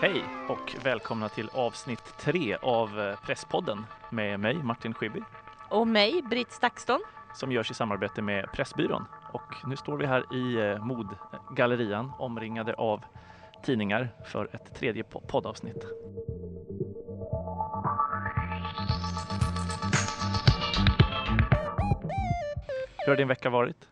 Hej 0.00 0.24
och 0.48 0.74
välkomna 0.84 1.28
till 1.28 1.48
avsnitt 1.54 2.14
tre 2.18 2.56
av 2.62 3.00
eh, 3.00 3.20
Presspodden 3.26 3.86
med 4.10 4.40
mig 4.40 4.54
Martin 4.54 4.94
Schibbye 4.94 5.22
Och 5.68 5.86
mig, 5.88 6.22
Britt 6.30 6.52
Stakston. 6.52 7.00
som 7.34 7.52
görs 7.52 7.70
i 7.70 7.74
samarbete 7.74 8.22
med 8.22 8.52
Pressbyrån. 8.52 9.04
Och 9.32 9.54
nu 9.66 9.76
står 9.76 9.96
vi 9.96 10.06
här 10.06 10.34
i 10.34 10.70
eh, 10.70 10.84
Modgallerian 10.84 12.12
omringade 12.18 12.74
av 12.74 13.04
tidningar 13.64 14.08
för 14.26 14.48
ett 14.54 14.74
tredje 14.74 15.02
po- 15.02 15.26
poddavsnitt. 15.26 15.84
Hur 22.98 23.06
har 23.12 23.16
din 23.16 23.28
vecka 23.28 23.50
varit? 23.50 23.87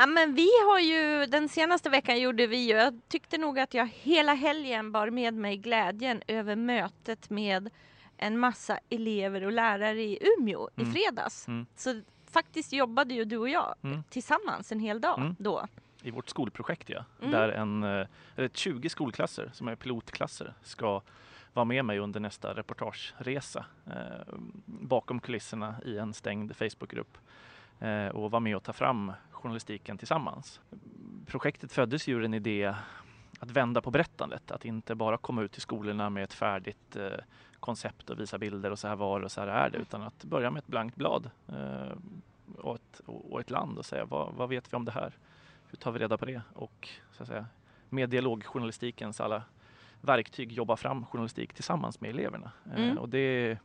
Ja, 0.00 0.06
men 0.06 0.34
vi 0.34 0.48
har 0.68 0.78
ju, 0.78 1.26
den 1.26 1.48
senaste 1.48 1.90
veckan 1.90 2.20
gjorde 2.20 2.46
vi 2.46 2.56
ju, 2.56 2.74
jag 2.74 3.00
tyckte 3.08 3.38
nog 3.38 3.58
att 3.58 3.74
jag 3.74 3.86
hela 3.94 4.34
helgen 4.34 4.92
bar 4.92 5.10
med 5.10 5.34
mig 5.34 5.56
glädjen 5.56 6.22
över 6.26 6.56
mötet 6.56 7.30
med 7.30 7.70
en 8.16 8.38
massa 8.38 8.78
elever 8.90 9.44
och 9.44 9.52
lärare 9.52 10.02
i 10.02 10.18
Umeå 10.38 10.68
Mm. 10.76 10.88
i 10.90 10.92
fredags. 10.94 11.48
Mm. 11.48 11.66
Så 11.76 12.00
faktiskt 12.30 12.72
jobbade 12.72 13.14
ju 13.14 13.24
du 13.24 13.36
och 13.36 13.48
jag 13.48 13.74
Mm. 13.82 14.02
tillsammans 14.10 14.72
en 14.72 14.80
hel 14.80 15.00
dag 15.00 15.18
Mm. 15.18 15.36
då. 15.38 15.66
i 16.02 16.10
vårt 16.10 16.28
skolprojekt 16.28 16.88
ja. 16.90 17.04
Mm. 17.20 17.30
Där 17.32 17.48
en, 17.48 17.82
eh, 17.82 18.06
eller 18.36 18.48
20 18.54 18.88
skolklasser 18.88 19.50
som 19.54 19.68
är 19.68 19.76
pilotklasser 19.76 20.54
ska 20.62 21.00
vara 21.52 21.64
med 21.64 21.84
mig 21.84 21.98
under 21.98 22.20
nästa 22.20 22.54
reportageresa 22.54 23.64
eh, 23.86 24.34
bakom 24.66 25.20
kulisserna 25.20 25.74
i 25.84 25.98
en 25.98 26.14
stängd 26.14 26.56
Facebookgrupp 26.56 27.18
eh, 27.80 28.06
och 28.08 28.30
vara 28.30 28.40
med 28.40 28.56
och 28.56 28.62
ta 28.62 28.72
fram 28.72 29.12
journalistiken 29.40 29.98
tillsammans. 29.98 30.60
Projektet 31.26 31.72
föddes 31.72 32.08
ju 32.08 32.14
ur 32.14 32.24
en 32.24 32.34
idé 32.34 32.74
att 33.40 33.50
vända 33.50 33.80
på 33.80 33.90
berättandet, 33.90 34.50
att 34.50 34.64
inte 34.64 34.94
bara 34.94 35.16
komma 35.16 35.42
ut 35.42 35.52
till 35.52 35.60
skolorna 35.62 36.10
med 36.10 36.24
ett 36.24 36.32
färdigt 36.32 36.96
eh, 36.96 37.08
koncept 37.60 38.10
och 38.10 38.20
visa 38.20 38.38
bilder 38.38 38.70
och 38.70 38.78
så 38.78 38.88
här 38.88 38.96
var 38.96 39.20
och 39.20 39.32
så 39.32 39.40
här 39.40 39.48
är 39.48 39.70
det, 39.70 39.78
utan 39.78 40.02
att 40.02 40.24
börja 40.24 40.50
med 40.50 40.60
ett 40.60 40.66
blankt 40.66 40.96
blad 40.96 41.30
eh, 41.48 41.92
och, 42.56 42.74
ett, 42.74 43.00
och 43.06 43.40
ett 43.40 43.50
land 43.50 43.78
och 43.78 43.84
säga 43.86 44.04
vad, 44.04 44.34
vad 44.34 44.48
vet 44.48 44.72
vi 44.72 44.76
om 44.76 44.84
det 44.84 44.92
här? 44.92 45.12
Hur 45.70 45.76
tar 45.76 45.92
vi 45.92 45.98
reda 45.98 46.18
på 46.18 46.24
det? 46.24 46.42
Och 46.54 46.88
så 47.12 47.22
att 47.22 47.28
säga, 47.28 47.46
med 47.88 48.10
dialogjournalistikens 48.10 49.20
alla 49.20 49.42
verktyg 50.00 50.52
jobba 50.52 50.76
fram 50.76 51.06
journalistik 51.06 51.52
tillsammans 51.54 52.00
med 52.00 52.10
eleverna. 52.10 52.52
Eh, 52.74 52.82
Mm. 52.84 52.98
och 52.98 53.08
det, 53.08 53.58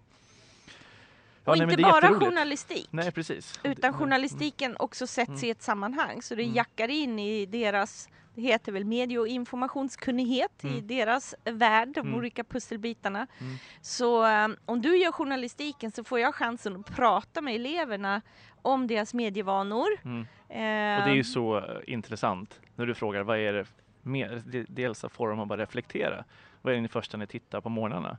och 1.45 1.57
nej, 1.57 1.67
inte 1.71 1.81
bara 1.83 2.07
journalistik. 2.19 2.87
Nej, 2.91 3.11
precis. 3.11 3.59
Utan 3.63 3.93
journalistiken 3.93 4.75
också 4.79 5.07
sätts 5.07 5.29
Mm. 5.29 5.43
i 5.45 5.49
ett 5.49 5.61
sammanhang 5.61 6.21
så 6.21 6.35
det 6.35 6.43
Mm. 6.43 6.55
jackar 6.55 6.87
in 6.87 7.19
i 7.19 7.45
deras, 7.45 8.09
det 8.35 8.41
heter 8.41 8.71
väl 8.71 8.85
medie 8.85 9.19
och 9.19 9.27
informationskunnighet 9.27 10.63
i 10.63 10.67
Mm. 10.67 10.87
deras 10.87 11.35
värld, 11.43 11.87
de 11.93 11.99
Mm. 11.99 12.15
olika 12.15 12.43
pusselbitarna. 12.43 13.27
Mm. 13.39 13.55
Så 13.81 14.25
um, 14.45 14.57
om 14.65 14.81
du 14.81 14.97
gör 14.97 15.11
journalistiken 15.11 15.91
så 15.91 16.03
får 16.03 16.19
jag 16.19 16.35
chansen 16.35 16.75
att 16.79 16.95
prata 16.95 17.41
med 17.41 17.55
eleverna 17.55 18.21
om 18.61 18.87
deras 18.87 19.13
medievanor. 19.13 19.87
Mm. 20.05 20.19
Eh, 20.49 20.99
Och 21.01 21.05
det 21.07 21.11
är 21.11 21.15
ju 21.15 21.23
så 21.23 21.57
eh, 21.57 21.63
intressant 21.87 22.59
när 22.75 22.85
du 22.85 22.93
frågar 22.93 23.23
vad 23.23 23.37
är 23.39 23.53
det 23.53 23.65
mer, 24.01 24.41
de- 24.45 24.65
dels 24.69 24.99
så 24.99 25.09
får 25.09 25.29
de 25.29 25.39
att 25.39 25.47
bara 25.47 25.61
reflektera. 25.61 26.23
Vad 26.61 26.73
är 26.73 26.81
det 26.81 26.87
första 26.87 27.17
ni 27.17 27.27
tittar 27.27 27.61
på 27.61 27.69
morgnarna? 27.69 28.17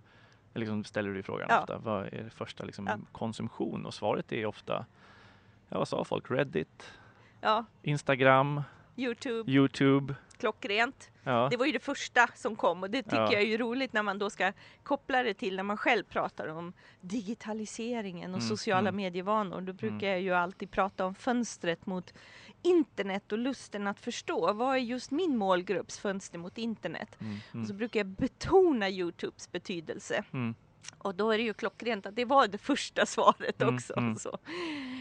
Liksom 0.56 0.84
ställer 0.84 1.14
du 1.14 1.22
frågan 1.22 1.46
Ja. 1.50 1.60
ofta. 1.60 1.78
Vad 1.78 2.06
är 2.06 2.22
det 2.24 2.30
första 2.30 2.64
liksom, 2.64 2.86
Ja. 2.86 2.98
konsumtion? 3.12 3.86
Och 3.86 3.94
svaret 3.94 4.32
är 4.32 4.46
ofta, 4.46 4.86
ja 5.68 5.78
vad 5.78 5.88
sa 5.88 6.04
folk? 6.04 6.30
Reddit, 6.30 6.92
ja, 7.40 7.64
Instagram, 7.82 8.62
Youtube, 8.96 9.52
Youtube. 9.52 10.14
klockrent. 10.38 11.10
Det 11.50 11.56
var 11.56 11.66
ju 11.66 11.72
det 11.72 11.78
första 11.84 12.28
som 12.34 12.56
kom 12.56 12.82
och 12.82 12.90
det 12.90 13.02
tycker 13.02 13.16
Ja. 13.16 13.32
jag 13.32 13.42
är 13.42 13.58
roligt 13.58 13.92
när 13.92 14.02
man 14.02 14.18
då 14.18 14.30
ska 14.30 14.52
koppla 14.82 15.22
det 15.22 15.34
till 15.34 15.56
när 15.56 15.62
man 15.62 15.76
själv 15.76 16.04
pratar 16.04 16.48
om 16.48 16.72
digitaliseringen 17.00 18.34
och 18.34 18.40
Mm, 18.40 18.48
sociala 18.48 18.88
mm. 18.88 18.96
medievanor. 18.96 19.60
Då 19.60 19.72
brukar 19.72 19.96
Mm. 20.06 20.10
jag 20.10 20.20
ju 20.20 20.32
alltid 20.34 20.70
prata 20.70 21.06
om 21.06 21.14
fönstret 21.14 21.86
mot 21.86 22.14
internet 22.62 23.32
och 23.32 23.38
lusten 23.38 23.86
att 23.86 24.00
förstå. 24.00 24.52
Vad 24.52 24.74
är 24.74 24.80
just 24.80 25.10
min 25.10 25.36
målgrupps 25.36 25.98
fönster 25.98 26.38
mot 26.38 26.58
internet? 26.58 27.16
Mm, 27.20 27.34
Och 27.36 27.66
så 27.66 27.72
mm, 27.72 27.76
brukar 27.76 28.00
jag 28.00 28.06
betona 28.06 28.88
Youtubes 28.90 29.52
betedelse. 29.52 30.24
mm. 30.32 30.54
Och 30.98 31.14
då 31.14 31.30
är 31.30 31.38
det 31.38 31.44
ju 31.44 31.54
klockrent 31.54 32.06
att 32.06 32.16
det 32.16 32.24
var 32.24 32.46
det 32.48 32.58
första 32.58 33.06
svaret 33.06 33.62
Mm, 33.62 33.74
också. 33.74 33.94
mm. 33.96 34.16
Så. 34.16 34.38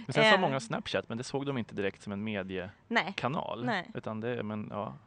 Men 0.05 0.13
sen 0.13 0.23
sa 0.23 0.35
Eh. 0.35 0.39
många 0.39 0.59
Snapchat, 0.59 1.09
men 1.09 1.17
det 1.17 1.23
såg 1.23 1.45
de 1.45 1.57
inte 1.57 1.75
direkt 1.75 2.03
som 2.03 2.13
en 2.13 2.23
mediekanal. 2.23 3.65
Nej. 3.65 3.81
Nej. 3.81 3.91
Utan 3.95 4.19
det, 4.21 4.43
men 4.43 4.67
ja, 4.71 4.97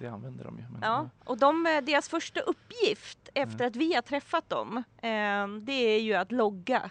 det 0.00 0.06
använder 0.06 0.44
de 0.44 0.58
ju. 0.58 0.64
Men, 0.72 0.80
Ja, 0.82 1.08
och 1.24 1.38
de, 1.38 1.66
eh, 1.66 1.80
deras 1.84 2.08
första 2.08 2.40
uppgift 2.40 3.28
efter 3.34 3.54
Mm. 3.60 3.68
att 3.68 3.76
vi 3.76 3.94
har 3.94 4.02
träffat 4.02 4.48
dem, 4.48 4.76
eh, 4.96 5.48
det 5.60 5.72
är 5.72 6.00
ju 6.00 6.14
att 6.14 6.32
logga 6.32 6.90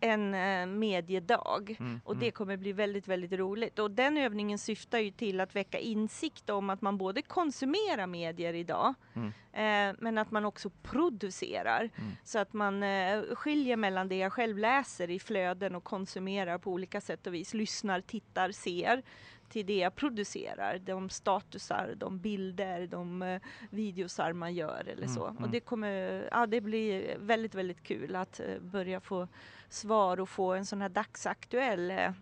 en 0.00 0.34
eh, 0.34 0.66
mediedag. 0.66 1.76
Mm, 1.80 2.00
Och 2.04 2.12
mm. 2.12 2.24
det 2.24 2.30
kommer 2.30 2.56
bli 2.56 2.72
väldigt, 2.72 3.08
väldigt 3.08 3.32
roligt. 3.32 3.78
Och 3.78 3.90
den 3.90 4.16
övningen 4.16 4.58
syftar 4.58 4.98
ju 4.98 5.10
till 5.10 5.40
att 5.40 5.56
väcka 5.56 5.78
insikt 5.78 6.50
om 6.50 6.70
att 6.70 6.82
man 6.82 6.98
både 6.98 7.22
konsumerar 7.22 8.06
medier 8.06 8.54
idag, 8.54 8.94
Mm. 9.14 9.28
eh, 9.52 9.96
men 10.00 10.18
att 10.18 10.30
man 10.30 10.44
också 10.44 10.70
producerar. 10.82 11.80
Mm. 11.96 12.10
Så 12.24 12.38
att 12.38 12.52
man 12.52 12.82
eh, 12.82 13.22
skiljer 13.34 13.76
mellan 13.76 14.08
det 14.08 14.16
jag 14.16 14.32
själv 14.32 14.58
läser 14.58 15.10
i 15.10 15.18
flöden 15.18 15.74
och 15.74 15.84
konsumerar 15.84 16.58
på 16.58 16.72
olika 16.72 17.00
sätt 17.00 17.26
och 17.26 17.34
vis. 17.34 17.54
Lyssnar, 17.54 18.00
tittar, 18.00 18.50
ser 18.52 19.02
till 19.48 19.66
det 19.66 19.78
jag 19.78 19.94
producerar. 19.94 20.78
De 20.78 21.08
statusar, 21.10 21.94
de 21.96 22.18
bilder, 22.18 22.86
de 22.86 23.22
eh, 23.22 23.40
videosar 23.70 24.32
man 24.32 24.54
gör 24.54 24.80
eller 24.88 25.02
Mm, 25.02 25.14
så. 25.14 25.26
mm. 25.26 25.44
Och 25.44 25.50
det 25.50 25.60
kommer, 25.60 26.28
ja 26.32 26.46
det 26.46 26.60
blir 26.60 27.16
väldigt, 27.18 27.54
väldigt 27.54 27.82
kul 27.82 28.16
att 28.16 28.40
börja 28.60 29.00
få 29.00 29.28
svar 29.72 30.20
och 30.20 30.28
få 30.28 30.52
en 30.54 30.66
sån 30.66 30.80
här 30.80 30.88
dagsaktuell 30.88 31.90
eh, 31.90 32.12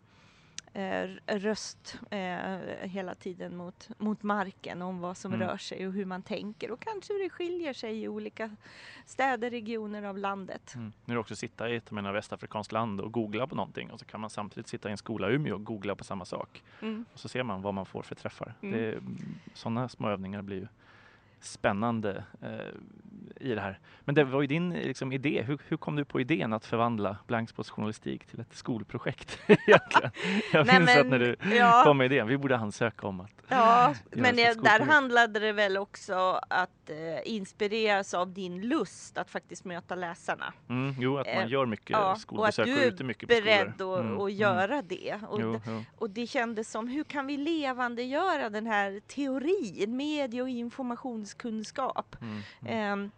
eh, 0.73 1.09
röst 1.27 1.99
eh, 2.11 2.59
hela 2.81 3.15
tiden 3.15 3.57
mot, 3.57 3.89
mot 3.99 4.23
marken 4.23 4.83
om 4.83 5.01
vad 5.01 5.17
som 5.17 5.33
Mm. 5.35 5.49
rör 5.49 5.57
sig 5.57 5.87
och 5.87 5.93
hur 5.93 6.05
man 6.05 6.23
tänker 6.23 6.71
och 6.71 6.81
kanske 6.81 7.13
hur 7.13 7.23
det 7.23 7.31
skiljer 7.31 7.73
sig 7.73 8.03
i 8.03 8.09
olika 8.09 8.57
städer, 9.07 9.51
regioner 9.51 10.03
av 10.03 10.19
landet. 10.19 10.75
Mm. 10.75 10.93
Nu 11.05 11.13
är 11.13 11.15
det 11.15 11.21
också 11.21 11.37
sitta 11.37 11.71
i 11.71 11.77
ett 11.77 11.91
menar, 11.91 12.13
västafrikanskt 12.13 12.73
land 12.73 13.01
och 13.01 13.13
googla 13.13 13.47
på 13.47 13.55
någonting 13.55 13.91
och 13.91 13.99
så 13.99 14.05
kan 14.05 14.21
man 14.21 14.31
samtidigt 14.31 14.69
sitta 14.69 14.89
i 14.89 14.93
en 14.93 14.99
skola 14.99 15.31
i 15.31 15.35
Umeå 15.35 15.55
och 15.55 15.65
googla 15.65 15.95
på 15.97 16.05
samma 16.05 16.25
sak. 16.25 16.63
Mm. 16.83 17.05
Och 17.13 17.19
så 17.19 17.29
ser 17.29 17.43
man 17.43 17.63
vad 17.63 17.75
man 17.75 17.87
får 17.87 18.03
för 18.03 18.15
träffar. 18.15 18.55
Mm. 18.63 18.81
Det, 18.81 19.01
sådana 19.55 19.89
små 19.89 20.09
övningar 20.09 20.43
blir 20.43 20.57
ju 20.57 20.67
spännande 21.41 22.25
eh, 22.43 22.75
i 23.41 23.55
det 23.55 23.61
här. 23.61 23.79
Men 24.05 24.15
det 24.15 24.25
var 24.25 24.41
ju 24.41 24.47
din 24.47 24.71
liksom, 24.71 25.13
idé. 25.13 25.43
Hur, 25.47 25.59
hur 25.69 25.77
kom 25.77 25.97
du 25.97 26.05
på 26.05 26.21
idén 26.21 26.53
att 26.53 26.65
förvandla 26.67 27.17
blankspåsjournalistik 27.27 28.27
till 28.27 28.41
ett 28.41 28.55
skolprojekt? 28.55 29.39
Jag 30.53 30.67
Nej, 30.67 30.79
minns 30.79 30.97
att 30.97 31.07
när 31.07 31.19
du 31.19 31.37
ja, 31.57 31.83
kom 31.85 31.97
med 31.99 32.13
idén, 32.13 32.27
vi 32.27 32.39
borde 32.39 32.57
ansöka 32.57 33.07
om 33.07 33.21
att 33.21 33.31
ja, 33.49 33.95
men 34.11 34.37
det, 34.37 34.63
där 34.63 34.81
handlade 34.81 35.41
det 35.41 35.53
väl 35.53 35.77
också 35.77 36.41
att 36.49 36.91
eh, 36.91 36.97
inspireras 37.35 38.15
av 38.15 38.33
din 38.33 38.61
lust 38.69 39.19
att 39.19 39.31
faktiskt 39.31 39.65
möta 39.65 39.95
läsarna. 39.95 40.53
Mm, 40.69 40.95
jo, 40.99 41.19
att 41.19 41.27
man 41.27 41.45
Eh, 41.45 41.49
gör 41.49 41.67
mycket 41.67 41.97
och 41.97 42.13
att 42.13 42.21
skolbesök 42.21 42.67
och, 42.67 42.73
du 42.73 42.79
är 42.81 42.87
är 42.87 42.89
ute 42.89 43.05
mycket 43.05 43.29
på 43.29 43.35
Beredd 43.35 43.73
skolor. 43.75 43.99
att 43.99 44.05
Mm, 44.05 44.13
att 44.17 44.21
mm. 44.21 44.37
göra 44.37 44.83
det. 44.83 45.19
Och, 45.29 45.41
Jo, 45.41 45.61
jo. 45.67 45.85
och 45.99 46.11
det 46.11 46.27
kändes 46.27 46.71
som, 46.71 46.89
hur 46.89 47.05
kan 47.05 47.27
vi 47.27 47.37
levandegöra 47.37 48.51
den 48.51 48.67
här 48.67 49.01
teorin, 49.01 49.97
medie 49.97 50.43
och 50.43 50.49
informationskunskap? 50.49 52.17
Mm, 52.21 52.41
mm. 52.61 53.05
Eh, 53.05 53.11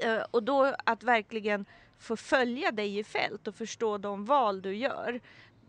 Eh, 0.00 0.24
och 0.30 0.42
då 0.42 0.74
att 0.84 1.02
verkligen 1.02 1.66
få 1.98 2.16
följa 2.16 2.70
dig 2.70 2.98
i 2.98 3.04
fält 3.04 3.48
och 3.48 3.54
förstå 3.54 3.98
de 3.98 4.24
val 4.24 4.62
du 4.62 4.76
gör. 4.76 5.20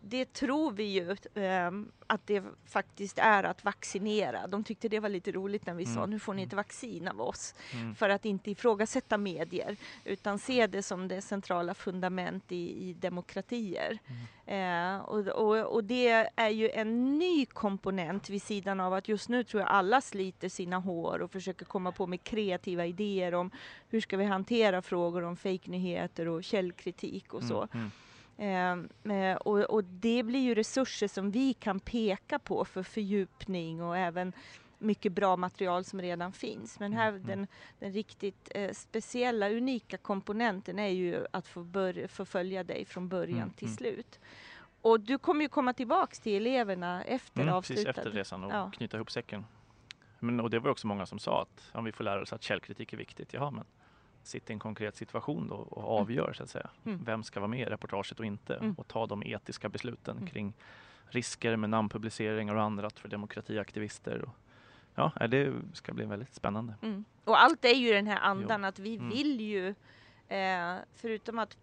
Det 0.10 0.34
tror 0.34 0.72
vi 0.72 0.84
ju 0.84 1.16
ehm, 1.36 1.92
att 2.08 2.28
det 2.28 2.44
faktiskt 2.66 3.18
är 3.20 3.44
att 3.44 3.64
vaccinera. 3.66 4.48
De 4.48 4.64
tyckte 4.64 4.88
det 4.90 5.00
var 5.00 5.10
lite 5.10 5.32
roligt 5.32 5.66
när 5.66 5.74
vi 5.74 5.86
sa 5.86 5.98
Mm, 5.98 6.10
nu 6.10 6.20
får 6.20 6.34
ni 6.34 6.42
mm. 6.42 6.48
ett 6.48 6.54
vaccin 6.54 7.08
av 7.08 7.22
oss 7.22 7.56
Mm. 7.74 7.96
för 7.96 8.10
att 8.10 8.26
inte 8.26 8.52
ifrågasätta 8.52 9.18
medier 9.18 9.78
utan 10.04 10.40
se 10.40 10.68
det 10.68 10.84
som 10.84 11.08
det 11.08 11.22
centrala 11.22 11.74
fundament 11.74 12.52
i, 12.52 12.90
i 12.90 12.94
demokratier. 12.94 13.98
Eh, 14.46 14.98
och, 14.98 15.28
och, 15.28 15.74
och 15.76 15.84
det 15.84 16.30
är 16.36 16.50
ju 16.50 16.70
en 16.70 17.20
ny 17.20 17.46
komponent 17.46 18.30
vid 18.30 18.42
sidan 18.42 18.80
av 18.80 18.94
att 18.94 19.08
just 19.08 19.30
nu 19.30 19.44
tror 19.44 19.62
jag 19.62 19.70
alla 19.70 20.02
sliter 20.02 20.50
sina 20.50 20.78
hår 20.78 21.22
och 21.22 21.32
försöker 21.32 21.66
komma 21.66 21.92
på 21.92 22.08
med 22.08 22.24
kreativa 22.24 22.86
idéer 22.86 23.34
om 23.34 23.52
hur 23.90 24.02
ska 24.02 24.18
vi 24.18 24.26
hantera 24.26 24.82
frågor 24.82 25.24
om 25.24 25.38
fejknyheter 25.38 26.28
och 26.28 26.44
källkritik 26.44 27.34
och 27.34 27.44
så. 27.44 27.68
Mm. 28.38 28.90
Eh, 29.04 29.36
och, 29.38 29.60
och 29.60 29.84
det 29.84 30.24
blir 30.24 30.40
ju 30.40 30.56
resurser 30.56 31.08
som 31.08 31.32
vi 31.32 31.54
kan 31.54 31.80
peka 31.80 32.40
på 32.40 32.66
för 32.66 32.84
fördjupning 32.84 33.82
och 33.82 33.98
även 33.98 34.34
mycket 34.80 35.12
bra 35.14 35.36
material 35.38 35.84
som 35.84 36.02
redan 36.02 36.32
finns. 36.34 36.80
Men 36.80 36.94
här 36.94 37.08
Mm, 37.10 37.22
mm. 37.24 37.28
den, 37.38 37.48
den 37.80 37.94
riktigt 37.94 38.52
eh, 38.56 38.72
speciella, 38.72 39.50
unika 39.50 39.98
komponenten 39.98 40.80
är 40.80 40.88
ju 40.88 41.26
att 41.32 41.48
få, 41.48 41.64
bör, 41.64 42.08
få 42.08 42.26
följa 42.26 42.64
dig 42.64 42.86
från 42.86 43.10
början 43.10 43.38
Mm, 43.38 43.50
till 43.50 43.68
mm. 43.68 43.78
slut. 43.78 44.20
Och 44.82 45.00
du 45.00 45.18
kommer 45.18 45.42
ju 45.42 45.50
komma 45.50 45.74
tillbaks 45.74 46.20
till 46.20 46.36
eleverna 46.48 47.04
efter 47.04 47.42
Mm, 47.42 47.54
precis 47.54 47.72
avslutad. 47.78 47.90
efter 48.02 48.12
resan 48.12 48.44
och 48.44 48.52
Ja. 48.52 48.72
knyta 48.74 48.98
ihop 48.98 49.12
säcken. 49.12 49.46
men, 50.20 50.40
och 50.40 50.50
det 50.50 50.60
var 50.60 50.72
också 50.72 50.88
många 50.88 51.06
som 51.06 51.20
sa 51.20 51.42
att 51.42 51.70
om 51.74 51.84
vi 51.84 51.92
får 51.92 52.04
lära 52.04 52.22
oss 52.22 52.34
att 52.34 52.44
källkritik 52.44 52.94
är 52.94 52.98
viktigt, 52.98 53.34
jaha 53.34 53.52
men 53.52 53.66
sitt 54.28 54.50
i 54.50 54.54
en 54.54 54.60
konkret 54.60 54.96
situation 54.96 55.48
då 55.48 55.56
och 55.56 55.78
Mm. 55.82 55.90
avgör 56.04 56.34
så 56.34 56.44
att 56.44 56.50
säga. 56.50 56.70
Mm. 56.86 57.04
Vem 57.06 57.24
ska 57.24 57.40
vara 57.40 57.48
med 57.48 57.60
i 57.60 57.66
reportaget 57.66 58.20
och 58.20 58.26
inte 58.26 58.56
Mm. 58.56 58.74
och 58.78 58.88
ta 58.88 59.06
de 59.08 59.24
etiska 59.24 59.70
besluten 59.70 60.18
Mm. 60.18 60.30
kring 60.30 60.54
risker 61.10 61.56
med 61.56 61.70
namnpubliceringar 61.70 62.56
och 62.56 62.62
annat 62.62 63.00
för 63.00 63.10
demokratiaktivister. 63.10 64.22
Och, 64.22 64.36
ja, 64.96 65.28
det 65.28 65.54
ska 65.74 65.94
bli 65.94 66.06
väldigt 66.06 66.34
spännande. 66.36 66.76
Mm. 66.82 67.06
Och 67.24 67.42
allt 67.44 67.66
är 67.66 67.74
ju 67.76 67.94
den 67.94 68.08
här 68.08 68.20
andan 68.20 68.66
att 68.66 68.80
vi 68.80 68.96
Mm. 68.96 69.10
vill 69.10 69.42
ju, 69.42 69.68
eh, 70.28 70.76
förutom 70.96 71.40
att 71.40 71.58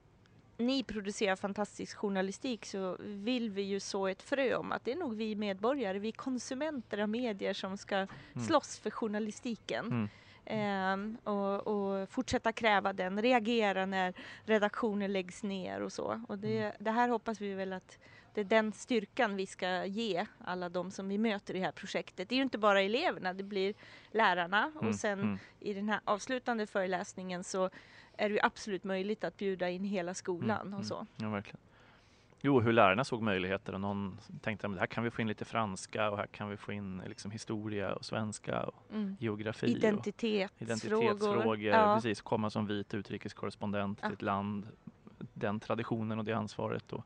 ni 0.57 0.83
producerar 0.85 1.37
fantastisk 1.37 1.97
journalistik 1.97 2.67
så 2.67 2.97
vill 3.01 3.51
vi 3.51 3.63
ju 3.63 3.81
så 3.81 4.07
ett 4.07 4.23
frö 4.23 4.55
om 4.55 4.73
att 4.73 4.85
det 4.85 4.93
är 4.93 4.97
nog 4.97 5.15
vi 5.17 5.35
medborgare, 5.37 5.99
vi 5.99 6.13
konsumenter 6.13 6.99
av 6.99 7.09
medier 7.09 7.53
som 7.53 7.77
ska 7.77 8.07
slåss 8.47 8.79
för 8.79 8.91
journalistiken. 8.91 10.09
Ehm, 10.47 11.17
och, 11.25 11.67
och 11.67 12.09
fortsätta 12.11 12.53
kräva 12.53 12.93
den, 12.93 13.23
reagera 13.23 13.87
när 13.87 14.15
redaktioner 14.45 15.09
läggs 15.09 15.43
ner 15.43 15.81
och 15.81 15.93
så. 15.93 16.21
Och 16.29 16.39
det, 16.39 16.59
Mm. 16.59 16.73
det 16.79 16.91
här 16.91 17.09
hoppas 17.09 17.41
vi 17.41 17.55
väl 17.55 17.73
att 17.73 17.99
det 18.35 18.41
är 18.41 18.45
den 18.45 18.73
styrkan 18.73 19.37
vi 19.37 19.47
ska 19.47 19.85
ge 19.85 20.27
alla 20.45 20.69
de 20.69 20.91
som 20.91 21.09
vi 21.09 21.19
möter 21.19 21.55
i 21.55 21.59
det 21.59 21.65
här 21.65 21.73
projektet. 21.73 22.29
Det 22.29 22.35
är 22.35 22.37
ju 22.37 22.43
inte 22.43 22.59
bara 22.59 22.81
eleverna, 22.81 23.33
det 23.35 23.43
blir 23.43 23.75
lärarna 24.11 24.73
Mm, 24.75 24.89
och 24.89 24.95
sen 24.95 25.21
mm, 25.21 25.39
i 25.61 25.75
den 25.75 25.89
här 25.89 26.01
avslutande 26.05 26.67
föreläsningen 26.67 27.45
så 27.45 27.71
är 28.17 28.29
det 28.29 28.35
ju 28.35 28.41
absolut 28.43 28.85
möjligt 28.85 29.25
att 29.25 29.37
bjuda 29.37 29.71
in 29.71 29.85
hela 29.85 30.15
skolan 30.15 30.61
mm, 30.61 30.75
och 30.75 30.79
mm. 30.79 30.85
så. 30.85 31.07
Ja, 31.17 31.29
verkligen. 31.29 31.61
Jo, 32.47 32.61
hur 32.61 32.73
lärarna 32.73 33.05
såg 33.05 33.23
möjligheter 33.23 33.73
och 33.75 33.81
någon 33.81 34.19
tänkte 34.41 34.67
att 34.67 34.79
här 34.79 34.87
kan 34.87 35.05
vi 35.05 35.11
få 35.11 35.23
in 35.23 35.29
lite 35.29 35.45
franska 35.45 36.11
och 36.11 36.17
här 36.17 36.27
kan 36.27 36.49
vi 36.49 36.57
få 36.57 36.73
in 36.73 37.03
liksom, 37.07 37.31
historia 37.31 37.95
och 37.95 38.05
svenska 38.05 38.63
och 38.63 38.75
Mm. 38.93 39.17
geografi. 39.21 39.67
och 39.67 39.71
Identitetsfrågor. 39.79 40.51
identitetsfrågor. 40.59 41.59
Ja. 41.61 41.95
Precis, 41.95 42.21
komma 42.21 42.51
som 42.51 42.67
vit 42.67 42.95
utrikeskorrespondent 42.95 43.99
Ja. 44.03 44.07
till 44.09 44.15
ett 44.15 44.23
land. 44.23 44.69
Den 45.33 45.61
traditionen 45.61 46.19
och 46.19 46.25
det 46.25 46.33
ansvaret. 46.33 46.93
Och 46.93 47.05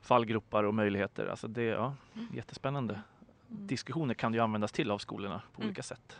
fallgropar 0.00 0.64
och 0.64 0.74
möjligheter. 0.74 1.26
Alltså 1.26 1.48
det, 1.48 1.62
ja, 1.64 1.94
Mm. 2.14 2.28
jättespännande. 2.34 2.94
Mm. 2.94 3.66
Diskussioner 3.66 4.14
kan 4.14 4.34
ju 4.34 4.40
användas 4.40 4.72
till 4.72 4.90
av 4.90 4.98
skolorna 4.98 5.42
på 5.52 5.60
Mm. 5.60 5.68
olika 5.68 5.82
sätt. 5.82 6.18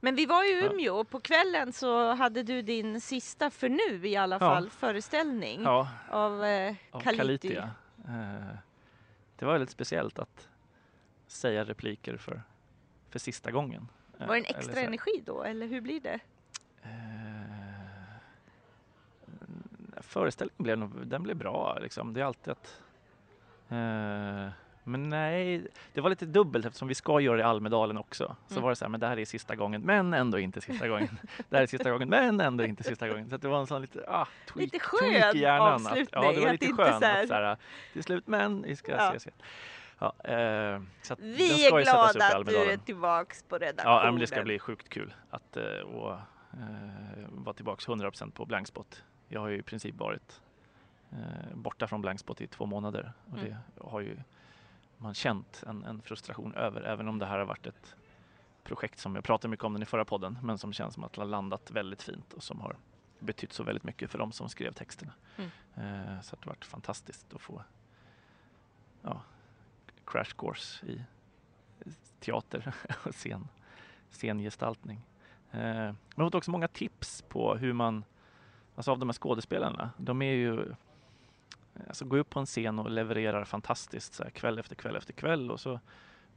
Men 0.00 0.14
vi 0.16 0.26
var 0.26 0.44
i 0.44 0.60
Ja. 0.64 0.72
Umeå 0.72 0.94
och 1.00 1.08
på 1.10 1.20
kvällen 1.20 1.72
så 1.72 2.14
hade 2.14 2.42
du 2.42 2.62
din 2.62 3.00
sista, 3.00 3.50
för 3.50 3.68
nu 3.68 4.08
i 4.08 4.16
alla 4.16 4.34
Ja. 4.36 4.38
fall, 4.38 4.70
föreställning 4.70 5.62
Ja, 5.62 5.88
av 6.10 6.44
eh, 6.44 6.74
Kaliti. 7.02 7.56
Eh, 7.56 7.66
det 9.36 9.44
var 9.44 9.52
väldigt 9.52 9.70
speciellt 9.70 10.18
att 10.18 10.48
säga 11.26 11.64
repliker 11.64 12.16
för, 12.16 12.42
för 13.10 13.18
sista 13.18 13.50
gången. 13.50 13.88
Eh, 14.20 14.26
Var 14.26 14.34
det 14.34 14.40
en 14.40 14.56
extra 14.56 14.80
energi 14.80 15.22
då, 15.26 15.42
eller 15.42 15.66
hur 15.66 15.80
blir 15.80 16.00
det? 16.00 16.18
Eh, 16.82 16.90
föreställningen 20.02 20.90
blev, 20.90 21.06
den 21.08 21.22
blev 21.22 21.36
bra. 21.36 21.78
Liksom. 21.80 22.12
Det 22.14 22.20
är 22.20 22.24
alltid 22.24 22.52
att... 22.52 22.80
Eh, 23.68 24.48
men 24.88 25.08
nej, 25.08 25.66
det 25.92 26.00
var 26.00 26.10
lite 26.10 26.26
dubbelt 26.26 26.66
eftersom 26.66 26.88
vi 26.88 26.94
ska 26.94 27.20
göra 27.20 27.36
det 27.36 27.40
i 27.42 27.44
Almedalen 27.44 27.96
också. 27.98 28.36
Så 28.46 28.52
Mm. 28.54 28.62
var 28.62 28.70
det 28.70 28.76
så 28.76 28.84
här, 28.84 28.90
men 28.90 29.00
det 29.00 29.06
här 29.06 29.18
är 29.18 29.24
sista 29.24 29.56
gången, 29.56 29.82
men 29.82 30.14
ändå 30.14 30.38
inte 30.38 30.60
sista 30.60 30.88
gången. 30.88 31.18
det 31.48 31.56
här 31.56 31.62
är 31.62 31.66
sista 31.66 31.90
gången, 31.90 32.08
men 32.08 32.40
ändå 32.40 32.64
inte 32.64 32.82
sista 32.84 33.08
gången. 33.08 33.30
Så 33.30 33.36
det 33.36 33.48
var 33.48 33.60
en 33.60 33.66
sån 33.66 33.82
lite, 33.82 34.04
ah, 34.08 34.26
tweak, 34.46 34.56
Lite 34.72 34.78
skön 34.78 35.36
i 35.36 35.38
hjärnan. 35.38 35.72
avslutning, 35.72 36.02
Att, 36.02 36.24
ja, 36.24 36.32
det 36.32 36.40
var 36.44 36.52
lite 36.52 36.66
skönt. 36.72 36.98
så 37.00 37.04
här- 37.06 37.22
Att, 37.22 37.28
så 37.28 37.34
här, 37.34 37.56
till 37.92 38.02
slut, 38.02 38.26
men 38.26 38.62
vi 38.62 38.76
ska 38.76 38.92
Ja. 38.92 39.08
ses 39.10 39.26
igen. 39.26 39.38
Ja, 40.00 40.12
eh, 40.24 40.34
Vi 41.18 41.48
ska 41.48 41.78
är 41.78 41.82
glada 41.82 42.36
att 42.38 42.46
du 42.46 42.56
är 42.56 42.76
tillbaks 42.76 43.42
på 43.42 43.58
redaktionen. 43.58 44.14
Ja, 44.14 44.20
det 44.20 44.26
ska 44.26 44.42
bli 44.42 44.58
sjukt 44.58 44.88
kul 44.88 45.14
att 45.30 45.56
eh, 45.56 45.62
och, 45.64 46.12
eh, 46.52 47.26
vara 47.28 47.54
tillbaks 47.54 47.86
100% 47.88 48.34
på 48.34 48.46
Blankspot. 48.46 49.02
Jag 49.28 49.40
har 49.40 49.48
ju 49.48 49.58
i 49.58 49.62
princip 49.62 49.94
varit 49.94 50.40
eh, 51.12 51.18
borta 51.54 51.86
från 51.86 52.00
Blankspot 52.00 52.40
i 52.40 52.46
två 52.46 52.66
månader 52.66 53.12
och 53.32 53.38
Mm. 53.38 53.50
det 53.50 53.56
har 53.84 54.00
ju 54.00 54.16
man 54.98 55.14
känt 55.14 55.62
en, 55.66 55.84
en 55.84 56.02
frustration 56.02 56.54
över, 56.54 56.82
även 56.82 57.08
om 57.08 57.18
det 57.18 57.26
här 57.26 57.38
har 57.38 57.46
varit 57.46 57.66
ett 57.66 57.96
projekt 58.64 58.98
som 58.98 59.14
jag 59.14 59.24
pratade 59.24 59.50
mycket 59.50 59.64
om 59.64 59.72
den 59.72 59.82
i 59.82 59.86
förra 59.86 60.04
podden, 60.04 60.38
men 60.42 60.58
som 60.58 60.72
känns 60.72 60.94
som 60.94 61.04
att 61.04 61.12
det 61.12 61.20
har 61.20 61.26
landat 61.26 61.70
väldigt 61.70 62.02
fint 62.02 62.32
och 62.32 62.42
som 62.42 62.60
har 62.60 62.76
betytt 63.18 63.52
så 63.52 63.62
väldigt 63.62 63.84
mycket 63.84 64.10
för 64.10 64.18
de 64.18 64.32
som 64.32 64.48
skrev 64.48 64.72
texterna. 64.72 65.12
Mm. 65.36 65.50
Eh, 65.74 66.20
så 66.20 66.36
det 66.36 66.44
har 66.44 66.52
varit 66.52 66.64
fantastiskt 66.64 67.34
att 67.34 67.40
få 67.40 67.62
ja, 69.02 69.22
crash 70.04 70.34
course 70.36 70.86
i 70.86 71.04
teater 72.20 72.74
och 73.04 73.14
scen, 73.14 73.48
scengestaltning. 74.10 75.00
Eh, 75.50 75.60
men 75.60 75.96
jag 76.14 76.22
har 76.22 76.26
fått 76.26 76.34
också 76.34 76.50
många 76.50 76.68
tips 76.68 77.22
på 77.22 77.54
hur 77.54 77.72
man, 77.72 78.04
alltså 78.74 78.90
av 78.90 78.98
de 78.98 79.08
här 79.08 79.14
skådespelarna, 79.14 79.90
de 79.96 80.22
är 80.22 80.32
ju 80.32 80.74
Alltså 81.86 82.04
gå 82.04 82.16
upp 82.16 82.30
på 82.30 82.40
en 82.40 82.46
scen 82.46 82.78
och 82.78 82.90
levererar 82.90 83.44
fantastiskt 83.44 84.14
så 84.14 84.22
här, 84.22 84.30
kväll 84.30 84.58
efter 84.58 84.74
kväll 84.74 84.96
efter 84.96 85.12
kväll 85.12 85.50
och 85.50 85.60
så 85.60 85.80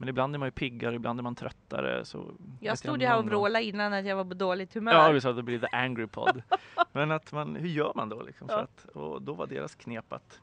men 0.01 0.09
ibland 0.09 0.35
är 0.35 0.39
man 0.39 0.47
ju 0.47 0.51
piggare, 0.51 0.95
ibland 0.95 1.19
är 1.19 1.23
man 1.23 1.35
tröttare. 1.35 2.05
Så 2.05 2.31
Jag 2.59 2.77
stod 2.77 3.01
ju 3.01 3.07
här 3.07 3.17
och 3.17 3.25
vrålade 3.25 3.65
innan 3.65 3.93
att 3.93 4.05
jag 4.05 4.15
var 4.15 4.25
på 4.25 4.33
dåligt 4.33 4.73
humör. 4.73 4.93
Ja, 4.93 5.11
vi 5.11 5.21
sa 5.21 5.29
att 5.29 5.35
det 5.35 5.43
blir 5.43 5.59
the 5.59 5.67
angry 5.71 6.07
pod. 6.07 6.43
Men 6.91 7.11
att 7.11 7.31
man, 7.31 7.55
hur 7.55 7.69
gör 7.69 7.91
man 7.95 8.09
då? 8.09 8.21
Liksom, 8.21 8.47
Ja. 8.51 8.59
att, 8.61 8.85
och 8.85 9.21
då 9.21 9.33
var 9.33 9.47
deras 9.47 9.75
knep 9.75 10.13
att 10.13 10.39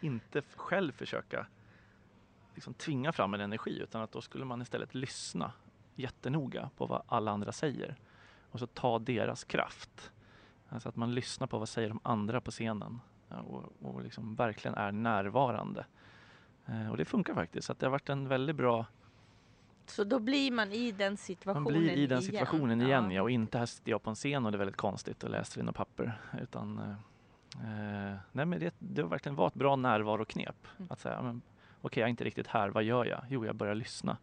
inte 0.00 0.42
själv 0.56 0.92
försöka 0.92 1.46
liksom, 2.54 2.74
tvinga 2.74 3.12
fram 3.12 3.34
en 3.34 3.40
energi 3.40 3.78
utan 3.82 4.02
att 4.02 4.12
då 4.12 4.20
skulle 4.20 4.44
man 4.44 4.62
istället 4.62 4.94
lyssna 4.94 5.52
jättenoga 5.94 6.70
på 6.76 6.86
vad 6.86 7.02
alla 7.06 7.30
andra 7.30 7.52
säger 7.52 7.96
och 8.50 8.58
så 8.58 8.66
ta 8.66 8.98
deras 8.98 9.44
kraft. 9.44 10.12
Alltså 10.68 10.88
att 10.88 10.96
man 10.96 11.14
lyssnar 11.14 11.46
på 11.46 11.58
vad 11.58 11.68
säger 11.68 11.88
de 11.88 12.00
andra 12.02 12.40
på 12.40 12.50
scenen 12.50 13.00
och, 13.38 13.72
och 13.82 14.02
liksom 14.02 14.34
verkligen 14.34 14.74
är 14.74 14.92
närvarande. 14.92 15.86
Eh, 16.66 16.90
och 16.90 16.96
det 16.96 17.04
funkar 17.04 17.34
faktiskt. 17.34 17.66
Så 17.66 17.74
det 17.78 17.86
har 17.86 17.90
varit 17.90 18.08
en 18.08 18.28
väldigt 18.28 18.56
bra 18.56 18.86
Så 19.86 20.04
då 20.04 20.18
blir 20.18 20.50
man 20.50 20.72
i 20.72 20.92
den 20.92 21.16
situationen 21.16 21.62
man 21.62 21.72
blir 21.72 21.90
i 21.90 22.06
den 22.06 22.18
igen. 22.18 22.22
situationen 22.22 22.80
igen, 22.80 23.10
ja. 23.10 23.22
Och 23.22 23.30
inte 23.30 23.58
här 23.58 23.66
sitter 23.66 23.90
jag 23.90 24.02
på 24.02 24.10
en 24.10 24.16
scen 24.16 24.46
och 24.46 24.52
det 24.52 24.56
är 24.56 24.58
väldigt 24.58 24.76
konstigt 24.76 25.24
och 25.24 25.30
läser 25.30 25.60
i 25.60 25.64
något 25.64 25.76
papper. 25.76 26.20
Utan, 26.42 26.78
eh, 26.78 28.14
nej 28.32 28.46
men 28.46 28.60
det, 28.60 28.74
det 28.78 29.02
har 29.02 29.08
verkligen 29.08 29.36
varit 29.36 29.52
ett 29.52 29.58
bra 29.58 29.76
närvaroknep. 29.76 30.66
Mm. 30.78 30.88
Att 30.92 31.00
säga, 31.00 31.22
men, 31.22 31.42
okej 31.80 32.00
jag 32.00 32.06
är 32.06 32.10
inte 32.10 32.24
riktigt 32.24 32.46
här, 32.46 32.68
vad 32.68 32.82
gör 32.82 33.04
jag? 33.04 33.24
Jo, 33.28 33.46
jag 33.46 33.54
börjar 33.54 33.74
lyssna. 33.74 34.16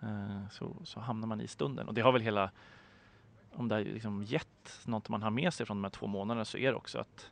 Eh, 0.00 0.48
så, 0.50 0.76
så 0.84 1.00
hamnar 1.00 1.28
man 1.28 1.40
i 1.40 1.48
stunden. 1.48 1.88
Och 1.88 1.94
det 1.94 2.00
har 2.00 2.12
väl 2.12 2.22
hela, 2.22 2.50
om 3.52 3.68
det 3.68 3.74
har 3.74 3.82
liksom 3.82 4.22
gett 4.22 4.80
något 4.84 5.08
man 5.08 5.22
har 5.22 5.30
med 5.30 5.54
sig 5.54 5.66
från 5.66 5.76
de 5.76 5.84
här 5.84 5.90
två 5.90 6.06
månaderna 6.06 6.44
så 6.44 6.58
är 6.58 6.70
det 6.70 6.76
också 6.76 6.98
att 6.98 7.30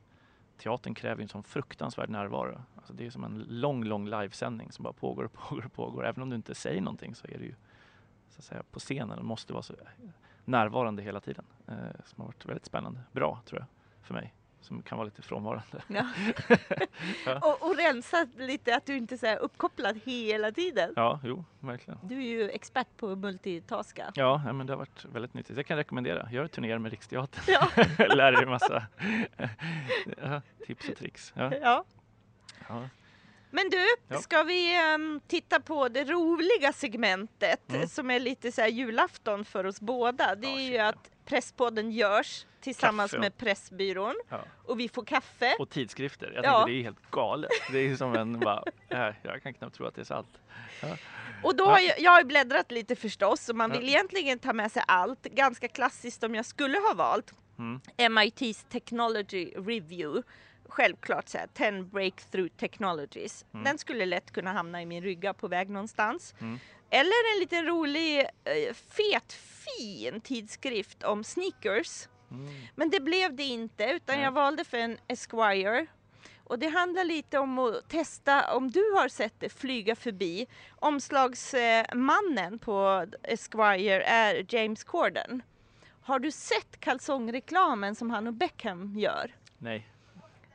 teatern 0.61 0.95
kräver 0.95 1.23
en 1.23 1.29
sån 1.29 1.43
fruktansvärd 1.43 2.11
närvaro. 2.11 2.61
Alltså 2.77 2.93
det 2.93 3.07
är 3.07 3.11
som 3.11 3.25
en 3.25 3.45
lång, 3.49 3.85
lång 3.85 4.09
livesändning 4.09 4.73
som 4.73 4.83
bara 4.83 4.93
pågår 4.93 5.25
och 5.25 5.33
pågår 5.49 5.65
och 5.65 5.73
pågår. 5.73 6.07
Även 6.07 6.23
om 6.23 6.31
du 6.31 6.37
inte 6.37 6.55
säger 6.55 6.81
någonting 6.81 7.15
så 7.15 7.27
är 7.27 7.39
det 7.39 7.45
ju 7.45 7.55
så 8.29 8.39
att 8.39 8.45
säga, 8.45 8.63
på 8.71 8.81
scenen 8.81 9.19
och 9.19 9.25
måste 9.25 9.53
vara 9.53 9.63
så 9.63 9.75
närvarande 10.45 11.03
hela 11.03 11.21
tiden. 11.21 11.45
Eh, 11.67 11.75
som 12.05 12.21
har 12.21 12.27
varit 12.27 12.47
väldigt 12.47 12.67
spännande. 12.67 13.01
Bra 13.13 13.41
tror 13.47 13.61
jag 13.61 13.67
för 14.07 14.15
mig 14.15 14.35
som 14.61 14.83
kan 14.83 14.99
vara 14.99 15.05
lite 15.05 15.23
frånvarande. 15.23 15.83
Ja. 15.89 16.07
Ja. 17.27 17.39
och, 17.39 17.71
och 17.71 17.77
rensa 17.77 18.27
lite 18.39 18.77
att 18.77 18.87
du 18.87 18.97
inte 18.97 19.29
är 19.29 19.37
uppkopplad 19.37 20.01
hela 20.05 20.53
tiden. 20.53 20.93
Ja, 20.97 21.21
jo, 21.25 21.45
verkligen. 21.61 21.99
Du 22.03 22.17
är 22.17 22.27
ju 22.29 22.51
expert 22.51 22.87
på 22.97 23.17
multitaska. 23.17 24.13
Ja, 24.15 24.53
men 24.53 24.67
det 24.67 24.73
har 24.73 24.79
varit 24.79 25.05
väldigt 25.05 25.35
nyttigt. 25.35 25.57
Jag 25.57 25.67
kan 25.67 25.77
rekommendera. 25.77 26.29
Gör 26.33 26.47
turnéer 26.49 26.79
med 26.79 26.91
Riksteatern. 26.91 27.45
Ja. 27.47 27.69
Lär 28.15 28.33
dig 28.33 28.47
massa 28.47 28.87
tips 30.67 30.89
och 30.89 30.97
tricks. 30.97 31.33
Ja, 31.37 31.85
ja. 32.69 32.89
Men 33.51 33.71
du, 33.71 34.17
ska 34.21 34.43
vi 34.43 34.77
ehm, 34.77 35.21
titta 35.27 35.61
på 35.61 35.89
det 35.89 36.05
roliga 36.05 36.73
segmentet 36.73 37.61
Mm. 37.71 37.89
som 37.89 38.11
är 38.11 38.21
lite 38.21 38.53
så 38.53 38.61
här 38.61 38.69
julafton 38.69 39.45
för 39.45 39.67
oss 39.67 39.81
båda. 39.81 40.35
Det 40.35 40.47
är 40.47 40.71
ju 40.71 40.79
att 40.79 41.11
Presspodden 41.31 41.91
görs 41.93 42.47
tillsammans 42.61 43.11
Kaffe 43.11 43.21
med 43.21 43.37
Pressbyrån 43.37 44.15
Ja. 44.29 44.41
och 44.67 44.81
vi 44.81 44.89
får 44.89 45.05
kaffe. 45.05 45.57
Och 45.59 45.71
tidskrifter. 45.71 46.33
Jag 46.35 46.45
Ja. 46.45 46.53
tänkte 46.53 46.73
det 46.73 46.79
är 46.81 46.83
helt 46.83 47.11
galet. 47.11 47.51
Det 47.73 47.79
är 47.79 47.97
som 47.97 48.15
en 48.15 48.41
bara, 48.41 48.65
äh, 48.89 49.15
jag 49.23 49.43
kan 49.43 49.55
knappt 49.55 49.77
tro 49.77 49.87
att 49.87 49.95
det 49.95 50.01
är 50.01 50.05
sant. 50.05 50.29
Och 51.43 51.57
då 51.57 51.65
Ja. 51.65 51.71
har 51.71 51.79
jag, 51.79 52.01
jag 52.01 52.11
har 52.11 52.25
bläddrat 52.25 52.71
lite 52.71 52.97
förstås 52.97 53.49
och 53.49 53.57
man 53.57 53.71
Ja. 53.71 53.79
vill 53.81 53.89
egentligen 53.89 54.39
ta 54.39 54.53
med 54.53 54.73
sig 54.73 54.83
allt. 54.89 55.23
Ganska 55.23 55.69
klassiskt 55.69 56.25
om 56.25 56.35
jag 56.35 56.47
skulle 56.47 56.79
ha 56.79 56.95
valt 56.95 57.35
Mm. 57.59 57.81
MIT's 57.97 58.65
Technology 58.71 59.53
Review. 59.57 60.23
Självklart 60.71 61.29
så 61.29 61.39
här, 61.39 61.47
10 61.55 61.83
breakthrough 61.83 62.49
technologies. 62.57 63.45
Mm. 63.55 63.65
Den 63.65 63.79
skulle 63.79 64.07
lätt 64.07 64.31
kunna 64.31 64.53
hamna 64.53 64.83
i 64.83 64.87
min 64.87 65.03
rygga 65.03 65.35
på 65.35 65.49
väg 65.49 65.71
någonstans. 65.71 66.35
Mm. 66.41 66.59
Eller 66.91 67.35
en 67.35 67.41
liten 67.41 67.67
rolig, 67.67 68.21
eh, 68.21 68.75
fet, 68.75 69.33
fin 69.33 70.21
tidskrift 70.21 71.03
om 71.03 71.25
sneakers. 71.25 72.09
Mm. 72.31 72.49
Men 72.75 72.91
det 72.91 73.01
blev 73.01 73.37
det 73.37 73.43
inte, 73.43 73.85
utan 73.85 74.21
jag 74.21 74.33
valde 74.33 74.65
för 74.65 74.79
en 74.79 74.99
Esquire. 75.09 75.87
Och 76.45 76.59
det 76.59 76.69
handlar 76.69 77.05
lite 77.05 77.39
om 77.39 77.59
att 77.59 77.89
testa, 77.89 78.55
om 78.55 78.71
du 78.71 78.93
har 78.93 79.09
sett 79.09 79.35
det 79.39 79.49
flyga 79.49 79.97
förbi. 79.97 80.47
Omslagsmannen 80.79 82.59
på 82.59 83.07
Esquire 83.23 84.03
är 84.03 84.55
James 84.55 84.85
Corden. 84.85 85.43
Har 86.03 86.19
du 86.19 86.31
sett 86.31 86.81
kalsongreklamen 86.81 87.95
som 87.95 88.11
han 88.11 88.27
och 88.27 88.35
Beckham 88.35 88.99
gör? 88.99 89.35
Nej. 89.59 89.87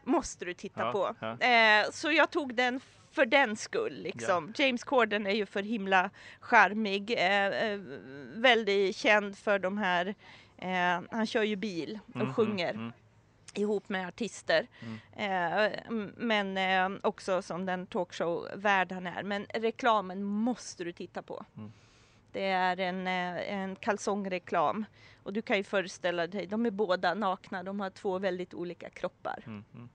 Måste 0.06 0.46
du 0.46 0.54
titta 0.54 0.82
Ja, 0.82 0.92
på. 0.92 1.16
ja. 1.20 1.48
Eh, 1.48 1.92
så 1.92 2.12
jag 2.12 2.30
tog 2.32 2.56
den 2.56 2.80
för 3.12 3.26
den 3.26 3.56
skull. 3.56 3.94
Liksom. 4.02 4.54
James 4.58 4.84
Corden 4.84 5.28
är 5.28 5.32
ju 5.32 5.46
för 5.46 5.64
himla 5.64 6.10
charmig. 6.40 7.12
Eh, 7.12 7.46
eh, 7.46 7.80
väldigt 8.36 8.96
känd 8.96 9.38
för 9.38 9.60
de 9.60 9.78
här, 9.78 10.16
eh, 10.58 11.02
han 11.12 11.26
kör 11.28 11.44
ju 11.44 11.56
bil 11.56 12.00
och 12.10 12.16
Mm, 12.16 12.34
sjunger 12.34 12.70
mm, 12.70 12.82
mm. 12.82 12.94
ihop 13.54 13.90
med 13.90 14.08
artister. 14.08 14.68
Eh, 15.16 15.64
m- 15.88 16.14
men 16.18 16.58
eh, 16.58 17.00
också 17.04 17.42
som 17.42 17.66
den 17.66 17.88
talkshow-värd 17.88 18.92
han 18.92 19.08
är. 19.08 19.24
Men 19.24 19.46
reklamen 19.54 20.24
måste 20.24 20.84
du 20.84 20.92
titta 20.92 21.22
på. 21.22 21.46
Det 22.36 22.46
är 22.46 22.80
en, 22.80 23.08
eh, 23.08 23.54
en 23.54 23.76
kalsongreklam. 23.76 24.86
Och 25.24 25.34
du 25.34 25.42
kan 25.42 25.58
ju 25.58 25.64
föreställa 25.64 26.28
dig, 26.28 26.48
de 26.48 26.66
är 26.66 26.72
båda 26.72 27.14
nakna, 27.14 27.64
de 27.64 27.80
har 27.80 27.90
två 27.90 28.20
väldigt 28.20 28.54
olika 28.54 28.90
kroppar. 28.90 29.44
Mm, 29.46 29.64
mm. 29.74 29.90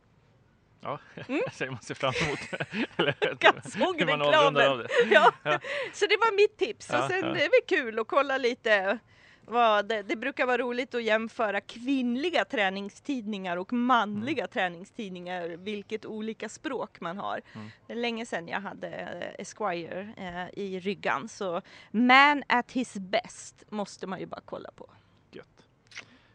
Ja, 0.81 0.99
Mm. 1.29 1.41
säger 1.53 1.71
man 1.71 1.83
ser 1.83 1.95
fram 1.95 2.13
emot 2.27 2.39
Kalsongreklamen! 3.41 4.87
Ja. 5.11 5.33
Ja. 5.43 5.59
Så 5.93 6.07
det 6.07 6.17
var 6.17 6.37
mitt 6.37 6.57
tips. 6.59 6.89
Ja, 6.93 7.05
och 7.05 7.11
sen 7.11 7.21
ja. 7.27 7.33
det 7.33 7.45
är 7.45 7.51
väl 7.51 7.79
kul 7.79 7.99
att 7.99 8.09
kolla 8.09 8.39
lite 8.39 8.99
vad 9.45 9.89
det, 9.89 10.03
det 10.03 10.17
brukar 10.17 10.47
vara 10.47 10.59
roligt 10.59 10.95
att 10.95 11.03
jämföra 11.03 11.61
kvinnliga 11.61 12.45
träningstidningar 12.45 13.57
och 13.57 13.73
manliga 13.73 14.47
träningstidningar, 14.47 15.49
vilket 15.49 16.07
olika 16.07 16.49
språk 16.49 17.01
man 17.01 17.19
har. 17.19 17.41
Mm. 17.55 17.71
Det 17.87 17.93
är 17.93 17.97
länge 17.97 18.27
sedan 18.27 18.49
jag 18.49 18.61
hade 18.61 18.89
eh, 18.89 19.41
Esquire 19.41 20.09
eh, 20.17 20.59
i 20.59 20.81
ryggan, 20.81 21.29
så 21.29 21.63
man 21.91 22.43
at 22.47 22.73
his 22.73 22.95
best 22.95 23.65
måste 23.71 24.07
man 24.07 24.21
ju 24.21 24.27
bara 24.27 24.41
kolla 24.45 24.71
på. 24.77 24.91
Gött. 25.31 25.67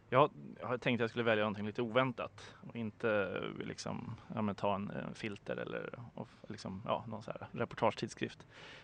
Jag, 0.10 0.32
jag 0.60 0.68
hade 0.68 0.80
tänkt 0.80 0.98
att 1.00 1.04
jag 1.04 1.10
skulle 1.10 1.24
välja 1.24 1.44
någonting 1.44 1.66
lite 1.66 1.82
oväntat 1.82 2.54
och 2.70 2.76
inte 2.76 3.40
eh, 3.60 3.66
liksom, 3.68 4.16
ja, 4.36 4.54
ta 4.54 4.76
en, 4.76 4.90
en 4.90 5.16
filter 5.16 5.58
eller 5.58 6.00
och, 6.14 6.28
liksom, 6.48 6.82
ja, 6.86 7.06
någon 7.08 7.24
så 7.24 7.32
här 7.32 7.48
reportagetidskrift. 7.52 8.40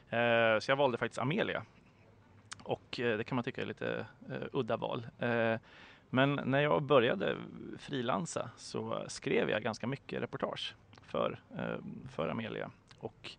Eh, 0.09 0.59
så 0.59 0.71
jag 0.71 0.75
valde 0.75 0.97
faktiskt 0.97 1.19
Amelia. 1.19 1.63
Och 2.91 2.99
eh, 2.99 3.17
det 3.17 3.23
kan 3.23 3.35
man 3.35 3.43
tycka 3.43 3.61
är 3.61 3.65
lite 3.65 4.05
eh, 4.29 4.41
udda 4.51 4.77
val. 4.77 5.07
Eh, 5.19 5.55
men 6.09 6.39
när 6.45 6.59
jag 6.59 6.83
började 6.83 7.37
frilansa 7.77 8.49
så 8.57 9.03
skrev 9.07 9.49
jag 9.49 9.63
ganska 9.63 9.87
mycket 9.87 10.21
reportage 10.21 10.75
för, 11.01 11.39
för 12.09 12.29
Amelia. 12.29 12.71
Och 12.99 13.31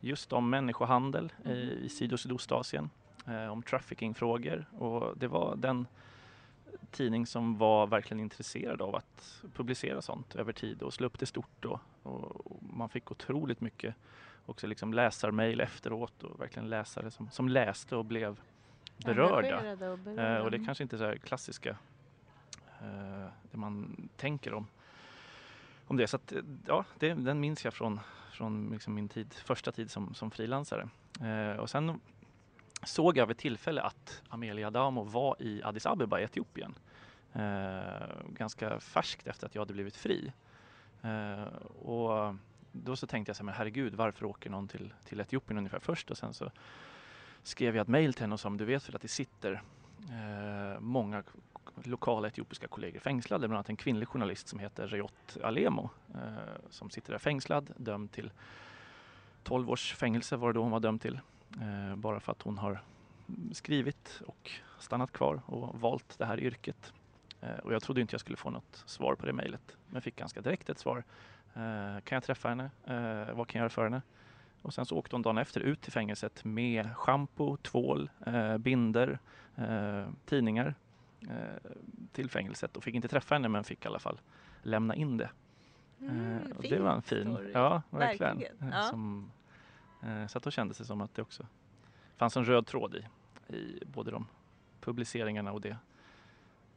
just 0.00 0.32
om 0.32 0.50
människohandel 0.50 1.32
i, 1.44 1.50
i 1.84 1.88
Syd 1.88 2.12
och 2.12 2.20
Sydostasien, 2.20 2.90
om 3.50 3.62
traffickingfrågor 3.62 4.66
och 4.78 5.18
det 5.18 5.28
var 5.28 5.56
den 5.56 5.86
tidning 6.90 7.26
som 7.26 7.58
var 7.58 7.86
verkligen 7.86 8.20
intresserad 8.20 8.82
av 8.82 8.96
att 8.96 9.42
publicera 9.54 10.02
sånt 10.02 10.34
över 10.36 10.52
tid 10.52 10.82
och 10.82 10.94
slå 10.94 11.06
upp 11.06 11.18
det 11.18 11.26
stort. 11.26 11.64
Och, 11.64 11.80
och 12.02 12.62
man 12.62 12.88
fick 12.88 13.10
otroligt 13.10 13.60
mycket 13.60 13.94
också 14.46 14.66
liksom 14.66 14.94
läsarmail 14.94 15.60
efteråt 15.60 16.22
och 16.22 16.40
verkligen 16.40 16.68
läsare 16.68 17.10
som, 17.10 17.30
som 17.30 17.48
läste 17.48 17.96
och 17.96 18.04
blev 18.04 18.40
berörda. 18.96 19.56
Och 19.58 19.64
Eh, 19.64 19.96
berörda. 19.96 20.42
och 20.42 20.50
det 20.50 20.64
kanske 20.64 20.84
inte 20.84 20.96
är 20.96 20.98
så 20.98 21.04
här 21.04 21.16
klassiska 21.16 21.76
eh, 22.80 23.26
det 23.50 23.56
man 23.56 24.08
tänker 24.16 24.54
om, 24.54 24.66
om 25.86 25.96
det. 25.96 26.06
Så 26.06 26.16
att, 26.16 26.32
eh, 26.32 26.42
ja, 26.66 26.84
det, 26.98 27.14
den 27.14 27.40
minns 27.40 27.64
jag 27.64 27.74
från, 27.74 28.00
från 28.32 28.70
liksom 28.72 28.94
min 28.94 29.08
tid, 29.08 29.34
första 29.34 29.72
tid 29.72 29.90
som, 29.90 30.14
som 30.14 30.30
frilansare. 30.30 30.88
Eh, 31.20 31.56
och 31.60 31.70
sen 31.70 32.00
såg 32.82 33.16
jag 33.16 33.26
vid 33.26 33.36
tillfälle 33.36 33.82
att 33.82 34.22
Amelia 34.28 34.66
Adamo 34.66 35.04
var 35.04 35.36
i 35.38 35.62
Addis 35.62 35.86
Abeba 35.86 36.20
i 36.20 36.22
Etiopien. 36.22 36.74
Eh, 37.32 38.06
ganska 38.28 38.80
färskt 38.80 39.26
efter 39.26 39.46
att 39.46 39.54
jag 39.54 39.62
hade 39.62 39.72
blivit 39.72 39.96
fri. 39.96 40.32
Eh, 41.02 41.42
och 41.86 42.34
då 42.72 42.96
så 42.96 43.06
tänkte 43.06 43.30
jag 43.30 43.36
så 43.36 43.40
här, 43.42 43.44
men 43.44 43.54
herregud, 43.54 43.94
varför 43.94 44.24
åker 44.26 44.50
någon 44.50 44.68
till, 44.68 44.92
till 45.04 45.20
Etiopien 45.20 45.58
ungefär 45.58 45.78
först? 45.78 46.10
Och 46.10 46.18
sen 46.18 46.34
så 46.34 46.50
skrev 47.46 47.76
jag 47.76 47.82
ett 47.82 47.88
mejl 47.88 48.14
till 48.14 48.22
henne 48.22 48.34
och 48.34 48.40
sa, 48.40 48.50
du 48.50 48.64
vet 48.64 48.88
väl 48.88 48.96
att 48.96 49.02
det 49.02 49.08
sitter 49.08 49.62
eh, 50.10 50.80
många 50.80 51.22
lokala 51.84 52.28
etiopiska 52.28 52.68
kollegor 52.68 53.00
fängslade, 53.00 53.48
bland 53.48 53.56
annat 53.56 53.68
en 53.68 53.76
kvinnlig 53.76 54.08
journalist 54.08 54.48
som 54.48 54.58
heter 54.58 54.86
Reyot 54.86 55.36
Alemo 55.42 55.90
eh, 56.14 56.20
som 56.70 56.90
sitter 56.90 57.12
där 57.12 57.18
fängslad, 57.18 57.72
dömd 57.76 58.12
till 58.12 58.30
12 59.42 59.70
års 59.70 59.94
fängelse 59.94 60.36
var 60.36 60.48
det 60.48 60.58
då 60.58 60.62
hon 60.62 60.70
var 60.70 60.80
dömd 60.80 61.00
till. 61.00 61.20
Eh, 61.60 61.96
bara 61.96 62.20
för 62.20 62.32
att 62.32 62.42
hon 62.42 62.58
har 62.58 62.80
skrivit 63.52 64.22
och 64.26 64.50
stannat 64.78 65.12
kvar 65.12 65.40
och 65.46 65.80
valt 65.80 66.18
det 66.18 66.24
här 66.24 66.40
yrket. 66.40 66.92
Eh, 67.40 67.58
och 67.58 67.74
jag 67.74 67.82
trodde 67.82 68.00
inte 68.00 68.14
jag 68.14 68.20
skulle 68.20 68.36
få 68.36 68.50
något 68.50 68.84
svar 68.86 69.14
på 69.14 69.26
det 69.26 69.32
mejlet, 69.32 69.76
men 69.90 70.02
fick 70.02 70.16
ganska 70.16 70.40
direkt 70.40 70.68
ett 70.68 70.78
svar. 70.78 71.04
Eh, 71.54 72.00
kan 72.04 72.16
jag 72.16 72.22
träffa 72.22 72.48
henne? 72.48 72.70
Eh, 72.84 73.34
vad 73.34 73.48
kan 73.48 73.58
jag 73.58 73.62
göra 73.62 73.68
för 73.68 73.84
henne? 73.84 74.02
Och 74.66 74.74
sen 74.74 74.86
så 74.86 74.96
åkte 74.98 75.16
hon 75.16 75.22
dagen 75.22 75.38
efter 75.38 75.60
ut 75.60 75.80
till 75.80 75.92
fängelset 75.92 76.44
med 76.44 76.96
schampo, 76.96 77.56
tvål, 77.56 78.10
eh, 78.26 78.58
binder, 78.58 79.18
eh, 79.56 80.06
tidningar 80.24 80.74
eh, 81.20 81.70
till 82.12 82.30
fängelset 82.30 82.76
och 82.76 82.84
fick 82.84 82.94
inte 82.94 83.08
träffa 83.08 83.34
henne 83.34 83.48
men 83.48 83.64
fick 83.64 83.84
i 83.84 83.88
alla 83.88 83.98
fall 83.98 84.20
lämna 84.62 84.94
in 84.94 85.16
det. 85.16 85.30
Mm, 86.00 86.36
Eh, 86.36 86.56
och 86.56 86.62
det 86.62 86.78
var 86.78 86.92
en 86.92 87.02
fin, 87.02 87.32
story. 87.34 87.50
ja 87.54 87.82
verkligen. 87.90 88.38
Verkligen, 88.38 88.72
Eh, 88.72 88.78
ja. 88.78 88.82
Som, 88.82 89.30
eh, 90.02 90.26
så 90.26 90.38
att 90.38 90.44
då 90.44 90.50
kändes 90.50 90.78
det 90.78 90.84
som 90.84 91.00
att 91.00 91.14
det 91.14 91.22
också 91.22 91.46
fanns 92.16 92.36
en 92.36 92.44
röd 92.44 92.66
tråd 92.66 92.94
i, 92.94 93.06
i 93.56 93.82
både 93.86 94.10
de 94.10 94.26
publiceringarna 94.80 95.52
och 95.52 95.60
det 95.60 95.76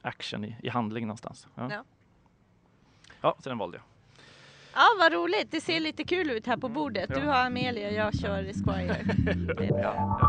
action 0.01 0.45
i, 0.45 0.55
i 0.63 0.69
handling 0.69 1.07
någonstans. 1.07 1.47
Ja. 1.55 1.71
Ja. 1.73 1.83
ja, 3.21 3.35
så 3.39 3.49
den 3.49 3.57
valde 3.57 3.77
jag. 3.77 3.83
Ja, 4.81 4.87
vad 4.99 5.13
roligt. 5.13 5.51
Det 5.51 5.61
ser 5.61 5.79
lite 5.79 6.03
kul 6.03 6.31
ut 6.31 6.47
här 6.47 6.57
på 6.57 6.69
bordet. 6.69 7.09
Du 7.09 7.21
har 7.21 7.45
Amelia, 7.45 7.91
jag 7.91 8.19
kör 8.19 8.43
Esquire. 8.43 8.97
Det 9.57 9.65
är 9.65 9.73
bra. 9.73 10.19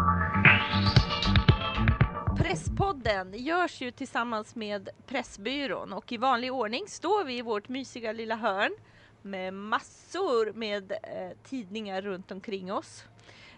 Presspodden 2.39 3.35
görs 3.35 3.81
ju 3.81 3.91
tillsammans 3.91 4.55
med 4.55 4.89
Pressbyrån 5.07 5.93
och 5.93 6.13
i 6.13 6.17
vanlig 6.17 6.53
ordning 6.53 6.85
står 6.89 7.25
vi 7.25 7.39
i 7.39 7.43
vårt 7.43 7.69
mysiga 7.69 8.13
lilla 8.13 8.37
hörn 8.37 8.77
med 9.23 9.55
massor 9.55 10.53
med 10.53 10.93
eh, 10.93 10.99
tidningar 11.45 12.03
runt 12.03 12.31
omkring 12.31 12.73
oss. 12.73 13.05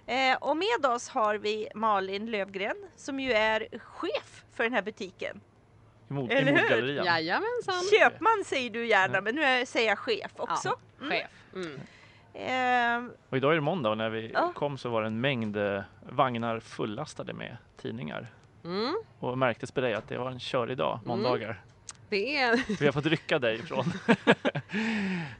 Eh, 0.07 0.37
och 0.41 0.57
med 0.57 0.87
oss 0.87 1.09
har 1.09 1.35
vi 1.35 1.69
Malin 1.75 2.27
Lövgren 2.31 2.77
som 2.97 3.21
ju 3.21 3.33
är 3.33 3.79
chef 3.79 4.45
för 4.53 4.65
den 4.65 4.73
här 4.73 4.83
butiken. 4.83 5.41
I, 6.13 6.15
mod, 6.15 6.33
Eller 6.33 6.53
hur? 6.53 6.61
modgallerian. 6.63 7.05
Jajamensan. 7.07 7.75
Köpman 7.99 8.43
säger 8.47 8.71
du 8.71 8.87
gärna, 8.87 9.15
Ja. 9.15 9.21
men 9.21 9.35
nu 9.35 9.43
är- 9.43 9.65
säger 9.65 9.89
jag 9.89 9.99
chef 9.99 10.31
också. 10.37 10.69
Ja, 11.01 11.07
chef. 11.09 11.31
Mm. 11.55 11.81
Eh, 12.35 13.11
Och 13.29 13.37
idag 13.37 13.51
är 13.51 13.55
det 13.55 13.61
måndag 13.61 13.91
och 13.91 13.99
när 13.99 14.11
vi 14.11 14.31
Ja. 14.35 14.53
kom 14.55 14.79
så 14.79 14.89
var 14.89 15.01
det 15.03 15.07
en 15.07 15.21
mängd 15.21 15.57
eh, 15.57 15.81
vagnar 16.11 16.61
fullastade 16.61 17.33
med 17.33 17.57
tidningar. 17.83 18.27
Mm. 18.65 18.95
Och 19.19 19.39
märktes 19.39 19.73
på 19.73 19.81
dig 19.81 19.95
att 19.95 20.09
det 20.09 20.19
var 20.19 20.31
en 20.31 20.41
körig 20.41 20.77
dag, 20.77 21.01
måndagar. 21.05 21.61
Det 22.13 22.37
är, 22.37 22.79
Vi 22.79 22.87
har 22.87 22.93
fått 22.93 23.07
rycka 23.07 23.39
dig 23.39 23.55
ifrån 23.59 23.93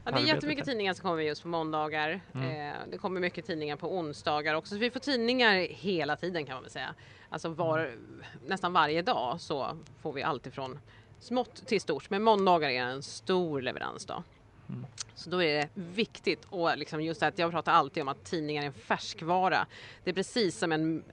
ja, 0.05 0.11
det 0.11 0.19
är 0.19 0.27
jättemycket 0.27 0.65
tidningar 0.65 0.95
som 0.95 1.03
kommer 1.03 1.23
just 1.23 1.43
på 1.43 1.49
måndagar. 1.49 2.21
Mm. 2.35 2.69
Eh, 2.69 2.75
det 2.91 2.99
kommer 2.99 3.21
mycket 3.21 3.47
tidningar 3.47 3.77
på 3.77 3.97
onsdagar 3.97 4.55
också. 4.55 4.75
Så 4.75 4.79
vi 4.79 4.91
får 4.91 5.01
tidningar 5.01 5.55
hela 5.71 6.17
tiden 6.17 6.47
kan 6.47 6.55
man 6.55 6.63
väl 6.63 6.73
säga. 6.73 6.95
Alltså 7.29 7.49
var, 7.49 7.79
Mm. 7.79 8.23
nästan 8.47 8.73
varje 8.73 9.03
dag 9.03 9.41
så 9.41 9.79
får 10.03 10.13
vi 10.13 10.23
allt 10.23 10.47
ifrån 10.47 10.79
smått 11.21 11.67
till 11.67 11.81
stort. 11.81 12.11
Men 12.11 12.23
måndagar 12.23 12.69
är 12.71 12.83
en 12.83 13.03
stor 13.03 13.63
leveransdag. 13.63 14.23
Mm. 14.69 14.87
Så 15.15 15.31
då 15.31 15.43
är 15.43 15.55
det 15.55 15.69
viktigt 15.75 16.45
och 16.51 16.79
liksom 16.79 17.03
just 17.03 17.23
att 17.23 17.39
jag 17.39 17.51
pratar 17.51 17.73
alltid 17.73 18.01
om 18.03 18.09
att 18.09 18.25
tidningar 18.25 18.63
är 18.63 18.67
en 18.67 18.73
färskvara. 18.73 19.67
Det 20.05 20.11
är 20.11 20.15
precis 20.15 20.59
som 20.59 20.73
en 20.73 21.05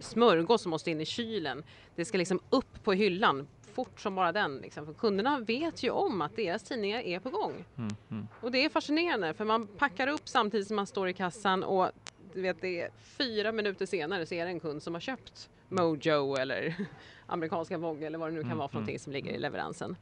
smörgås 0.00 0.62
som 0.62 0.70
måste 0.70 0.90
in 0.90 1.00
i 1.00 1.06
kylen. 1.06 1.64
Det 1.96 2.04
ska 2.04 2.18
liksom 2.18 2.40
upp 2.50 2.84
på 2.84 2.92
hyllan 2.92 3.46
fort 3.78 4.00
som 4.00 4.14
bara 4.14 4.32
den. 4.32 4.58
Liksom. 4.58 4.86
För 4.86 4.92
kunderna 4.92 5.38
vet 5.38 5.82
ju 5.82 5.90
om 5.90 6.20
att 6.20 6.36
deras 6.36 6.62
tidningar 6.62 7.00
är 7.00 7.20
på 7.20 7.30
gång. 7.30 7.64
Mm, 7.76 7.90
mm. 8.10 8.28
Och 8.40 8.50
det 8.50 8.64
är 8.64 8.68
fascinerande 8.68 9.34
för 9.34 9.44
man 9.44 9.66
packar 9.66 10.08
upp 10.08 10.28
samtidigt 10.28 10.66
som 10.66 10.76
man 10.76 10.86
står 10.86 11.08
i 11.08 11.12
kassan 11.12 11.64
och 11.64 11.90
du 12.34 12.42
vet 12.42 12.60
det 12.60 12.80
är 12.80 12.90
fyra 13.00 13.52
minuter 13.52 13.86
senare 13.86 14.26
så 14.26 14.34
är 14.34 14.44
det 14.44 14.50
en 14.50 14.60
kund 14.60 14.82
som 14.82 14.94
har 14.94 15.00
köpt 15.00 15.50
Mojo 15.68 16.36
eller 16.36 16.74
amerikanska 17.26 17.78
Vogue 17.78 18.06
eller 18.06 18.18
vad 18.18 18.28
det 18.28 18.34
nu 18.34 18.40
kan 18.40 18.46
Mm, 18.46 18.58
vara 18.58 18.68
för 18.68 18.74
någonting 18.74 18.94
mm, 18.94 18.98
som 19.00 19.12
ligger 19.12 19.32
i 19.32 19.38
leveransen. 19.38 19.96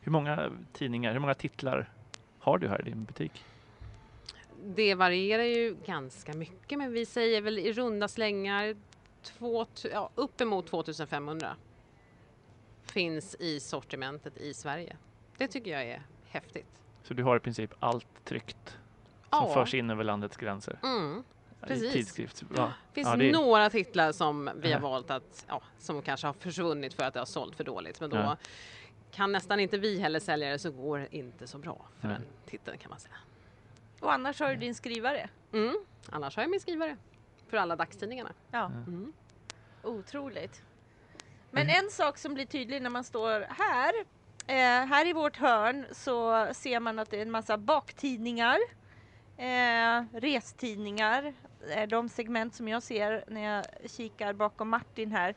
Hur 0.00 0.12
många 0.12 0.50
tidningar, 0.72 1.12
hur 1.12 1.20
många 1.20 1.34
titlar 1.34 1.92
har 2.38 2.58
du 2.58 2.68
här 2.68 2.80
i 2.80 2.90
din 2.90 3.04
butik? 3.04 3.44
Det 4.64 4.94
varierar 4.94 5.42
ju 5.42 5.76
ganska 5.86 6.32
mycket 6.32 6.78
men 6.78 6.92
vi 6.92 7.06
säger 7.06 7.40
väl 7.40 7.58
i 7.58 7.72
runda 7.72 8.08
slängar 8.08 8.76
två, 9.22 9.66
ja, 9.92 10.10
uppemot 10.14 10.66
2500 10.66 11.56
finns 12.90 13.34
i 13.34 13.60
sortimentet 13.60 14.36
i 14.38 14.54
Sverige. 14.54 14.96
Det 15.36 15.48
tycker 15.48 15.70
jag 15.70 15.82
är 15.82 16.02
häftigt. 16.28 16.66
Så 17.02 17.14
du 17.14 17.22
har 17.22 17.36
i 17.36 17.40
princip 17.40 17.70
allt 17.80 18.06
tryckt 18.24 18.68
som 19.30 19.48
Ja. 19.48 19.54
förs 19.54 19.74
in 19.74 19.90
över 19.90 20.04
landets 20.04 20.36
gränser 20.36 20.78
Mm. 20.82 21.24
Precis. 21.60 21.92
tidskrift. 21.92 22.42
Ja. 22.56 22.62
Det 22.88 22.94
finns 22.94 23.06
Ja, 23.08 23.16
det 23.16 23.28
är- 23.28 23.32
några 23.32 23.70
titlar 23.70 24.12
som 24.12 24.50
vi 24.56 24.72
har 24.72 24.80
valt 24.80 25.10
att, 25.10 25.44
ja, 25.48 25.62
som 25.78 26.02
kanske 26.02 26.26
har 26.26 26.34
försvunnit 26.34 26.94
för 26.94 27.02
att 27.04 27.14
det 27.14 27.20
har 27.20 27.26
sålt 27.26 27.56
för 27.56 27.64
dåligt. 27.64 28.00
Men 28.00 28.10
då 28.10 28.16
Ja. 28.16 28.36
kan 29.10 29.32
nästan 29.32 29.60
inte 29.60 29.78
vi 29.78 29.98
heller 30.00 30.20
sälja 30.20 30.50
det 30.50 30.58
så 30.58 30.70
går 30.70 30.98
det 30.98 31.16
inte 31.16 31.46
så 31.46 31.58
bra 31.58 31.86
för 32.00 32.08
Nej. 32.08 32.16
den 32.16 32.26
titeln 32.46 32.78
kan 32.78 32.90
man 32.90 33.00
säga. 33.00 33.14
Och 34.00 34.12
annars 34.12 34.40
har 34.40 34.48
du 34.48 34.56
din 34.56 34.74
skrivare. 34.74 35.28
Mm. 35.52 35.84
Annars 36.10 36.36
har 36.36 36.42
jag 36.42 36.50
min 36.50 36.60
skrivare 36.60 36.96
för 37.48 37.56
alla 37.56 37.76
dagstidningarna. 37.76 38.32
Ja, 38.50 38.66
Mm. 38.66 39.12
otroligt. 39.82 40.62
Men 41.50 41.68
en 41.70 41.90
sak 41.90 42.18
som 42.18 42.34
blir 42.34 42.46
tydlig 42.46 42.82
när 42.82 42.90
man 42.90 43.04
står 43.04 43.46
här, 43.48 43.92
eh, 44.46 44.86
här 44.88 45.06
i 45.06 45.12
vårt 45.12 45.36
hörn 45.36 45.86
så 45.92 46.48
ser 46.54 46.80
man 46.80 46.98
att 46.98 47.10
det 47.10 47.16
är 47.16 47.22
en 47.22 47.30
massa 47.30 47.58
baktidningar, 47.58 48.58
eh, 49.36 50.04
restidningar, 50.12 51.34
är 51.68 51.86
de 51.86 52.08
segment 52.08 52.54
som 52.54 52.68
jag 52.68 52.82
ser 52.82 53.24
när 53.28 53.54
jag 53.54 53.90
kikar 53.90 54.32
bakom 54.32 54.68
Martin 54.68 55.12
här. 55.12 55.34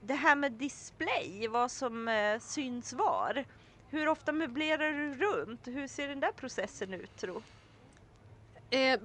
Det 0.00 0.14
här 0.14 0.36
med 0.36 0.52
display, 0.52 1.48
vad 1.48 1.70
som 1.70 2.08
eh, 2.08 2.38
syns 2.40 2.92
var. 2.92 3.44
Hur 3.90 4.08
ofta 4.08 4.32
möblerar 4.32 4.92
du 4.92 5.14
runt? 5.14 5.68
Hur 5.68 5.86
ser 5.86 6.08
den 6.08 6.20
där 6.20 6.32
processen 6.32 6.94
ut 6.94 7.16
tro? 7.16 7.42
Eh, 8.70 9.00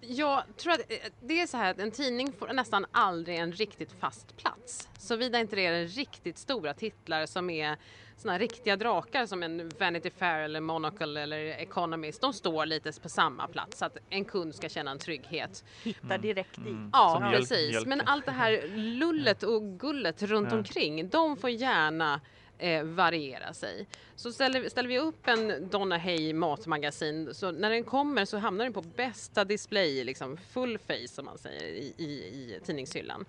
jag 0.00 0.42
tror 0.56 0.72
att 0.72 0.80
eh, 0.92 0.96
det 1.20 1.40
är 1.40 1.46
så 1.46 1.56
här 1.56 1.70
att 1.70 1.78
en 1.78 1.90
tidning 1.90 2.32
får 2.32 2.52
nästan 2.52 2.86
aldrig 2.92 3.38
en 3.38 3.52
riktigt 3.52 3.92
fast 4.00 4.36
plats. 4.36 4.88
Såvida 4.98 5.40
inte 5.40 5.56
det 5.56 5.66
är 5.66 5.86
riktigt 5.86 6.38
stora 6.38 6.74
titlar 6.74 7.26
som 7.26 7.50
är 7.50 7.76
såna 8.16 8.38
riktiga 8.38 8.76
drakar 8.76 9.26
som 9.26 9.42
en 9.42 9.68
Vanity 9.80 10.10
Fair 10.10 10.38
eller 10.40 10.60
Monocle 10.60 11.20
eller 11.22 11.38
Economist. 11.38 12.20
De 12.20 12.32
står 12.32 12.66
lite 12.66 12.92
på 13.02 13.08
samma 13.08 13.48
plats 13.48 13.78
så 13.78 13.84
att 13.84 13.96
en 14.10 14.24
kund 14.24 14.54
ska 14.54 14.68
känna 14.68 14.90
en 14.90 14.98
trygghet. 14.98 15.64
Hitta 15.82 16.18
direkt 16.18 16.58
Mm. 16.58 16.84
dit. 16.84 16.90
Ja, 16.92 17.18
Som 17.20 17.30
precis. 17.30 17.70
mjölk. 17.70 17.86
Men 17.86 18.00
allt 18.00 18.26
det 18.26 18.32
här 18.32 18.62
lullet 18.76 19.42
och 19.42 19.62
gullet 19.80 20.22
runt 20.22 20.52
omkring, 20.52 21.08
de 21.08 21.36
får 21.36 21.50
gärna 21.50 22.20
eh, 22.58 22.84
variera 22.84 23.52
sig. 23.52 23.86
Så 24.16 24.32
ställer, 24.32 24.68
ställer 24.68 24.88
vi 24.88 24.98
upp 24.98 25.28
en 25.28 25.68
Donna 25.70 25.98
Hay 25.98 26.32
matmagasin, 26.32 27.34
så 27.34 27.50
när 27.50 27.70
den 27.70 27.84
kommer 27.84 28.24
så 28.24 28.38
hamnar 28.38 28.64
den 28.64 28.72
på 28.72 28.82
bästa 28.82 29.44
display, 29.44 30.04
liksom 30.04 30.36
full 30.36 30.78
face 30.78 31.08
som 31.08 31.24
man 31.24 31.38
säger, 31.38 31.64
i, 31.64 31.94
i, 31.96 32.04
i 32.04 32.60
tidningshyllan. 32.64 33.24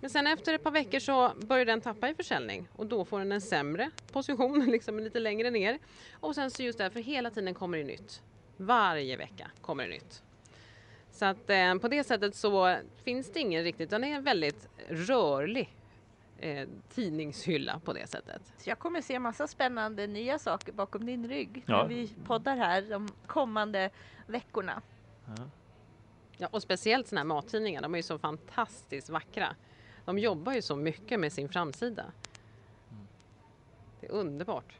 Men 0.00 0.10
sen 0.10 0.26
efter 0.26 0.54
ett 0.54 0.62
par 0.62 0.70
veckor 0.70 0.98
så 0.98 1.32
börjar 1.36 1.64
den 1.64 1.80
tappa 1.80 2.08
i 2.08 2.14
försäljning 2.14 2.68
och 2.76 2.86
då 2.86 3.04
får 3.04 3.18
den 3.18 3.32
en 3.32 3.40
sämre 3.40 3.90
position, 4.12 4.66
liksom 4.70 4.98
lite 5.00 5.20
längre 5.20 5.50
ner. 5.50 5.78
Och 6.20 6.34
sen 6.34 6.50
så 6.50 6.62
just 6.62 6.78
därför 6.78 7.00
hela 7.00 7.30
tiden 7.30 7.54
kommer 7.54 7.78
det 7.78 7.84
nytt. 7.84 8.22
Varje 8.56 9.16
vecka 9.16 9.50
kommer 9.60 9.84
det 9.84 9.90
nytt. 9.90 10.22
Så 11.12 11.24
att 11.24 11.50
eh, 11.50 11.74
på 11.74 11.88
det 11.88 12.04
sättet 12.04 12.34
så 12.34 12.76
finns 13.04 13.32
det 13.32 13.40
ingen 13.40 13.64
riktigt, 13.64 13.88
utan 13.88 14.04
är 14.04 14.20
väldigt 14.20 14.68
rörlig 14.88 15.76
eh, 16.42 16.68
tidningshylla 16.94 17.80
på 17.84 17.92
det 17.92 18.06
sättet. 18.06 18.42
Så 18.58 18.70
jag 18.70 18.78
kommer 18.78 19.00
se 19.00 19.18
massa 19.18 19.46
spännande 19.46 20.06
nya 20.06 20.38
saker 20.38 20.72
bakom 20.72 21.06
din 21.06 21.28
rygg 21.28 21.62
Ja. 21.66 21.76
när 21.82 21.88
vi 21.88 22.14
poddar 22.24 22.56
här 22.56 22.82
de 22.82 23.08
kommande 23.26 23.90
veckorna. 24.26 24.82
Ja. 25.26 25.44
Ja, 26.36 26.48
och 26.50 26.62
speciellt 26.62 27.08
sådana 27.08 27.20
här 27.20 27.42
mattidningar, 27.42 27.82
de 27.82 27.94
är 27.94 27.98
ju 27.98 28.02
så 28.02 28.18
fantastiskt 28.18 29.10
vackra. 29.10 29.56
De 30.04 30.18
jobbar 30.18 30.52
ju 30.52 30.62
så 30.62 30.76
mycket 30.76 31.20
med 31.20 31.32
sin 31.32 31.48
framsida. 31.48 32.04
Det 34.00 34.06
är 34.06 34.10
underbart. 34.12 34.74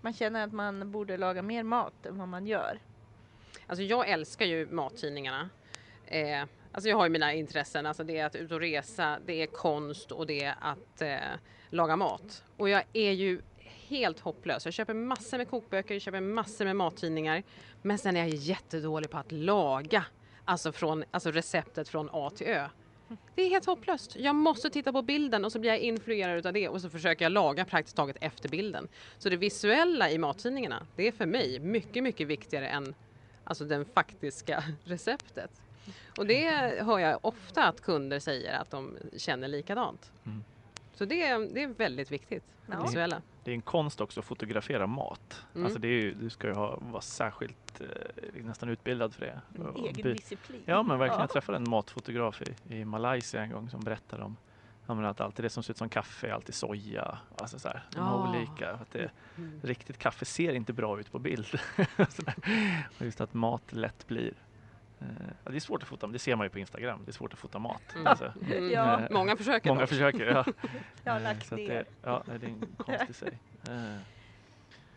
Man 0.00 0.12
känner 0.12 0.44
att 0.44 0.52
man 0.52 0.92
borde 0.92 1.16
laga 1.16 1.42
mer 1.42 1.62
mat 1.62 2.06
än 2.06 2.18
vad 2.18 2.28
man 2.28 2.46
gör. 2.46 2.80
Alltså 3.66 3.82
jag 3.82 4.08
älskar 4.08 4.46
ju 4.46 4.66
mattidningarna. 4.70 5.50
Eh, 6.06 6.44
alltså 6.72 6.88
jag 6.88 6.96
har 6.96 7.04
ju 7.04 7.10
mina 7.10 7.32
intressen, 7.32 7.86
alltså 7.86 8.04
det 8.04 8.18
är 8.18 8.26
att 8.26 8.36
ut 8.36 8.52
och 8.52 8.60
resa, 8.60 9.18
det 9.26 9.42
är 9.42 9.46
konst 9.46 10.12
och 10.12 10.26
det 10.26 10.44
är 10.44 10.54
att 10.60 11.02
eh, 11.02 11.18
laga 11.70 11.96
mat. 11.96 12.42
Och 12.56 12.68
jag 12.68 12.82
är 12.92 13.12
ju 13.12 13.40
helt 13.88 14.20
hopplös. 14.20 14.64
Jag 14.64 14.74
köper 14.74 14.94
massor 14.94 15.38
med 15.38 15.50
kokböcker, 15.50 15.94
jag 15.94 16.02
köper 16.02 16.20
massor 16.20 16.64
med 16.64 16.76
mattidningar. 16.76 17.42
Men 17.82 17.98
sen 17.98 18.16
är 18.16 18.20
jag 18.20 18.28
jättedålig 18.28 19.10
på 19.10 19.18
att 19.18 19.32
laga, 19.32 20.04
alltså, 20.44 20.72
från, 20.72 21.04
alltså 21.10 21.30
receptet 21.30 21.88
från 21.88 22.08
A 22.12 22.30
till 22.36 22.46
Ö. 22.46 22.68
Det 23.34 23.42
är 23.42 23.50
helt 23.50 23.66
hopplöst. 23.66 24.16
Jag 24.16 24.34
måste 24.34 24.70
titta 24.70 24.92
på 24.92 25.02
bilden 25.02 25.44
och 25.44 25.52
så 25.52 25.58
blir 25.58 25.70
jag 25.70 25.78
influerad 25.78 26.46
av 26.46 26.52
det 26.52 26.68
och 26.68 26.80
så 26.80 26.90
försöker 26.90 27.24
jag 27.24 27.32
laga 27.32 27.64
praktiskt 27.64 27.96
taget 27.96 28.16
efter 28.20 28.48
bilden. 28.48 28.88
Så 29.18 29.28
det 29.28 29.36
visuella 29.36 30.10
i 30.10 30.18
mattidningarna, 30.18 30.86
det 30.96 31.08
är 31.08 31.12
för 31.12 31.26
mig 31.26 31.58
mycket, 31.60 32.02
mycket 32.02 32.26
viktigare 32.26 32.68
än 32.68 32.94
alltså 33.44 33.64
den 33.64 33.84
faktiska 33.84 34.64
receptet. 34.84 35.50
Och 36.18 36.26
det 36.26 36.48
hör 36.84 36.98
jag 36.98 37.18
ofta 37.22 37.68
att 37.68 37.80
kunder 37.82 38.20
säger 38.20 38.58
att 38.60 38.70
de 38.70 38.96
känner 39.16 39.48
likadant. 39.48 40.12
Mm. 40.26 40.44
Så 40.94 41.04
det, 41.04 41.36
det 41.38 41.62
är 41.62 41.68
väldigt 41.68 42.10
viktigt, 42.10 42.44
det 42.66 42.72
Ja. 42.72 42.82
visuella. 42.82 43.22
Det 43.44 43.50
är 43.50 43.54
en 43.54 43.62
konst 43.62 44.00
också 44.00 44.20
att 44.20 44.26
fotografera 44.26 44.86
mat. 44.86 45.44
Mm. 45.54 45.64
Alltså 45.64 45.80
det 45.80 45.88
är 45.88 45.92
ju, 45.92 46.14
du 46.14 46.30
ska 46.30 46.46
ju 46.46 46.54
ha, 46.54 46.78
vara 46.80 47.02
särskilt 47.02 47.80
eh, 47.80 48.44
nästan 48.44 48.68
utbildad 48.68 49.14
för 49.14 49.20
det. 49.26 49.40
En 49.56 49.66
Och 49.66 49.78
egen 49.86 50.02
by- 50.02 50.12
disciplin. 50.12 50.62
Ja 50.64 50.82
men 50.82 50.98
verkligen, 50.98 51.20
jag 51.20 51.30
träffade 51.30 51.56
en 51.58 51.70
matfotograf 51.70 52.42
i, 52.42 52.76
i 52.76 52.84
Malaysia 52.84 53.42
en 53.42 53.50
gång 53.50 53.70
som 53.70 53.80
berättade 53.80 54.22
om 54.22 54.36
ja, 54.86 55.08
att 55.08 55.20
alltid 55.20 55.44
det 55.44 55.50
som 55.50 55.62
ser 55.62 55.70
ut 55.72 55.76
som 55.78 55.88
kaffe 55.88 56.26
är 56.28 56.32
alltid 56.32 56.54
soja. 56.54 57.18
Alltså 57.36 57.58
så 57.58 57.68
här, 57.68 57.82
de 57.90 58.00
har 58.00 58.18
Ah. 58.26 58.30
olika. 58.30 58.70
Att 58.72 58.90
det, 58.92 59.10
Mm. 59.38 59.60
riktigt 59.62 59.98
kaffe 59.98 60.24
ser 60.24 60.52
inte 60.52 60.72
bra 60.72 61.00
ut 61.00 61.12
på 61.12 61.18
bild. 61.18 61.60
Och 62.98 63.04
just 63.04 63.20
att 63.20 63.34
mat 63.34 63.72
lätt 63.72 64.06
blir 64.06 64.32
ja, 64.32 64.47
det 65.44 65.56
är 65.56 65.60
svårt 65.60 65.82
att 65.82 65.88
fota, 65.88 66.06
men 66.06 66.12
det 66.12 66.18
ser 66.18 66.36
man 66.36 66.46
ju 66.46 66.50
på 66.50 66.58
Instagram. 66.58 67.02
Det 67.04 67.10
är 67.10 67.12
svårt 67.12 67.32
att 67.32 67.38
fota 67.38 67.58
mat. 67.58 67.82
Mm. 67.94 68.06
Alltså, 68.06 68.32
Mm. 68.42 68.70
Ja. 68.72 69.00
Många 69.10 69.36
försöker 69.36 69.68
många 69.70 69.80
dock. 69.80 69.88
försöker. 69.88 70.26
Ja. 70.26 70.44
Jag 71.04 71.12
har 71.12 71.20
Eh, 71.20 71.24
lagt 71.24 71.50
ner. 71.50 71.68
det, 71.68 71.84
ja, 72.02 72.22
det 72.26 72.32
är 72.46 72.48
en 72.50 72.66
konst 72.76 73.10
i 73.10 73.12
sig. 73.12 73.38
Eh, 73.68 73.96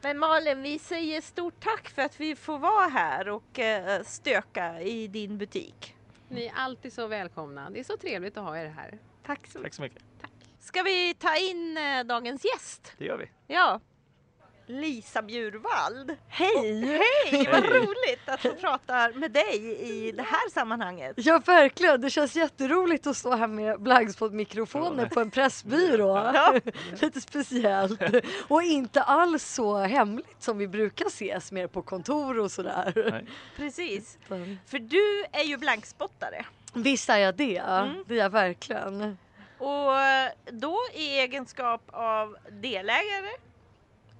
Men 0.02 0.20
Malin, 0.20 0.62
vi 0.62 0.80
säger 0.80 1.22
stort 1.22 1.60
tack 1.60 1.90
för 1.90 2.02
att 2.02 2.20
vi 2.20 2.36
får 2.36 2.60
vara 2.60 2.88
här 2.88 3.30
och 3.30 3.60
eh, 3.60 4.04
stöka 4.04 4.82
i 4.82 5.08
din 5.08 5.38
butik. 5.38 5.96
Ni 6.30 6.46
är 6.46 6.54
alltid 6.56 6.94
så 6.94 7.08
välkomna. 7.08 7.70
Det 7.70 7.80
är 7.80 7.84
så 7.84 7.98
trevligt 7.98 8.38
att 8.38 8.44
ha 8.44 8.58
er 8.58 8.68
här. 8.68 8.98
Tack 9.26 9.48
så 9.48 9.60
mycket. 9.60 9.64
Tack 9.64 9.74
så 9.74 9.82
mycket. 9.82 10.04
Ska 10.60 10.84
vi 10.84 11.14
ta 11.14 11.36
in 11.38 11.78
eh, 11.78 12.04
dagens 12.04 12.46
gäst? 12.46 12.94
Det 12.98 13.06
gör 13.06 13.18
vi. 13.18 13.30
Ja. 13.54 13.80
Lisa 14.72 15.22
Bjurvald. 15.22 16.18
Hej! 16.28 16.86
Hej, 17.32 17.48
vad 17.52 17.66
roligt 17.66 18.22
att 18.26 18.42
få 18.42 18.54
prata 18.54 19.10
med 19.16 19.32
dig 19.32 19.78
i 19.82 20.12
det 20.12 20.22
här 20.24 20.50
sammanhanget. 20.50 21.14
Ja 21.18 21.42
verkligen, 21.46 22.02
det 22.02 22.10
känns 22.10 22.36
jätteroligt 22.36 23.08
att 23.08 23.18
stå 23.18 23.36
här 23.36 23.48
med 23.48 23.80
Blaggspot-mikrofoner 23.82 25.06
på 25.10 25.20
en 25.20 25.32
pressbyrå. 25.32 26.34
Lite 27.02 27.22
speciellt. 27.22 28.02
Och 28.48 28.62
inte 28.64 29.02
alls 29.02 29.54
så 29.54 29.78
hemligt 29.78 30.36
som 30.44 30.58
vi 30.58 30.68
brukar 30.68 31.06
ses 31.06 31.52
mer 31.52 31.68
på 31.68 31.82
kontor 31.82 32.40
och 32.40 32.52
sådär. 32.52 32.94
Nej. 33.12 33.26
Precis, 33.56 34.18
för 34.68 34.80
du 34.80 35.26
är 35.32 35.44
ju 35.44 35.58
blankspottare 35.58 36.46
Visst 36.74 37.10
är 37.10 37.18
jag 37.18 37.36
det, 37.36 37.58
Mm. 37.58 38.04
det 38.08 38.14
är 38.14 38.18
jag 38.18 38.30
verkligen. 38.30 39.18
och 39.58 39.92
då 40.52 40.78
i 40.94 41.20
egenskap 41.20 41.82
av 41.92 42.38
delägare 42.52 43.30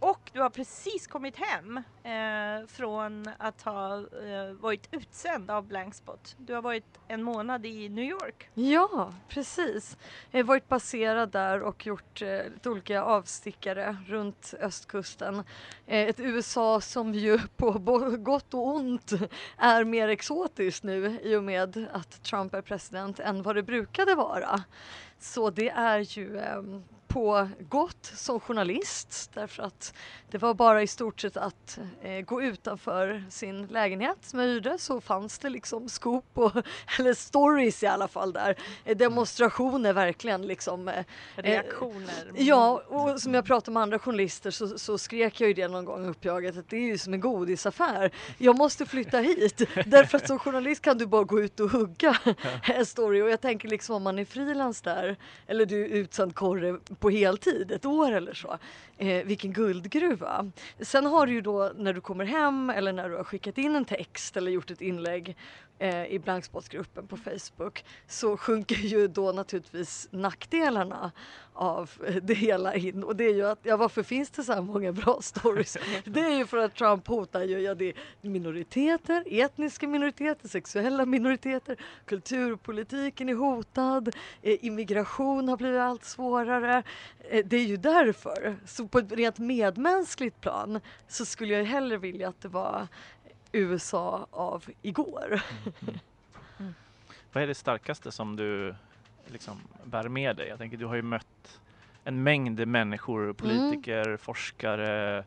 och 0.02 0.32
du 0.34 0.42
har 0.42 0.50
precis 0.50 1.08
kommit 1.08 1.36
hem 1.36 1.78
eh, 2.04 2.68
från 2.68 3.26
att 3.38 3.62
ha 3.62 3.98
eh, 3.98 4.54
varit 4.60 4.88
utsänd 4.92 5.52
av 5.52 5.68
Blankspot. 5.68 6.36
Du 6.38 6.54
har 6.54 6.62
varit 6.62 7.00
en 7.08 7.24
månad 7.24 7.66
i 7.66 7.90
New 7.90 8.06
York. 8.06 8.50
Ja, 8.54 9.14
precis. 9.28 9.98
Jag 10.32 10.40
har 10.40 10.44
varit 10.44 10.68
baserad 10.68 11.32
där 11.32 11.62
och 11.62 11.86
gjort 11.86 12.22
eh, 12.22 12.44
lite 12.54 12.70
olika 12.70 13.04
avstickare 13.04 13.98
runt 14.08 14.54
östkusten. 14.62 15.44
Eh, 15.88 16.10
ett 16.10 16.20
USA 16.20 16.82
som 16.82 17.14
ju 17.14 17.40
på 17.56 17.72
gott 18.18 18.54
och 18.54 18.68
ont 18.68 19.12
är 19.58 19.84
mer 19.84 20.08
exotiskt 20.08 20.84
nu 20.84 21.20
i 21.24 21.36
och 21.36 21.44
med 21.44 21.88
att 21.92 22.24
Trump 22.24 22.54
är 22.54 22.62
president 22.62 23.20
än 23.20 23.44
vad 23.44 23.56
det 23.56 23.64
brukade 23.64 24.16
vara. 24.16 24.64
Så 25.20 25.50
det 25.50 25.70
är 25.70 26.18
ju 26.18 26.40
ehm, 26.40 26.84
på 27.14 27.50
gott 27.70 28.12
som 28.16 28.40
journalist 28.40 29.32
därför 29.34 29.64
att 29.64 29.94
det 30.32 30.38
var 30.38 30.54
bara 30.54 30.82
i 30.82 30.88
stort 30.88 31.22
sett 31.22 31.38
att 31.38 31.80
eh, 32.02 32.22
gå 32.22 32.42
utanför 32.42 33.24
sin 33.30 33.68
lägenhet 33.68 34.18
som 34.22 34.40
jag 34.40 34.48
hyrde 34.48 34.78
så 34.78 35.02
fanns 35.02 35.40
det 35.40 35.50
liksom 35.50 35.90
scoop 35.90 36.26
och, 36.34 36.52
eller 37.00 37.14
stories 37.14 37.84
i 37.84 37.88
alla 37.88 38.08
fall 38.08 38.34
där. 38.34 38.56
Eh, 38.86 38.98
demonstrationer 38.98 39.94
verkligen 39.94 40.48
liksom. 40.48 40.88
Eh, 40.88 41.04
Reaktioner. 41.36 42.32
Ja, 42.36 42.84
och 42.88 43.22
som 43.22 43.34
jag 43.34 43.46
pratade 43.46 43.74
med 43.74 43.84
andra 43.84 44.00
journalister 44.00 44.52
så, 44.52 44.68
så 44.80 44.98
skrek 44.98 45.42
jag 45.42 45.48
ju 45.48 45.54
det 45.54 45.68
någon 45.68 45.86
gång 45.86 46.06
uppjaget 46.10 46.58
att 46.58 46.70
det 46.70 46.78
är 46.78 46.88
ju 46.88 46.98
som 46.98 47.14
en 47.14 47.20
godisaffär. 47.20 48.12
Jag 48.38 48.58
måste 48.58 48.86
flytta 48.86 49.20
hit 49.20 49.58
därför 49.86 50.18
att 50.18 50.28
som 50.28 50.40
journalist 50.40 50.82
kan 50.82 50.98
du 50.98 51.06
bara 51.06 51.24
gå 51.24 51.42
ut 51.42 51.60
och 51.60 51.70
hugga 51.70 52.18
en 52.64 52.86
story 52.86 53.22
och 53.22 53.30
jag 53.30 53.42
tänker 53.42 53.68
liksom 53.68 53.96
om 53.96 54.04
man 54.04 54.20
är 54.20 54.26
frilans 54.26 54.82
där 54.82 55.18
eller 55.48 55.66
du 55.66 55.86
är 55.86 55.88
utsänd 55.88 56.36
korre 56.36 56.80
på 57.02 57.10
heltid 57.10 57.72
ett 57.72 57.86
år 57.86 58.12
eller 58.12 58.34
så. 58.34 58.58
Eh, 58.98 59.26
vilken 59.26 59.54
guldgruva. 59.54 60.52
Sen 60.80 61.06
har 61.06 61.26
du 61.26 61.34
ju 61.34 61.42
då 61.42 61.72
när 61.76 61.94
du 61.94 62.02
kommer 62.02 62.26
hem 62.26 62.70
eller 62.70 62.94
när 62.94 63.10
du 63.10 63.16
har 63.16 63.24
skickat 63.24 63.58
in 63.58 63.76
en 63.76 63.86
text 63.86 64.38
eller 64.38 64.52
gjort 64.52 64.72
ett 64.72 64.82
inlägg 64.82 65.36
eh, 65.82 66.06
i 66.06 66.20
blankspotgruppen 66.20 67.08
på 67.08 67.18
Facebook 67.18 67.86
så 68.08 68.38
sjunker 68.38 68.76
ju 68.76 69.08
då 69.08 69.32
naturligtvis 69.32 70.08
nackdelarna 70.12 71.12
av 71.54 71.92
det 72.22 72.34
hela 72.34 72.76
in 72.76 73.04
och 73.04 73.16
det 73.16 73.24
är 73.24 73.34
ju 73.34 73.48
att 73.48 73.60
ja 73.64 73.78
varför 73.78 74.04
finns 74.04 74.30
det 74.30 74.44
så 74.44 74.54
här 74.54 74.62
många 74.62 74.92
bra 74.92 75.20
stories? 75.22 75.78
Det 76.06 76.20
är 76.20 76.38
ju 76.38 76.46
för 76.46 76.58
att 76.58 76.76
Trump 76.76 77.08
hotar 77.08 77.44
ju 77.44 77.60
ja, 77.60 77.76
det 77.76 77.94
minoriteter, 78.22 79.24
etniska 79.28 79.88
minoriteter, 79.88 80.48
sexuella 80.48 81.06
minoriteter, 81.06 81.78
kulturpolitiken 82.06 83.30
är 83.30 83.34
hotad, 83.34 84.16
eh, 84.42 84.66
immigration 84.66 85.48
har 85.48 85.58
blivit 85.58 85.80
allt 85.80 86.06
svårare. 86.06 86.84
Eh, 87.30 87.46
det 87.46 87.58
är 87.58 87.66
ju 87.66 87.78
därför. 87.78 88.56
Så 88.66 88.88
på 88.88 89.00
ett 89.00 89.12
rent 89.12 89.38
medmänskligt 89.38 90.42
plan 90.42 90.80
så 91.08 91.26
skulle 91.26 91.54
jag 91.54 91.66
hellre 91.66 91.98
vilja 91.98 92.30
att 92.30 92.42
det 92.42 92.48
var 92.48 92.88
USA 93.52 94.28
av 94.32 94.66
igår. 94.82 95.42
Mm. 95.82 96.00
Mm. 96.60 96.74
Vad 97.34 97.44
är 97.44 97.48
det 97.48 97.56
starkaste 97.56 98.12
som 98.12 98.36
du 98.36 98.76
liksom 99.26 99.62
bär 99.84 100.10
med 100.10 100.36
dig? 100.36 100.48
Jag 100.48 100.58
tänker 100.58 100.78
du 100.78 100.86
har 100.86 100.96
ju 100.96 101.02
mött 101.02 101.60
en 102.04 102.24
mängd 102.24 102.68
människor, 102.68 103.34
politiker, 103.34 104.06
mm. 104.06 104.18
forskare, 104.18 105.24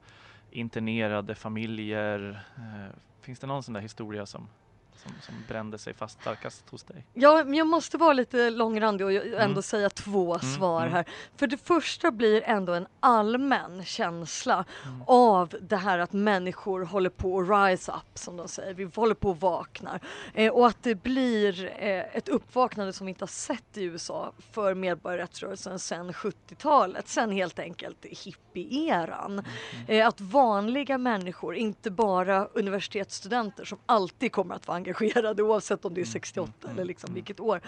internerade 0.50 1.34
familjer. 1.34 2.44
Eh, 2.56 2.96
finns 3.20 3.38
det 3.38 3.46
någon 3.46 3.62
sån 3.62 3.74
där 3.74 3.80
historia 3.80 4.26
som 4.26 4.48
som, 4.96 5.12
som 5.22 5.35
brände 5.48 5.78
sig 5.78 5.94
fast 5.94 6.20
starkast 6.20 6.70
hos 6.70 6.83
dig? 6.83 7.04
Ja, 7.12 7.44
men 7.44 7.54
jag 7.54 7.66
måste 7.66 7.98
vara 7.98 8.12
lite 8.12 8.50
långrandig 8.50 9.07
och 9.07 9.12
ändå 9.12 9.44
mm. 9.44 9.62
säga 9.62 9.90
två 9.90 10.35
mm, 10.35 10.54
svar 10.54 10.80
mm. 10.80 10.92
här. 10.92 11.04
För 11.37 11.46
det 11.46 11.57
första 11.57 12.11
blir 12.11 12.42
ändå 12.42 12.72
en 12.72 12.87
allmän 13.00 13.85
känsla 13.85 14.64
mm. 14.85 15.02
av 15.07 15.54
det 15.61 15.76
här 15.76 15.98
att 15.98 16.12
människor 16.12 16.85
håller 16.85 17.11
på 17.11 17.40
att 17.40 17.70
rise 17.70 17.92
up 17.92 18.18
som 18.18 18.37
de 18.37 18.48
säger. 18.48 18.74
Vi 18.74 18.85
håller 18.94 19.14
på 19.14 19.30
att 19.30 19.40
vakna. 19.40 20.00
Eh, 20.35 20.52
och 20.52 20.66
att 20.66 20.83
det 20.83 20.94
blir 20.94 21.64
eh, 21.64 22.16
ett 22.16 22.28
uppvaknande 22.28 22.92
som 22.92 23.07
vi 23.07 23.11
inte 23.11 23.22
har 23.22 23.26
sett 23.26 23.76
i 23.76 23.83
USA 23.83 24.33
för 24.52 24.74
medborgarrättsrörelsen 24.74 25.78
sedan 25.78 26.12
70-talet. 26.12 27.09
Sen 27.09 27.30
helt 27.30 27.59
enkelt 27.59 28.04
hippie-eran. 28.04 29.33
Mm. 29.33 29.44
Eh, 29.87 30.09
att 30.09 30.20
vanliga 30.20 30.98
människor, 30.98 31.57
inte 31.57 31.90
bara 31.90 32.46
universitetsstudenter 32.46 33.64
som 33.64 33.78
alltid 33.87 34.33
kommer 34.33 34.54
att 34.54 34.68
vara 34.68 34.76
engagerade 34.84 35.42
oavsett 35.42 35.84
om 35.84 35.94
det 35.94 36.00
är 36.00 36.04
68 36.04 36.52
mm, 36.52 36.64
mm, 36.64 36.78
eller 36.78 36.88
liksom 36.88 37.08
mm. 37.08 37.14
vilket 37.14 37.40
år. 37.40 37.60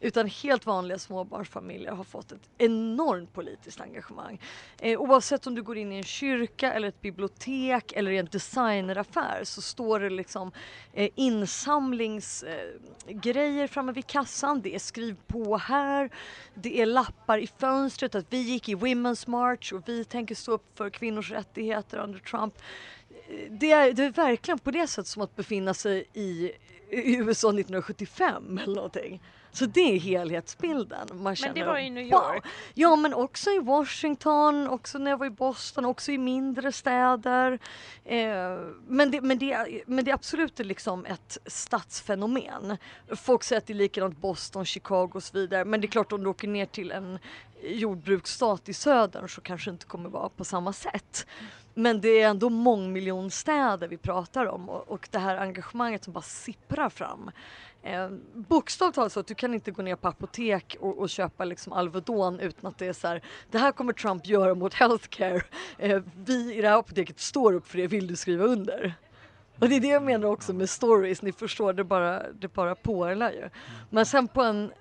Utan 0.00 0.26
helt 0.26 0.66
vanliga 0.66 0.98
småbarnsfamiljer 0.98 1.92
har 1.92 2.04
fått 2.04 2.32
ett 2.32 2.50
enormt 2.58 3.32
politiskt 3.32 3.80
engagemang. 3.80 4.40
Eh, 4.78 5.00
oavsett 5.00 5.46
om 5.46 5.54
du 5.54 5.62
går 5.62 5.76
in 5.76 5.92
i 5.92 5.96
en 5.96 6.02
kyrka 6.02 6.72
eller 6.72 6.88
ett 6.88 7.00
bibliotek 7.00 7.92
eller 7.92 8.10
i 8.10 8.18
en 8.18 8.28
designeraffär 8.32 9.40
så 9.44 9.62
står 9.62 10.00
det 10.00 10.10
liksom 10.10 10.52
eh, 10.92 11.10
insamlingsgrejer 11.14 13.64
eh, 13.64 13.68
framme 13.68 13.92
vid 13.92 14.06
kassan. 14.06 14.60
Det 14.60 14.74
är 14.74 14.78
skriv 14.78 15.16
på 15.26 15.56
här. 15.56 16.10
Det 16.54 16.80
är 16.80 16.86
lappar 16.86 17.38
i 17.38 17.48
fönstret 17.58 18.14
att 18.14 18.26
vi 18.30 18.38
gick 18.38 18.68
i 18.68 18.74
Women's 18.74 19.30
March 19.30 19.72
och 19.72 19.88
vi 19.88 20.04
tänker 20.04 20.34
stå 20.34 20.52
upp 20.52 20.78
för 20.78 20.90
kvinnors 20.90 21.30
rättigheter 21.30 21.98
under 21.98 22.18
Trump 22.18 22.54
det 23.50 23.72
är, 23.72 23.92
det 23.92 24.04
är 24.04 24.10
verkligen 24.10 24.58
på 24.58 24.70
det 24.70 24.86
sättet 24.86 25.06
som 25.06 25.22
att 25.22 25.36
befinna 25.36 25.74
sig 25.74 26.04
i, 26.12 26.52
USA 26.90 27.48
1975 27.48 28.58
eller 28.62 28.74
någonting. 28.74 29.22
Så 29.52 29.66
det 29.66 29.80
är 29.80 29.98
helhetsbilden. 29.98 31.08
Man 31.12 31.36
men 31.42 31.54
det 31.54 31.64
var 31.64 31.78
i 31.78 31.90
New 31.90 32.04
York? 32.04 32.12
Wow. 32.12 32.52
Ja 32.74 32.96
men 32.96 33.14
också 33.14 33.50
i 33.50 33.58
Washington, 33.58 34.68
också 34.68 34.98
när 34.98 35.10
jag 35.10 35.18
var 35.18 35.26
i 35.26 35.30
Boston, 35.30 35.84
också 35.84 36.12
i 36.12 36.18
mindre 36.18 36.72
städer. 36.72 37.58
Eh, 38.04 38.18
men, 38.86 39.10
det, 39.10 39.20
men, 39.20 39.38
det, 39.38 39.82
men 39.86 40.04
det 40.04 40.10
är 40.10 40.14
absolut 40.14 40.58
liksom 40.58 41.06
ett 41.06 41.38
stadsfenomen. 41.46 42.76
Folk 43.16 43.44
säger 43.44 43.60
att 43.60 43.66
det 43.66 43.72
är 43.72 43.74
likadant 43.74 44.18
Boston, 44.18 44.64
Chicago 44.64 45.10
och 45.14 45.22
så 45.22 45.38
vidare. 45.38 45.64
Men 45.64 45.80
det 45.80 45.86
är 45.86 45.90
klart 45.90 46.12
om 46.12 46.22
du 46.22 46.30
åker 46.30 46.48
ner 46.48 46.66
till 46.66 46.90
en 46.90 47.18
jordbruksstat 47.62 48.68
i 48.68 48.74
södern 48.74 49.28
så 49.28 49.40
kanske 49.40 49.70
det 49.70 49.72
inte 49.72 49.86
kommer 49.86 50.08
vara 50.08 50.28
på 50.28 50.44
samma 50.44 50.72
sätt. 50.72 51.26
Men 51.78 52.00
det 52.00 52.20
är 52.20 52.28
ändå 52.28 52.50
mångmiljonstäder 52.50 53.88
vi 53.88 53.96
pratar 53.96 54.46
om 54.46 54.68
och, 54.68 54.88
och 54.88 55.08
det 55.10 55.18
här 55.18 55.36
engagemanget 55.36 56.04
som 56.04 56.12
bara 56.12 56.22
sipprar 56.22 56.90
fram. 56.90 57.30
Eh, 57.82 58.10
bokstavligt 58.34 58.94
talat 58.94 59.12
så 59.12 59.20
att 59.20 59.26
du 59.26 59.34
kan 59.34 59.54
inte 59.54 59.70
gå 59.70 59.82
ner 59.82 59.96
på 59.96 60.08
apotek 60.08 60.76
och, 60.80 60.98
och 60.98 61.10
köpa 61.10 61.44
liksom 61.44 61.72
Alvedon 61.72 62.40
utan 62.40 62.70
att 62.70 62.78
det 62.78 62.86
är 62.86 62.92
så 62.92 63.08
här, 63.08 63.22
det 63.50 63.58
här 63.58 63.72
kommer 63.72 63.92
Trump 63.92 64.26
göra 64.26 64.54
mot 64.54 64.74
healthcare. 64.74 65.42
Eh, 65.78 66.02
vi 66.26 66.54
i 66.54 66.62
det 66.62 66.68
här 66.68 66.78
apoteket 66.78 67.20
står 67.20 67.52
upp 67.52 67.66
för 67.66 67.78
det, 67.78 67.86
vill 67.86 68.06
du 68.06 68.16
skriva 68.16 68.44
under? 68.44 68.94
Och 69.58 69.68
det 69.68 69.76
är 69.76 69.80
det 69.80 69.88
jag 69.88 70.02
menar 70.02 70.28
också 70.28 70.52
med 70.52 70.70
stories, 70.70 71.22
ni 71.22 71.32
förstår, 71.32 71.72
det 71.72 71.84
bara, 71.84 72.32
det 72.32 72.48
bara 72.48 72.74
pålar 72.74 73.32
ju. 73.32 73.48
Men 73.90 74.06
sen 74.06 74.28
på 74.28 74.42
en 74.42 74.72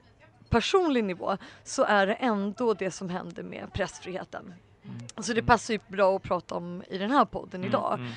personlig 0.50 1.04
nivå 1.04 1.38
så 1.64 1.84
är 1.84 2.08
det 2.08 2.14
ändå 2.14 2.74
det 2.74 2.92
som 2.92 3.10
händer 3.10 3.44
med 3.44 3.74
pressfriheten. 3.74 4.54
Mm. 4.88 5.24
Så 5.24 5.34
det 5.34 5.44
passar 5.44 5.74
ju 5.74 5.80
bra 5.88 6.16
att 6.16 6.24
prata 6.24 6.56
om 6.56 6.84
i 6.90 6.98
den 6.98 7.12
här 7.12 7.26
podden 7.26 7.62
mm, 7.62 7.70
idag. 7.70 7.94
Mm. 8.00 8.12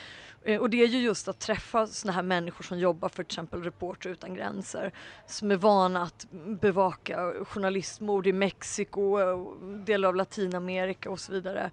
Eh, 0.45 0.61
och 0.61 0.71
det 0.71 0.83
är 0.83 0.87
ju 0.87 0.99
just 0.99 1.29
att 1.29 1.39
träffa 1.39 1.87
såna 1.87 2.13
här 2.13 2.23
människor 2.23 2.65
som 2.65 2.79
jobbar 2.79 3.09
för 3.09 3.23
till 3.23 3.33
exempel 3.33 3.63
Reporter 3.63 4.11
utan 4.11 4.35
gränser. 4.35 4.93
Som 5.27 5.51
är 5.51 5.57
vana 5.57 6.03
att 6.03 6.27
bevaka 6.61 7.33
journalistmord 7.45 8.27
i 8.27 8.33
Mexiko, 8.33 9.19
delar 9.85 10.09
av 10.09 10.17
Latinamerika 10.17 11.11
och 11.11 11.21
så 11.21 11.33
vidare 11.33 11.71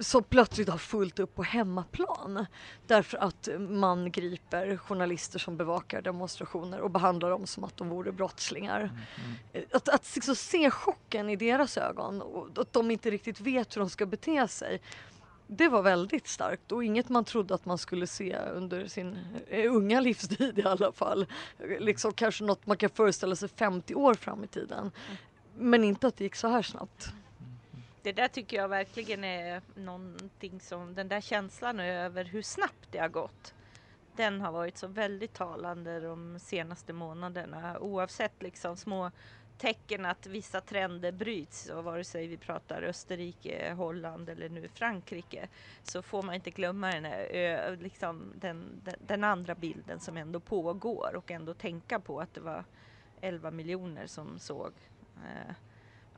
som 0.00 0.22
plötsligt 0.22 0.68
har 0.68 0.78
fullt 0.78 1.18
upp 1.18 1.34
på 1.34 1.42
hemmaplan. 1.42 2.46
Därför 2.86 3.18
att 3.18 3.48
man 3.58 4.12
griper 4.12 4.76
journalister 4.76 5.38
som 5.38 5.56
bevakar 5.56 6.02
demonstrationer 6.02 6.80
och 6.80 6.90
behandlar 6.90 7.30
dem 7.30 7.46
som 7.46 7.64
att 7.64 7.76
de 7.76 7.88
vore 7.88 8.12
brottslingar. 8.12 8.80
Mm, 8.80 8.96
mm. 9.52 9.66
Att, 9.72 9.88
att 9.88 10.14
liksom 10.14 10.36
se 10.36 10.70
chocken 10.70 11.30
i 11.30 11.36
deras 11.36 11.76
ögon 11.76 12.22
och 12.22 12.48
att 12.56 12.72
de 12.72 12.90
inte 12.90 13.10
riktigt 13.10 13.40
vet 13.40 13.76
hur 13.76 13.80
de 13.80 13.90
ska 13.90 14.06
bete 14.06 14.48
sig. 14.48 14.80
Det 15.46 15.68
var 15.68 15.82
väldigt 15.82 16.28
starkt 16.28 16.72
och 16.72 16.84
inget 16.84 17.08
man 17.08 17.24
trodde 17.24 17.54
att 17.54 17.64
man 17.64 17.78
skulle 17.78 18.06
se 18.06 18.36
under 18.36 18.86
sin 18.86 19.18
eh, 19.48 19.74
unga 19.74 20.00
livstid 20.00 20.58
i 20.58 20.62
alla 20.62 20.92
fall. 20.92 21.26
Liksom 21.78 22.12
kanske 22.12 22.44
något 22.44 22.66
man 22.66 22.76
kan 22.76 22.90
föreställa 22.90 23.36
sig 23.36 23.48
50 23.48 23.94
år 23.94 24.14
fram 24.14 24.44
i 24.44 24.46
tiden. 24.46 24.78
Mm. 24.78 25.16
Men 25.58 25.84
inte 25.84 26.06
att 26.06 26.16
det 26.16 26.24
gick 26.24 26.34
så 26.34 26.48
här 26.48 26.62
snabbt. 26.62 27.12
Det 28.02 28.12
där 28.12 28.28
tycker 28.28 28.56
jag 28.56 28.68
verkligen 28.68 29.24
är 29.24 29.62
någonting 29.74 30.60
som, 30.60 30.94
den 30.94 31.08
där 31.08 31.20
känslan 31.20 31.80
över 31.80 32.24
hur 32.24 32.42
snabbt 32.42 32.88
det 32.90 32.98
har 32.98 33.08
gått. 33.08 33.54
Den 34.16 34.40
har 34.40 34.52
varit 34.52 34.78
så 34.78 34.86
väldigt 34.86 35.34
talande 35.34 36.00
de 36.00 36.38
senaste 36.38 36.92
månaderna 36.92 37.78
oavsett 37.78 38.42
liksom 38.42 38.76
små 38.76 39.10
tecken 39.58 40.06
att 40.06 40.26
vissa 40.26 40.60
trender 40.60 41.12
bryts 41.12 41.68
och 41.68 41.84
vare 41.84 42.04
sig 42.04 42.26
vi 42.26 42.36
pratar 42.36 42.82
Österrike, 42.82 43.72
Holland 43.72 44.28
eller 44.28 44.48
nu 44.48 44.68
Frankrike 44.68 45.48
så 45.82 46.02
får 46.02 46.22
man 46.22 46.34
inte 46.34 46.50
glömma 46.50 46.90
den, 46.90 47.04
här, 47.04 47.76
liksom 47.76 48.32
den, 48.34 48.82
den, 49.06 49.24
andra 49.24 49.54
bilden 49.54 50.00
som 50.00 50.16
ändå 50.16 50.40
pågår 50.40 51.16
och 51.16 51.30
ändå 51.30 51.54
tänka 51.54 52.00
på 52.00 52.20
att 52.20 52.34
det 52.34 52.40
var 52.40 52.64
11 53.20 53.50
miljoner 53.50 54.06
som 54.06 54.38
såg 54.38 54.72
eh, 55.16 55.54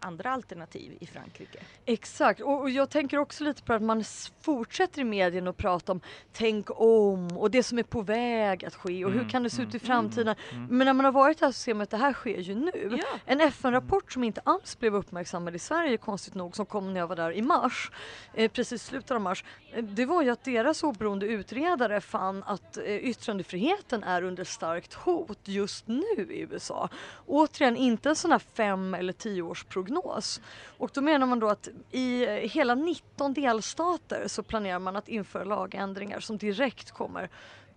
andra 0.01 0.31
alternativ 0.31 0.97
i 1.01 1.07
Frankrike. 1.07 1.59
Exakt, 1.85 2.41
och, 2.41 2.61
och, 2.61 2.71
jag 2.71 2.91
tänker 2.91 3.19
också 3.19 3.45
lite 3.45 3.63
på 3.63 3.73
att 3.73 3.83
man 3.83 4.05
fortsätter 4.41 5.01
i 5.01 5.05
medierna 5.05 5.51
att 5.51 5.57
prata 5.57 5.93
om 5.93 6.01
tänk 6.33 6.67
om 6.71 7.37
och 7.37 7.51
det 7.51 7.63
som 7.63 7.79
är 7.79 7.83
på 7.83 8.03
väg 8.03 8.65
att 8.65 8.75
ske 8.75 9.05
och 9.05 9.11
mm, 9.11 9.23
hur 9.23 9.31
kan 9.31 9.43
det 9.43 9.51
se 9.51 9.63
ut 9.63 9.75
i 9.75 9.79
mm, 9.79 9.87
framtiden. 9.87 10.37
Mm, 10.51 10.65
mm, 10.65 10.79
Men 10.79 10.85
när 10.85 10.93
man 10.93 11.05
har 11.05 11.13
varit 11.13 11.41
här 11.41 11.49
så 11.49 11.53
ser 11.53 11.75
man 11.75 11.83
att 11.83 11.91
det 11.91 11.97
här 11.97 12.13
sker 12.13 12.39
ju 12.39 12.55
nu. 12.55 12.99
Ja. 13.01 13.19
En 13.25 13.41
FN-rapport 13.41 14.13
som 14.13 14.25
inte 14.25 14.41
alls 14.45 14.79
blev 14.79 14.95
uppmärksammad 14.95 15.55
i 15.57 15.59
Sverige 15.59 15.97
konstigt 15.97 16.35
nog 16.35 16.57
som 16.57 16.67
kom 16.67 16.93
när 16.93 17.01
jag 17.01 17.07
var 17.07 17.17
där 17.17 17.33
i 17.33 17.43
mars, 17.43 17.91
eh, 18.35 18.51
precis 18.51 18.85
slutet 18.85 19.11
av 19.11 19.21
mars, 19.21 19.45
eh, 19.73 19.85
det 19.85 20.07
var 20.07 20.23
ju 20.23 20.31
att 20.31 20.45
deras 20.45 20.83
oberoende 20.83 21.27
utredare 21.27 22.01
fann 22.01 22.43
att 22.47 22.77
eh, 22.77 22.85
yttrandefriheten 22.85 24.03
är 24.03 24.23
under 24.23 24.45
starkt 24.45 24.95
hot 24.95 25.39
just 25.45 25.89
nu 25.89 26.27
i 26.31 26.41
USA. 26.51 26.89
Återigen 27.27 27.77
inte 27.77 28.09
en 28.09 28.17
sån 28.17 28.33
här 28.33 28.39
fem 28.39 28.95
eller 28.95 29.13
tioårsprognos 29.13 29.90
prognos. 29.91 30.41
Och 30.79 30.91
då 30.95 31.01
menar 31.01 31.27
man 31.27 31.39
då 31.41 31.49
att 31.49 31.69
i 31.91 32.25
eh, 32.25 32.31
hela 32.31 32.75
19 32.75 33.35
delstater 33.35 34.25
så 34.29 34.43
planerar 34.43 34.79
man 34.79 34.97
att 34.97 35.09
införa 35.09 35.45
lagändringar 35.45 36.21
som 36.21 36.39
direkt 36.39 36.91
kommer 36.91 37.31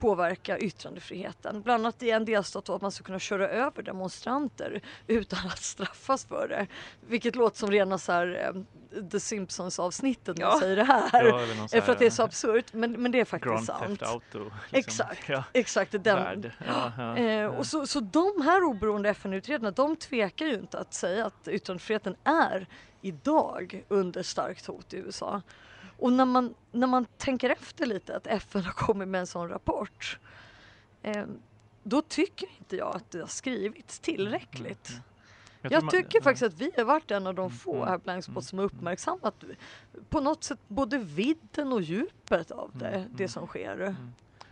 påverka 0.03 0.57
yttrandefriheten. 0.57 1.61
Bland 1.61 1.85
annat 1.85 2.03
i 2.03 2.09
en 2.09 2.25
delstat 2.25 2.69
att 2.69 2.81
man 2.81 2.91
ska 2.91 3.03
kunna 3.03 3.19
köra 3.19 3.49
över 3.49 3.83
demonstranter 3.83 4.81
utan 5.07 5.39
att 5.47 5.61
straffas 5.61 6.25
för 6.25 6.47
det. 6.47 6.67
Vilket 7.07 7.35
låter 7.35 7.57
som 7.57 7.71
rena 7.71 7.97
så 7.97 8.11
här, 8.11 8.53
eh, 8.95 9.03
The 9.03 9.19
Simpsons 9.19 9.79
avsnittet 9.79 10.37
när 10.37 10.45
ja. 10.45 10.59
säger 10.59 10.75
det 10.75 10.83
här. 10.83 11.25
Ja, 11.25 11.37
här 11.73 11.81
för 11.81 11.91
att 11.91 11.99
det 11.99 12.05
är 12.05 12.09
så 12.09 12.23
absurt 12.23 12.73
men, 12.73 12.91
men 12.91 13.11
det 13.11 13.19
är 13.19 13.25
faktiskt 13.25 13.53
Grand 13.53 13.65
sant. 13.65 13.99
Theft 13.99 14.11
Auto, 14.11 14.39
liksom. 14.39 14.53
Exakt, 14.71 15.29
ja. 15.29 15.43
exakt. 15.53 16.03
Den. 16.03 16.51
Ja, 16.67 17.17
eh, 17.17 17.45
och 17.45 17.65
så, 17.65 17.87
så 17.87 17.99
de 17.99 18.41
här 18.43 18.63
oberoende 18.63 19.09
FN-utredarna 19.09 19.71
de 19.71 19.95
tvekar 19.95 20.45
ju 20.45 20.53
inte 20.53 20.79
att 20.79 20.93
säga 20.93 21.25
att 21.25 21.47
yttrandefriheten 21.47 22.15
är 22.23 22.67
idag 23.01 23.83
under 23.87 24.23
starkt 24.23 24.65
hot 24.65 24.93
i 24.93 24.97
USA. 24.97 25.41
Och 26.03 26.13
när 26.13 26.25
man, 26.25 26.53
när 26.71 26.87
man 26.87 27.05
tänker 27.17 27.49
efter 27.49 27.85
lite 27.85 28.15
att 28.17 28.27
FN 28.27 28.63
har 28.63 28.71
kommit 28.71 29.07
med 29.07 29.19
en 29.21 29.27
sån 29.27 29.49
rapport 29.49 30.19
eh, 31.01 31.25
då 31.83 32.01
tycker 32.01 32.47
inte 32.59 32.75
jag 32.75 32.95
att 32.95 33.11
det 33.11 33.19
har 33.19 33.27
skrivits 33.27 33.99
tillräckligt. 33.99 34.89
Mm, 34.89 35.01
Jag, 35.61 35.71
tror 35.71 35.81
man- 35.81 35.91
tycker 35.91 36.17
ja. 36.19 36.23
faktiskt 36.23 36.43
att 36.43 36.61
vi 36.61 36.71
har 36.77 36.83
varit 36.83 37.11
en 37.11 37.27
av 37.27 37.35
de 37.35 37.41
Mm, 37.45 37.57
få 37.57 37.75
mm, 37.75 37.87
här 37.87 37.97
Blankspot 37.97 38.33
mm, 38.33 38.41
som 38.41 38.59
har 38.59 38.65
uppmärksammat 38.65 39.43
på 40.09 40.21
något 40.21 40.43
sätt 40.43 40.59
både 40.67 40.97
vidden 40.97 41.73
och 41.73 41.81
djupet 41.81 42.51
av 42.51 42.71
det, 42.73 42.87
Mm, 42.87 43.01
det 43.11 43.23
mm. 43.23 43.29
som 43.29 43.47
sker. 43.47 43.79
Mm. 43.81 43.95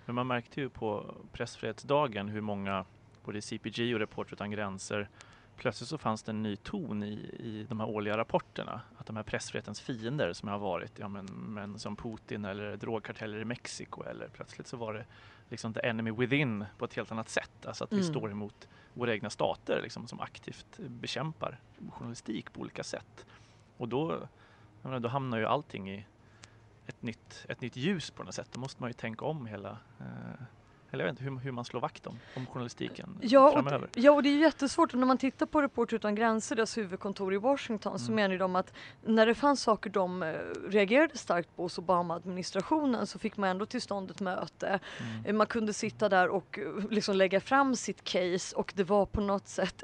Men 0.06 0.16
man 0.16 0.28
märkte 0.28 0.62
ju 0.62 0.70
på 0.70 1.16
pressfrihetsdagen 1.32 2.28
hur 2.30 2.42
många, 2.42 2.86
både 3.24 3.42
CPG 3.42 3.94
och 3.94 4.00
Reporter 4.00 4.34
utan 4.34 4.52
gränser, 4.52 5.10
plötsligt 5.58 5.90
så 5.90 5.98
fanns 5.98 6.24
det 6.24 6.32
en 6.32 6.44
ny 6.44 6.56
ton 6.56 7.04
i, 7.04 7.14
i 7.40 7.66
de 7.70 7.80
här 7.80 7.90
årliga 7.90 8.18
rapporterna. 8.18 8.82
Att 9.02 9.08
de 9.08 9.16
här 9.16 9.24
pressfrihetens 9.24 9.82
fiender 9.82 10.34
som 10.34 10.50
har 10.50 10.60
varit, 10.60 11.00
ja 11.00 11.08
men, 11.08 11.26
men 11.26 11.80
som 11.80 11.96
Putin 11.96 12.46
eller 12.46 12.78
drogkarteller 12.78 13.40
i 13.40 13.46
Mexiko 13.46 14.04
eller 14.04 14.28
plötsligt 14.28 14.68
så 14.68 14.78
var 14.78 14.94
det 14.94 15.06
liksom 15.50 15.74
the 15.74 15.80
enemy 15.88 16.12
within 16.12 16.66
på 16.78 16.86
ett 16.86 16.94
helt 16.94 17.12
annat 17.12 17.30
sätt. 17.30 17.66
Alltså 17.66 17.84
att 17.84 17.92
vi 17.92 17.96
Mm. 17.98 18.10
står 18.10 18.32
emot 18.32 18.68
våra 18.94 19.14
egna 19.14 19.30
stater 19.30 19.82
liksom, 19.82 20.08
som 20.08 20.20
aktivt 20.20 20.78
bekämpar 20.78 21.60
journalistik 21.90 22.54
på 22.54 22.62
olika 22.62 22.84
sätt. 22.84 23.26
Och 23.78 23.88
då, 23.88 24.28
menar, 24.82 25.00
då 25.00 25.10
hamnar 25.10 25.38
ju 25.38 25.46
allting 25.46 25.92
i 25.92 26.06
ett 26.86 27.02
nytt, 27.02 27.46
ett 27.50 27.62
nytt 27.62 27.76
ljus 27.76 28.12
på 28.12 28.24
något 28.24 28.36
sätt. 28.36 28.50
Då 28.54 28.60
måste 28.60 28.82
man 28.84 28.90
ju 28.90 28.94
tänka 28.94 29.26
om 29.26 29.46
hela, 29.46 29.78
eh, 30.00 30.44
eller 30.92 31.04
jag 31.06 31.12
vet 31.14 31.20
inte 31.22 31.32
hur, 31.32 31.40
hur 31.40 31.52
man 31.52 31.66
slår 31.66 31.80
vakt 31.82 32.08
om, 32.08 32.20
om 32.36 32.46
journalistiken 32.46 33.18
Ja 33.22 33.48
och, 33.48 33.54
framöver. 33.54 33.90
ja, 33.96 34.12
och 34.12 34.24
det 34.24 34.30
är 34.30 34.38
jättesvårt. 34.38 34.94
Och 34.94 35.00
när 35.00 35.08
man 35.08 35.18
tittar 35.18 35.46
på 35.46 35.62
Reporter 35.62 35.96
utan 35.96 36.16
gränser, 36.16 36.56
deras 36.56 36.78
huvudkontor 36.78 37.34
i 37.34 37.38
Washington, 37.38 38.00
så 38.00 38.06
Mm. 38.12 38.16
menar 38.16 38.32
ju 38.32 38.38
de 38.38 38.56
att 38.56 38.74
när 39.06 39.26
det 39.26 39.36
fanns 39.36 39.62
saker 39.62 39.90
de 39.90 40.24
eh, 40.24 40.34
reagerade 40.70 41.18
starkt 41.18 41.56
på 41.56 41.64
hos 41.64 41.78
Obama-administrationen 41.78 43.08
så 43.08 43.20
fick 43.20 43.38
man 43.38 43.50
ändå 43.50 43.66
till 43.66 43.82
stånd 43.82 44.12
ett 44.12 44.20
möte. 44.20 44.80
Mm. 45.00 45.26
Eh, 45.26 45.34
Man 45.34 45.48
kunde 45.48 45.74
sitta 45.74 46.10
där 46.10 46.28
och 46.28 46.60
eh, 46.60 46.90
liksom 46.90 47.16
lägga 47.16 47.40
fram 47.40 47.76
sitt 47.76 48.04
case 48.04 48.56
och 48.56 48.74
det 48.76 48.84
var 48.84 49.06
på 49.06 49.22
något 49.22 49.48
sätt, 49.48 49.84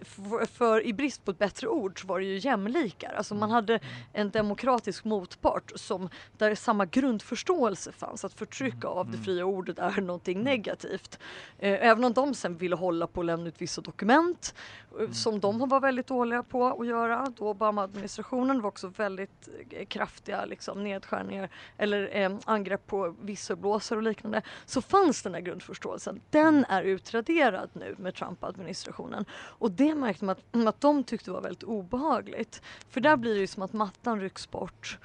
för, 0.00 0.46
för 0.46 0.86
i 0.86 0.92
brist 0.92 1.24
på 1.24 1.30
ett 1.30 1.38
bättre 1.38 1.68
ord 1.68 2.00
så 2.00 2.06
var 2.06 2.18
det 2.20 2.26
ju 2.26 2.38
jämlikar. 2.38 3.12
Alltså 3.12 3.34
man 3.34 3.48
Mm. 3.48 3.54
hade 3.54 3.80
en 4.12 4.30
demokratisk 4.30 5.04
motpart 5.04 5.72
som, 5.74 6.08
där 6.36 6.54
samma 6.54 6.86
grundförståelse 6.86 7.92
fanns, 7.92 8.24
att 8.24 8.32
förtryck 8.32 8.84
av 8.84 9.06
det 9.06 9.12
Mm. 9.12 9.24
fria 9.24 9.44
ordet 9.44 9.78
är 9.78 9.90
någonting 10.06 10.42
negativt. 10.42 11.18
Eh, 11.58 11.86
Även 11.88 12.04
om 12.04 12.12
de 12.12 12.34
sen 12.34 12.56
ville 12.56 12.76
hålla 12.76 13.06
på 13.06 13.20
att 13.20 13.26
lämna 13.26 13.48
ut 13.48 13.62
vissa 13.62 13.80
dokument 13.80 14.54
eh, 14.54 14.98
Mm. 14.98 15.14
som 15.14 15.40
de 15.40 15.68
var 15.68 15.80
väldigt 15.80 16.06
dåliga 16.06 16.42
på 16.42 16.66
att 16.66 16.86
göra. 16.86 17.26
Då 17.36 17.48
Obama-administrationen 17.48 18.60
var 18.60 18.68
också 18.68 18.88
väldigt 18.88 19.48
eh, 19.70 19.86
kraftiga 19.86 20.44
liksom, 20.44 20.84
nedskärningar 20.84 21.48
eller 21.76 22.16
eh, 22.16 22.36
angrepp 22.44 22.86
på 22.86 23.14
visselblåsare 23.22 23.96
och 23.96 24.02
liknande. 24.02 24.42
Så 24.66 24.82
fanns 24.82 25.22
den 25.22 25.34
här 25.34 25.40
grundförståelsen. 25.40 26.20
Den 26.30 26.64
är 26.68 26.82
utraderad 26.82 27.70
nu 27.72 27.94
med 27.98 28.14
Trump-administrationen. 28.14 29.24
Och 29.32 29.70
det 29.70 29.94
märkte 29.94 30.24
man 30.24 30.36
att, 30.52 30.66
att 30.66 30.80
de 30.80 31.04
tyckte 31.04 31.30
var 31.30 31.40
väldigt 31.40 31.62
obehagligt. 31.62 32.62
För 32.90 33.00
där 33.00 33.16
blir 33.16 33.34
det 33.34 33.40
ju 33.40 33.46
som 33.46 33.62
att 33.62 33.72
mattan 33.72 34.20
rycks 34.20 34.50
bort 34.50 34.98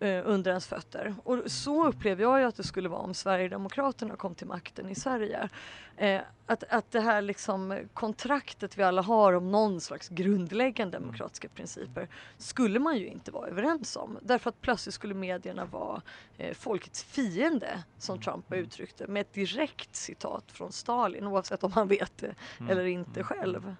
eh, 0.00 0.22
under 0.24 0.50
ens 0.50 0.66
fötter. 0.66 1.14
Och 1.24 1.42
så 1.46 1.86
upplever 1.88 2.22
jag 2.22 2.40
ju 2.40 2.46
att 2.46 2.56
det 2.56 2.64
skulle 2.64 2.88
vara 2.88 3.00
om 3.00 3.14
Sverigedemokraterna 3.14 4.16
kom 4.16 4.34
till 4.34 4.46
makten 4.46 4.88
i 4.88 4.94
Sverige. 4.94 5.48
Eh, 5.96 6.20
att, 6.46 6.64
att 6.68 6.90
det 6.90 7.00
här 7.00 7.22
liksom 7.22 7.78
kontraktet 7.94 8.78
vi 8.78 8.82
alla 8.82 9.02
har 9.02 9.32
om 9.32 9.50
någon 9.52 9.80
slags 9.80 10.08
grundläggande 10.08 10.98
demokratiska 10.98 11.48
principer 11.48 12.08
skulle 12.38 12.78
man 12.78 12.96
ju 12.98 13.06
inte 13.06 13.30
vara 13.30 13.48
överens 13.48 13.96
om. 13.96 14.18
Därför 14.22 14.50
att 14.50 14.60
plötsligt 14.60 14.94
skulle 14.94 15.14
medierna 15.14 15.64
vara 15.64 16.02
eh, 16.38 16.54
folkets 16.54 17.04
fiende, 17.04 17.82
som 17.98 18.20
Trump 18.20 18.50
har 18.50 18.56
uttryckt 18.56 18.98
det, 18.98 19.06
med 19.06 19.20
ett 19.20 19.32
direkt 19.32 19.96
citat 19.96 20.44
från 20.52 20.72
Stalin, 20.72 21.26
oavsett 21.26 21.64
om 21.64 21.72
han 21.72 21.88
vet 21.88 22.18
det 22.18 22.34
Mm. 22.58 22.70
eller 22.70 22.84
inte 22.84 23.20
Mm. 23.20 23.24
själv. 23.24 23.76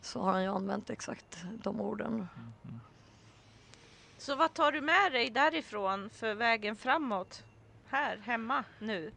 Så 0.00 0.20
har 0.20 0.32
han 0.32 0.42
ju 0.42 0.48
använt 0.48 0.90
exakt 0.90 1.38
de 1.62 1.80
orden. 1.80 2.26
Så 4.24 4.34
vad 4.34 4.54
tar 4.54 4.72
du 4.72 4.80
med 4.80 5.12
dig 5.12 5.30
därifrån 5.30 6.10
för 6.10 6.34
vägen 6.34 6.76
framåt? 6.76 7.44
Här, 7.86 8.16
hemma, 8.16 8.64
nu? 8.78 9.12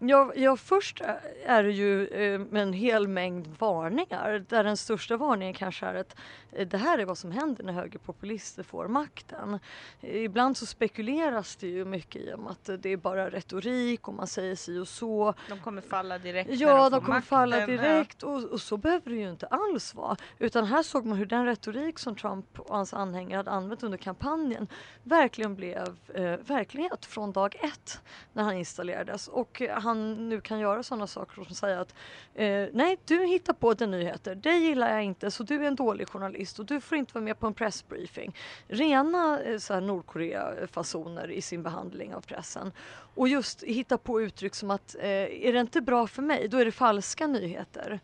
Ja, 0.00 0.32
ja, 0.36 0.56
först 0.56 1.00
är 1.46 1.62
det 1.62 1.70
ju 1.72 2.06
eh, 2.06 2.60
en 2.62 2.72
hel 2.72 3.08
mängd 3.08 3.46
varningar 3.58 4.44
där 4.48 4.64
den 4.64 4.76
största 4.76 5.16
varningen 5.16 5.54
kanske 5.54 5.86
är 5.86 5.94
att 5.94 6.16
eh, 6.52 6.68
det 6.68 6.76
här 6.78 6.98
är 6.98 7.04
vad 7.04 7.18
som 7.18 7.30
händer 7.32 7.64
när 7.64 7.72
högerpopulister 7.72 8.62
får 8.62 8.88
makten. 8.88 9.58
Eh, 10.00 10.16
ibland 10.24 10.56
så 10.56 10.66
spekuleras 10.66 11.56
det 11.56 11.66
ju 11.68 11.84
mycket 11.84 12.22
i 12.22 12.32
om 12.32 12.46
att 12.46 12.70
det 12.78 12.88
är 12.92 12.96
bara 12.96 13.30
retorik 13.30 14.08
och 14.08 14.14
man 14.14 14.26
säger 14.26 14.56
si 14.56 14.78
och 14.78 14.88
så. 14.88 15.34
De 15.48 15.58
kommer 15.60 15.82
falla 15.82 16.18
direkt 16.18 16.50
när 16.50 16.56
Ja, 16.56 16.82
de 16.84 16.90
de 16.90 17.00
får 17.00 17.06
kommer 17.06 17.20
falla 17.20 17.56
makten. 17.56 17.76
direkt 17.76 18.22
och, 18.22 18.44
och 18.44 18.60
så 18.60 18.76
behöver 18.76 19.10
det 19.10 19.16
ju 19.16 19.30
inte 19.30 19.46
alls 19.46 19.94
vara. 19.94 20.16
Utan 20.38 20.64
här 20.64 20.82
såg 20.82 21.06
man 21.06 21.18
hur 21.18 21.26
den 21.26 21.44
retorik 21.46 21.98
som 21.98 22.16
Trump 22.16 22.60
och 22.60 22.74
hans 22.76 22.94
anhängare 22.94 23.36
hade 23.36 23.50
använt 23.50 23.82
under 23.82 23.98
kampanjen 23.98 24.68
verkligen 25.02 25.54
blev 25.54 25.96
eh, 26.14 26.22
verklighet 26.46 27.06
från 27.06 27.32
dag 27.32 27.56
ett 27.62 28.00
när 28.32 28.42
han 28.42 28.56
installerades. 28.56 29.28
Och 29.28 29.62
eh, 29.62 29.78
han 29.88 30.28
nu 30.28 30.40
kan 30.40 30.58
göra 30.58 30.82
sådana 30.82 31.06
saker 31.06 31.44
som 31.44 31.54
säga 31.54 31.80
att 31.80 31.94
eh, 32.34 32.66
nej, 32.72 32.98
du 33.04 33.26
hittar 33.26 33.52
på 33.52 33.74
den 33.74 33.90
nyheter, 33.90 34.34
det 34.34 34.56
gillar 34.56 34.90
jag 34.90 35.04
inte 35.04 35.30
så 35.30 35.42
du 35.42 35.54
är 35.54 35.68
en 35.68 35.74
dålig 35.74 36.08
journalist 36.08 36.58
och 36.58 36.66
du 36.66 36.80
får 36.80 36.98
inte 36.98 37.14
vara 37.14 37.24
med 37.24 37.38
på 37.38 37.46
en 37.46 37.54
pressbriefing. 37.54 38.36
Rena 38.68 39.40
eh, 39.42 39.58
så 39.58 39.74
här 39.74 39.80
Nordkorea-fasoner 39.80 41.30
i 41.30 41.42
sin 41.42 41.62
behandling 41.62 42.14
av 42.14 42.20
pressen. 42.20 42.72
Och 43.14 43.28
just 43.28 43.62
hitta 43.62 43.98
på 43.98 44.22
uttryck 44.22 44.54
som 44.54 44.70
att 44.70 44.94
eh, 44.94 45.46
är 45.46 45.52
det 45.52 45.60
inte 45.60 45.80
bra 45.80 46.06
för 46.06 46.22
mig, 46.22 46.48
då 46.48 46.58
är 46.58 46.64
det 46.64 46.72
falska 46.72 47.26
nyheter. 47.26 48.00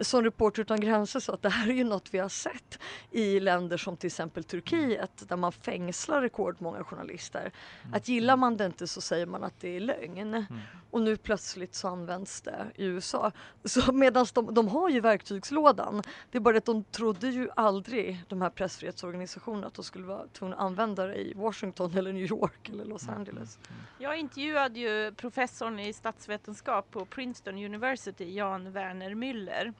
Som 0.00 0.24
Reporter 0.24 0.62
utan 0.62 0.80
gränser 0.80 1.20
sa 1.20 1.32
att 1.34 1.42
det 1.42 1.48
här 1.48 1.68
är 1.68 1.74
ju 1.74 1.84
något 1.84 2.14
vi 2.14 2.18
har 2.18 2.28
sett 2.28 2.78
i 3.10 3.40
länder 3.40 3.76
som 3.76 3.96
till 3.96 4.06
exempel 4.06 4.44
Turkiet 4.44 5.28
där 5.28 5.36
man 5.36 5.52
fängslar 5.52 6.22
rekordmånga 6.22 6.84
journalister. 6.84 7.52
Att 7.92 8.08
gillar 8.08 8.36
man 8.36 8.56
det 8.56 8.66
inte 8.66 8.86
så 8.86 9.00
säger 9.00 9.26
man 9.26 9.44
att 9.44 9.60
det 9.60 9.76
är 9.76 9.80
lögn. 9.80 10.46
Och 10.90 11.00
nu 11.00 11.16
plötsligt 11.16 11.74
så 11.74 11.88
används 11.88 12.40
det 12.40 12.66
i 12.74 12.84
USA. 12.84 13.32
Så 13.64 13.92
medan 13.92 14.26
de, 14.34 14.54
de 14.54 14.68
har 14.68 14.88
ju 14.88 15.00
verktygslådan. 15.00 16.02
Det 16.30 16.38
är 16.38 16.40
bara 16.40 16.58
att 16.58 16.64
de 16.64 16.84
trodde 16.84 17.28
ju 17.28 17.48
aldrig, 17.56 18.24
de 18.28 18.42
här 18.42 18.50
pressfrihetsorganisationerna, 18.50 19.66
att 19.66 19.74
de 19.74 19.84
skulle 19.84 20.06
vara 20.06 20.26
tvungna 20.26 20.56
att 20.56 20.62
använda 20.62 21.06
det 21.06 21.16
i 21.16 21.32
Washington 21.34 21.98
eller 21.98 22.12
New 22.12 22.30
York 22.30 22.68
eller 22.68 22.84
Los 22.84 23.08
Angeles. 23.08 23.58
Jag 23.98 24.18
intervjuade 24.18 24.80
ju 24.80 25.12
professorn 25.12 25.80
i 25.80 25.92
statsvetenskap 25.92 26.90
på 26.90 27.04
Princeton 27.04 27.54
University, 27.54 28.34
Jan 28.34 28.72
Werner 28.72 29.10
Müller. 29.10 29.74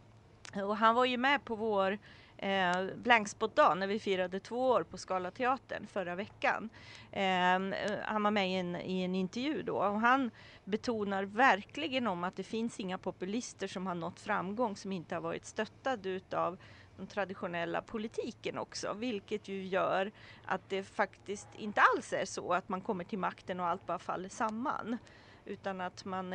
Och 0.54 0.76
han 0.76 0.94
var 0.94 1.04
ju 1.04 1.16
med 1.16 1.44
på 1.44 1.54
vår 1.54 1.98
eh, 2.36 2.86
Blankspot-dag 2.96 3.78
när 3.78 3.86
vi 3.86 4.00
firade 4.00 4.40
två 4.40 4.68
år 4.68 4.82
på 4.82 4.98
Skala 4.98 5.30
teatern 5.30 5.86
förra 5.86 6.14
veckan. 6.14 6.70
Ehm, 7.12 7.72
eh, 7.72 7.92
han 8.04 8.22
var 8.22 8.30
med 8.30 8.50
i 8.50 8.54
en, 8.54 8.76
i 8.76 9.02
en 9.02 9.14
intervju 9.14 9.62
då 9.62 9.76
och 9.76 10.00
han 10.00 10.30
betonar 10.64 11.24
verkligen 11.24 12.06
om 12.06 12.24
att 12.24 12.36
det 12.36 12.42
finns 12.42 12.80
inga 12.80 12.98
populister 12.98 13.66
som 13.66 13.86
har 13.86 13.94
nått 13.94 14.20
framgång 14.20 14.76
som 14.76 14.92
inte 14.92 15.14
har 15.14 15.22
varit 15.22 15.46
stöttade 15.46 16.08
utav 16.08 16.58
den 16.96 17.06
traditionella 17.06 17.82
politiken 17.82 18.58
också, 18.58 18.92
vilket 18.92 19.48
ju 19.48 19.66
gör 19.66 20.10
att 20.44 20.68
det 20.68 20.82
faktiskt 20.82 21.48
inte 21.54 21.80
alls 21.80 22.12
är 22.12 22.24
så 22.24 22.52
att 22.52 22.68
man 22.68 22.80
kommer 22.80 23.04
till 23.04 23.18
makten 23.18 23.60
och 23.60 23.66
allt 23.66 23.86
bara 23.86 23.98
faller 23.98 24.28
samman. 24.28 24.98
Utan 25.48 25.80
att 25.80 26.04
man, 26.04 26.34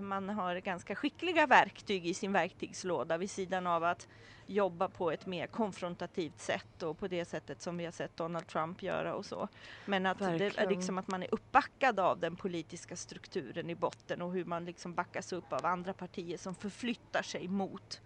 man 0.00 0.28
har 0.28 0.56
ganska 0.56 0.94
skickliga 0.94 1.46
verktyg 1.46 2.06
i 2.06 2.14
sin 2.14 2.32
verktygslåda 2.32 3.18
vid 3.18 3.30
sidan 3.30 3.66
av 3.66 3.84
att 3.84 4.08
jobba 4.46 4.88
på 4.88 5.10
ett 5.10 5.26
mer 5.26 5.46
konfrontativt 5.46 6.40
sätt 6.40 6.82
och 6.82 6.98
på 6.98 7.08
det 7.08 7.24
sättet 7.24 7.62
som 7.62 7.76
vi 7.76 7.84
har 7.84 7.92
sett 7.92 8.16
Donald 8.16 8.46
Trump 8.46 8.82
göra 8.82 9.14
och 9.14 9.26
så. 9.26 9.48
Men 9.86 10.06
att, 10.06 10.18
det 10.18 10.24
är 10.24 10.38
Verkligen. 10.38 10.68
liksom 10.68 10.98
att 10.98 11.08
man 11.08 11.22
är 11.22 11.34
uppbackad 11.34 12.00
av 12.00 12.18
den 12.18 12.36
politiska 12.36 12.96
strukturen 12.96 13.70
i 13.70 13.74
botten 13.74 14.22
och 14.22 14.32
hur 14.32 14.44
man 14.44 14.64
liksom 14.64 14.94
backas 14.94 15.32
upp 15.32 15.52
av 15.52 15.66
andra 15.66 15.92
partier 15.92 16.36
som 16.38 16.54
förflyttar 16.54 17.22
sig 17.22 17.48
mot 17.48 18.00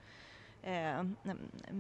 eh, 0.67 1.05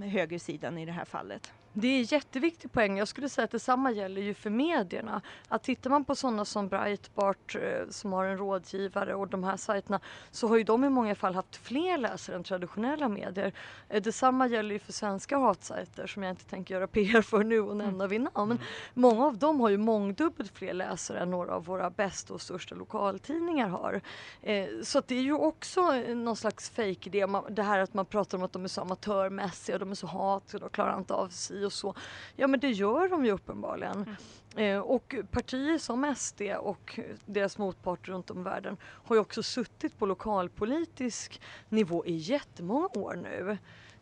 högersidan 0.08 0.78
i 0.78 0.86
det 0.86 0.92
här 0.92 1.04
fallet. 1.04 1.52
Det 1.78 1.88
är 1.88 1.98
en 1.98 2.02
jätteviktig 2.04 2.72
poäng. 2.72 2.98
Jag 2.98 3.08
skulle 3.08 3.28
säga 3.28 3.44
att 3.44 3.50
detsamma 3.50 3.90
gäller 3.90 4.22
ju 4.22 4.34
för 4.34 4.50
medierna. 4.50 5.20
Att 5.48 5.62
tittar 5.62 5.90
man 5.90 6.04
på 6.04 6.14
sådana 6.14 6.44
som 6.44 6.68
Breitbart 6.68 7.54
eh, 7.56 7.88
som 7.90 8.12
har 8.12 8.24
en 8.24 8.38
rådgivare 8.38 9.14
och 9.14 9.28
de 9.28 9.44
här 9.44 9.56
sajterna 9.56 10.00
så 10.30 10.48
har 10.48 10.56
ju 10.56 10.64
de 10.64 10.84
i 10.84 10.88
många 10.88 11.14
fall 11.14 11.34
haft 11.34 11.56
fler 11.56 11.98
läsare 11.98 12.36
än 12.36 12.44
traditionella 12.44 13.08
medier. 13.08 13.52
Eh, 13.88 14.02
Detsamma 14.02 14.46
gäller 14.46 14.72
ju 14.72 14.78
för 14.78 14.92
svenska 14.92 15.38
hatsajter 15.38 16.06
som 16.06 16.22
jag 16.22 16.30
inte 16.32 16.44
tänker 16.44 16.74
göra 16.74 16.86
PR 16.96 17.22
för 17.22 17.44
nu 17.44 17.60
och 17.60 17.76
nämna 17.76 18.06
vid 18.06 18.20
namn. 18.20 18.48
Men 18.48 18.58
många 18.94 19.26
av 19.26 19.38
dem 19.38 19.60
har 19.60 19.68
ju 19.68 19.76
mångdubbelt 19.78 20.52
fler 20.58 20.72
läsare 20.74 21.20
än 21.20 21.30
några 21.30 21.52
av 21.54 21.64
våra 21.64 21.90
bästa 21.90 22.34
och 22.34 22.40
största 22.42 22.74
lokaltidningar 22.74 23.68
har. 23.68 24.00
Eh, 24.42 24.66
Så 24.82 25.02
det 25.06 25.14
är 25.14 25.22
ju 25.22 25.32
också 25.34 25.92
någon 26.14 26.36
slags 26.36 26.70
fake 26.70 26.88
idé, 27.08 27.26
man- 27.26 27.44
det 27.54 27.62
här 27.62 27.78
att 27.78 27.94
man 27.94 28.06
pratar 28.06 28.38
om 28.38 28.44
att 28.44 28.52
de 28.52 28.64
är 28.64 28.68
så 28.76 28.82
amatörmässiga, 28.82 29.78
de 29.78 29.90
är 29.90 29.94
så 29.94 30.06
hatiga, 30.06 30.60
de 30.60 30.70
klarar 30.70 30.98
inte 30.98 31.14
av 31.14 31.28
sig 31.28 31.66
och 31.66 31.72
så. 31.72 31.94
Ja 32.36 32.46
men 32.46 32.60
det 32.60 32.70
gör 32.70 33.08
de 33.08 33.24
ju 33.24 33.32
uppenbarligen. 33.32 34.16
Eh, 34.56 34.78
och 34.78 35.14
partier 35.30 35.78
som 35.78 36.14
SD 36.16 36.42
och 36.60 37.00
deras 37.26 37.58
motparter 37.58 38.12
runt 38.12 38.30
om 38.30 38.40
i 38.40 38.42
världen 38.42 38.76
har 38.82 39.16
ju 39.16 39.20
också 39.20 39.42
suttit 39.42 39.98
på 39.98 40.06
lokalpolitisk 40.06 41.40
nivå 41.68 42.06
i 42.06 42.16
jättemånga 42.16 42.88
år 42.94 43.14
nu. 43.22 43.58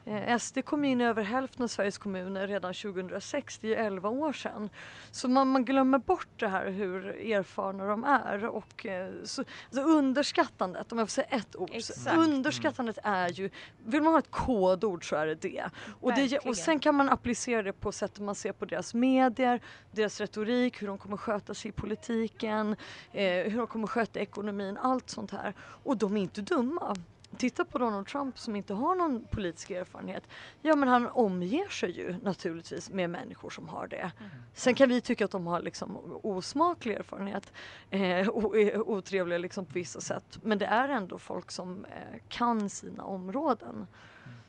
Eh, 0.07 0.38
SD 0.38 0.59
kom 0.64 0.85
in 0.85 1.01
i 1.01 1.05
över 1.05 1.23
hälften 1.23 1.62
av 1.62 1.69
Sveriges 1.69 1.99
kommuner 1.99 2.49
redan 2.49 2.75
2006, 2.75 3.59
det 3.59 3.67
är 3.67 3.69
ju 3.69 3.87
11 3.87 4.09
år 4.09 4.33
sedan. 4.33 4.71
Så 5.11 5.29
man, 5.29 5.49
man 5.49 5.64
glömmer 5.64 5.99
bort 5.99 6.29
det 6.37 6.49
här 6.49 6.71
hur 6.71 7.07
erfarna 7.07 7.87
de 7.87 8.05
är 8.05 8.45
och 8.45 8.87
eh, 8.87 9.12
så, 9.25 9.45
alltså 9.64 9.83
underskattandet, 9.83 10.93
om 10.93 10.99
jag 10.99 11.09
får 11.09 11.12
säga 11.12 11.27
ett 11.31 11.57
ord. 11.57 11.71
Exakt. 11.73 12.17
Underskattandet 12.17 12.99
är 13.03 13.29
ju, 13.29 13.51
vill 13.85 14.03
man 14.03 14.12
ha 14.12 14.19
ett 14.19 14.31
kodord 14.31 15.09
så 15.09 15.17
är 15.17 15.27
det 15.27 15.35
det. 15.35 15.64
Och, 16.01 16.14
det. 16.14 16.38
Och 16.38 16.57
sen 16.57 16.79
kan 16.79 16.95
man 16.95 17.09
applicera 17.09 17.62
det 17.62 17.73
på 17.73 17.93
sättet 17.93 18.21
man 18.21 18.35
ser 18.35 18.53
på 18.53 18.64
deras 18.64 18.95
medier, 18.95 19.61
deras 19.90 20.21
retorik, 20.21 20.83
hur 20.83 20.87
de 20.87 20.99
kommer 20.99 21.17
sköta 21.17 21.55
sig 21.55 21.69
i 21.69 21.73
politiken, 21.73 22.77
eh, 23.12 23.25
hur 23.25 23.59
de 23.59 23.67
kommer 23.67 23.87
sköta 23.87 24.21
ekonomin, 24.21 24.77
allt 24.77 25.11
sånt 25.11 25.31
här. 25.31 25.55
Och 25.59 25.97
de 25.97 26.17
är 26.17 26.21
inte 26.21 26.40
dumma. 26.40 26.97
Titta 27.35 27.64
på 27.64 27.79
Donald 27.79 28.07
Trump 28.07 28.38
som 28.38 28.57
inte 28.57 28.75
har 28.75 28.94
någon 28.94 29.25
politisk 29.31 29.70
erfarenhet. 29.70 30.23
Ja 30.62 30.77
men 30.77 30.88
han 30.88 31.07
omger 31.07 31.68
sig 31.68 31.90
ju 31.90 32.16
naturligtvis 32.23 32.90
med 32.90 33.11
människor 33.11 33.51
som 33.51 33.68
har 33.68 33.87
det. 33.87 34.12
Sen 34.55 34.75
kan 34.75 34.88
vi 34.88 35.01
tycka 35.01 35.25
att 35.25 35.31
de 35.31 35.47
har 35.47 35.62
liksom 35.62 35.99
osmaklig 36.23 36.94
erfarenhet 36.94 37.53
eh, 37.90 38.29
och 38.29 38.59
är 38.59 38.88
otrevliga 38.88 39.38
liksom 39.38 39.66
på 39.66 39.73
vissa 39.73 40.01
sätt. 40.01 40.38
Men 40.42 40.59
det 40.59 40.66
är 40.66 40.88
ändå 40.88 41.18
folk 41.18 41.51
som 41.51 41.85
eh, 41.85 42.20
kan 42.29 42.70
sina 42.70 43.05
områden. 43.05 43.87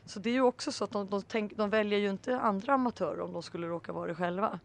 Så 0.06 0.20
det 0.20 0.30
är 0.30 0.34
ju 0.34 0.42
också 0.42 0.72
så 0.72 0.84
att 0.84 0.92
de, 0.92 1.10
de, 1.10 1.22
tänk, 1.22 1.58
de 1.58 1.70
väljer 1.70 2.00
ju 2.00 2.10
inte 2.10 2.40
andra 2.40 2.74
amatörer 2.74 3.22
om 3.22 3.34
de 3.34 3.44
skulle 3.44 3.68
råka 3.68 3.94
vara 3.94 4.08
det 4.08 4.16
själva. 4.16 4.60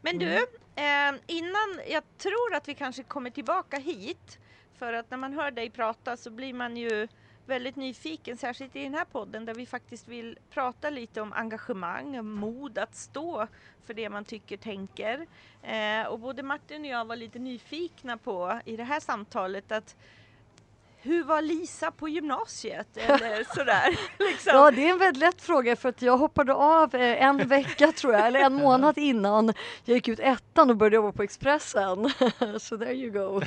Men 0.00 0.18
du, 0.18 0.34
eh, 0.34 1.14
innan, 1.26 1.80
jag 1.88 2.02
tror 2.18 2.54
att 2.54 2.68
vi 2.68 2.74
kanske 2.74 3.02
kommer 3.02 3.30
tillbaka 3.30 3.76
hit. 3.76 4.38
För 4.80 4.92
att 4.92 5.10
när 5.10 5.18
man 5.18 5.32
hör 5.32 5.50
dig 5.50 5.70
prata 5.70 6.16
så 6.16 6.30
blir 6.30 6.54
man 6.54 6.76
ju 6.76 7.08
väldigt 7.46 7.76
nyfiken, 7.76 8.36
särskilt 8.36 8.76
i 8.76 8.82
den 8.82 8.94
här 8.94 9.04
podden 9.04 9.44
där 9.44 9.54
vi 9.54 9.66
faktiskt 9.66 10.08
vill 10.08 10.38
prata 10.50 10.90
lite 10.90 11.20
om 11.20 11.32
engagemang, 11.32 12.24
mod 12.26 12.78
att 12.78 12.94
stå 12.94 13.46
för 13.84 13.94
det 13.94 14.08
man 14.08 14.24
tycker, 14.24 14.56
tänker. 14.56 15.26
Eh, 15.62 16.06
och 16.06 16.18
både 16.18 16.42
Martin 16.42 16.80
och 16.80 16.86
jag 16.86 17.04
var 17.04 17.16
lite 17.16 17.38
nyfikna 17.38 18.16
på 18.16 18.60
i 18.64 18.76
det 18.76 18.84
här 18.84 19.00
samtalet 19.00 19.72
att 19.72 19.96
hur 21.02 21.24
var 21.24 21.42
Lisa 21.42 21.90
på 21.90 22.08
gymnasiet? 22.08 22.96
Eller 22.96 23.44
sådär. 23.54 23.98
Liksom. 24.18 24.52
Ja, 24.54 24.70
det 24.70 24.86
är 24.88 24.90
en 24.92 24.98
väldigt 24.98 25.20
lätt 25.20 25.42
fråga 25.42 25.76
för 25.76 25.88
att 25.88 26.02
jag 26.02 26.16
hoppade 26.18 26.54
av 26.54 26.94
eh, 26.94 27.22
en 27.24 27.48
vecka 27.48 27.92
tror 27.92 28.12
jag, 28.12 28.26
eller 28.26 28.40
en 28.40 28.54
månad 28.64 28.98
innan 28.98 29.46
jag 29.84 29.94
gick 29.94 30.08
ut 30.08 30.20
ettan 30.20 30.70
och 30.70 30.76
började 30.76 30.96
jobba 30.96 31.12
på 31.12 31.22
Expressen. 31.22 32.10
Så 32.60 32.78
there 32.78 32.92
you 32.94 33.10
go, 33.10 33.40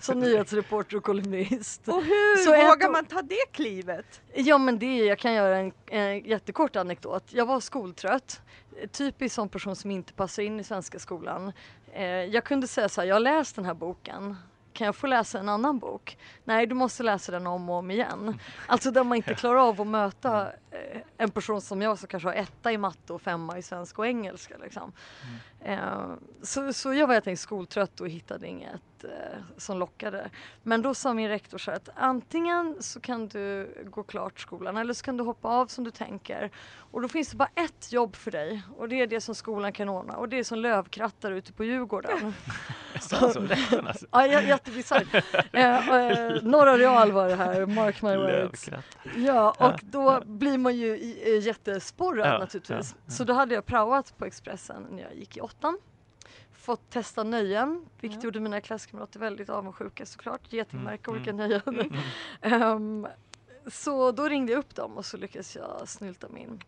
som 0.00 0.20
nyhetsreporter 0.20 0.96
och 0.96 1.02
kolumnist. 1.04 1.88
Och 1.88 2.02
hur 2.02 2.36
Så 2.36 2.54
ett 2.54 2.68
vågar 2.68 2.88
år- 2.88 2.92
man 2.92 3.04
ta 3.04 3.22
det 3.22 3.52
klivet? 3.52 4.20
Ja 4.34 4.58
men 4.58 4.78
det, 4.78 4.96
jag 4.96 5.18
kan 5.18 5.32
göra 5.34 5.56
en, 5.56 5.72
en 5.90 6.18
jättekort 6.24 6.76
anekdot. 6.76 7.24
Jag 7.30 7.46
var 7.46 7.60
skoltrött, 7.60 8.40
typisk 8.92 9.34
sån 9.34 9.48
person 9.48 9.76
som 9.76 9.90
inte 9.90 10.12
passar 10.12 10.42
in 10.42 10.60
i 10.60 10.64
svenska 10.64 10.98
skolan. 10.98 11.52
Eh, 11.92 12.04
jag 12.06 12.44
kunde 12.44 12.66
säga 12.68 12.88
så 12.88 13.00
här, 13.00 13.08
jag 13.08 13.14
har 13.14 13.20
läst 13.20 13.56
den 13.56 13.64
här 13.64 13.74
boken. 13.74 14.36
Kan 14.72 14.84
jag 14.84 14.96
få 14.96 15.06
läsa 15.06 15.38
en 15.38 15.48
annan 15.48 15.78
bok? 15.78 16.18
Nej, 16.44 16.66
du 16.66 16.74
måste 16.74 17.02
läsa 17.02 17.32
den 17.32 17.46
om 17.46 17.70
och 17.70 17.76
om 17.76 17.90
igen. 17.90 18.38
Alltså 18.66 18.90
där 18.90 19.04
man 19.04 19.16
inte 19.16 19.34
klarar 19.34 19.68
av 19.68 19.80
att 19.80 19.86
möta 19.86 20.52
eh, 20.70 21.00
en 21.16 21.30
person 21.30 21.60
som 21.60 21.82
jag 21.82 21.98
som 21.98 22.08
kanske 22.08 22.28
har 22.28 22.34
etta 22.34 22.72
i 22.72 22.78
matte 22.78 23.12
och 23.12 23.22
femma 23.22 23.58
i 23.58 23.62
svenska 23.62 24.02
och 24.02 24.06
engelska. 24.06 24.54
Liksom. 24.62 24.92
Eh, 25.60 26.12
så, 26.42 26.72
så 26.72 26.94
jag 26.94 27.06
var 27.06 27.14
helt 27.14 27.26
enkelt 27.26 27.40
skoltrött 27.40 28.00
och 28.00 28.08
hittade 28.08 28.46
inget 28.46 28.80
eh, 29.04 29.10
som 29.56 29.78
lockade. 29.78 30.30
Men 30.62 30.82
då 30.82 30.94
sa 30.94 31.14
min 31.14 31.28
rektor 31.28 31.58
så 31.58 31.70
att 31.70 31.88
antingen 31.96 32.76
så 32.80 33.00
kan 33.00 33.28
du 33.28 33.74
gå 33.90 34.02
klart 34.02 34.40
skolan 34.40 34.76
eller 34.76 34.94
så 34.94 35.04
kan 35.04 35.16
du 35.16 35.24
hoppa 35.24 35.48
av 35.48 35.66
som 35.66 35.84
du 35.84 35.90
tänker. 35.90 36.50
Och 36.92 37.02
då 37.02 37.08
finns 37.08 37.30
det 37.30 37.36
bara 37.36 37.50
ett 37.54 37.92
jobb 37.92 38.16
för 38.16 38.30
dig 38.30 38.62
och 38.76 38.88
det 38.88 39.00
är 39.00 39.06
det 39.06 39.20
som 39.20 39.34
skolan 39.34 39.72
kan 39.72 39.88
ordna 39.88 40.16
och 40.16 40.28
det 40.28 40.38
är 40.38 40.44
som 40.44 40.58
lövkrattare 40.58 41.34
ute 41.38 41.52
på 41.52 41.64
Djurgården. 41.64 42.34
Så, 43.00 43.16
alltså. 43.16 43.40
ja, 44.10 44.20
jä- 44.26 44.48
jättebisarrt. 44.48 45.14
eh, 45.52 45.88
eh, 45.88 46.42
Norra 46.42 46.76
Real 46.78 47.12
var 47.12 47.28
det 47.28 47.34
här, 47.36 47.66
mark 47.66 48.02
my 48.02 48.16
words. 48.16 48.68
Ja, 49.16 49.54
och 49.58 49.80
då 49.82 50.20
blir 50.24 50.58
man 50.58 50.76
ju 50.76 50.96
jättesporrad 51.42 52.26
Ja, 52.28 52.38
naturligtvis. 52.38 52.94
ja. 53.06 53.10
Så 53.12 53.24
då 53.24 53.32
hade 53.32 53.54
jag 53.54 53.66
praoat 53.66 54.18
på 54.18 54.24
Expressen 54.24 54.86
när 54.90 55.02
jag 55.02 55.14
gick 55.14 55.36
i 55.36 55.40
åttan. 55.40 55.78
Fått 56.70 56.90
testa 56.90 57.22
nöjen, 57.24 57.86
vilket 58.00 58.22
Ja. 58.22 58.24
gjorde 58.24 58.40
mina 58.40 58.60
klasskamrater 58.60 59.20
väldigt 59.20 59.48
avundsjuka 59.48 60.06
såklart. 60.06 60.52
Getingmärka 60.52 61.10
Mm, 61.10 61.20
olika 61.22 61.30
mm. 61.30 61.48
nöjen. 61.48 61.92
Ehm, 62.40 63.06
så 63.66 64.12
då 64.12 64.28
ringde 64.28 64.52
jag 64.52 64.58
upp 64.58 64.74
dem 64.74 64.96
och 64.96 65.04
så 65.06 65.16
lyckades 65.16 65.56
jag 65.56 65.88
snylta 65.88 66.28
mig 66.28 66.42
in. 66.42 66.62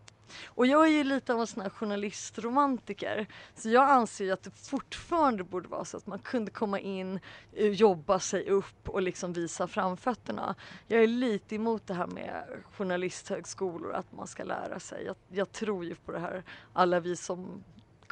Och 0.45 0.65
jag 0.67 0.85
är 0.85 0.91
ju 0.91 1.03
lite 1.03 1.33
av 1.33 1.39
en 1.39 1.47
sån 1.47 1.61
här 1.63 1.69
journalistromantiker. 1.69 3.27
Så 3.55 3.69
jag 3.69 3.89
anser 3.89 4.25
ju 4.25 4.31
att 4.31 4.43
det 4.43 4.51
fortfarande 4.51 5.43
borde 5.43 5.67
vara 5.69 5.85
så 5.85 5.97
att 5.97 6.07
man 6.07 6.19
kunde 6.19 6.51
komma 6.51 6.79
in, 6.79 7.19
eh, 7.53 7.67
jobba 7.67 8.19
sig 8.19 8.49
upp 8.49 8.89
och 8.89 9.01
liksom 9.01 9.33
visa 9.33 9.67
framfötterna. 9.67 10.55
Jag 10.87 11.03
är 11.03 11.07
lite 11.07 11.55
emot 11.55 11.87
det 11.87 11.93
här 11.93 12.07
med 12.07 12.43
journalisthögskolor, 12.77 13.93
att 13.93 14.11
man 14.11 14.27
ska 14.27 14.43
lära 14.43 14.79
sig. 14.79 15.05
Jag, 15.05 15.15
jag 15.29 15.51
tror 15.51 15.85
ju 15.85 15.95
på 15.95 16.11
det 16.11 16.19
här, 16.19 16.43
alla 16.73 16.99
vi 16.99 17.15
som 17.15 17.63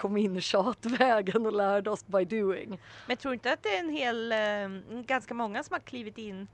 kom 0.01 0.17
in 0.17 0.41
tjatvägen 0.41 1.45
och 1.45 1.53
lärde 1.53 1.89
oss 1.89 2.07
by 2.07 2.25
doing. 2.25 2.69
Men 2.69 2.79
jag 3.07 3.19
tror 3.19 3.33
inte 3.33 3.53
att 3.53 3.63
det 3.63 3.75
är 3.75 3.79
en 3.79 3.89
hel, 3.89 4.31
eh, 4.31 5.01
ganska 5.03 5.33
många 5.33 5.63
som 5.63 5.73
har 5.73 5.79
klivit 5.79 6.17
in 6.17 6.47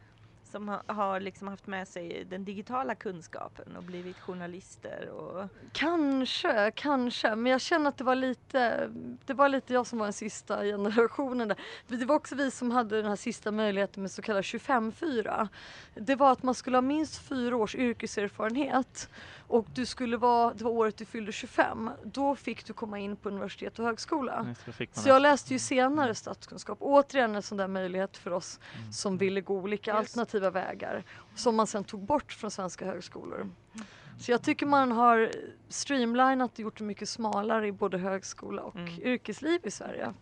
som 0.58 0.68
har, 0.68 0.82
har 0.94 1.20
liksom 1.20 1.48
haft 1.48 1.68
med 1.68 1.88
sig 1.88 2.26
den 2.30 2.46
digitala 2.46 2.96
kunskapen 2.96 3.76
och 3.78 3.84
blivit 3.84 4.20
journalister 4.20 5.10
och 5.10 5.50
Kanske, 5.72 6.72
kanske, 6.76 7.36
men 7.36 7.52
jag 7.52 7.62
känner 7.62 7.90
att 7.90 7.98
det 7.98 8.04
var 8.04 8.16
lite, 8.16 8.90
det 9.26 9.34
var 9.34 9.50
lite 9.50 9.74
jag 9.74 9.88
som 9.88 10.00
var 10.00 10.06
den 10.06 10.14
sista 10.14 10.64
generationen 10.64 11.48
där. 11.48 11.58
Det 11.88 12.06
var 12.06 12.16
också 12.16 12.36
vi 12.36 12.52
som 12.52 12.72
hade 12.72 12.98
den 12.98 13.06
här 13.06 13.16
sista 13.16 13.52
möjligheten 13.52 14.04
med 14.04 14.12
så 14.12 14.22
kallad 14.22 14.44
25-4. 14.44 15.48
Det 15.96 16.16
var 16.16 16.32
att 16.32 16.44
man 16.44 16.56
skulle 16.56 16.78
ha 16.78 16.82
minst 16.82 17.28
fyra 17.28 17.56
års 17.56 17.76
yrkeserfarenhet 17.76 19.10
och 19.48 19.66
du 19.76 19.86
skulle 19.86 20.18
vara, 20.18 20.54
det 20.54 20.64
var 20.64 20.72
året 20.72 20.98
du 20.98 21.06
fyllde 21.06 21.32
25, 21.32 21.90
då 22.04 22.36
fick 22.36 22.66
du 22.66 22.74
komma 22.74 23.00
in 23.00 23.16
på 23.16 23.30
universitet 23.30 23.80
och 23.80 23.86
högskola. 23.86 24.56
Så 24.92 25.10
jag 25.10 25.22
läste 25.22 25.54
ju 25.54 25.60
senare 25.60 26.16
statskunskap. 26.16 26.78
Återigen 26.82 27.36
en 27.36 27.42
sån 27.42 27.58
där 27.58 27.68
möjlighet 27.68 28.18
för 28.18 28.32
oss 28.34 28.60
Mm. 28.78 28.92
som 28.92 29.18
ville 29.18 29.42
gå 29.42 29.56
olika 29.56 29.92
Just. 29.92 30.00
alternativa 30.00 30.47
vägar 30.50 31.04
som 31.36 31.56
man 31.56 31.68
sen 31.68 31.84
tog 31.84 32.02
bort 32.06 32.34
från 32.34 32.52
svenska 32.52 32.86
högskolor. 32.86 33.50
Så 34.20 34.32
jag 34.32 34.42
tycker 34.42 34.66
man 34.66 34.92
har 34.92 35.32
streamlinat 35.70 36.54
och 36.54 36.60
gjort 36.60 36.78
det 36.78 36.84
mycket 36.84 37.10
smalare 37.10 37.68
i 37.68 37.72
både 37.72 37.98
högskola 37.98 38.62
och 38.62 38.76
Mm. 38.76 39.02
yrkesliv 39.02 39.60
i 39.64 39.72
Sverige. 39.72 40.14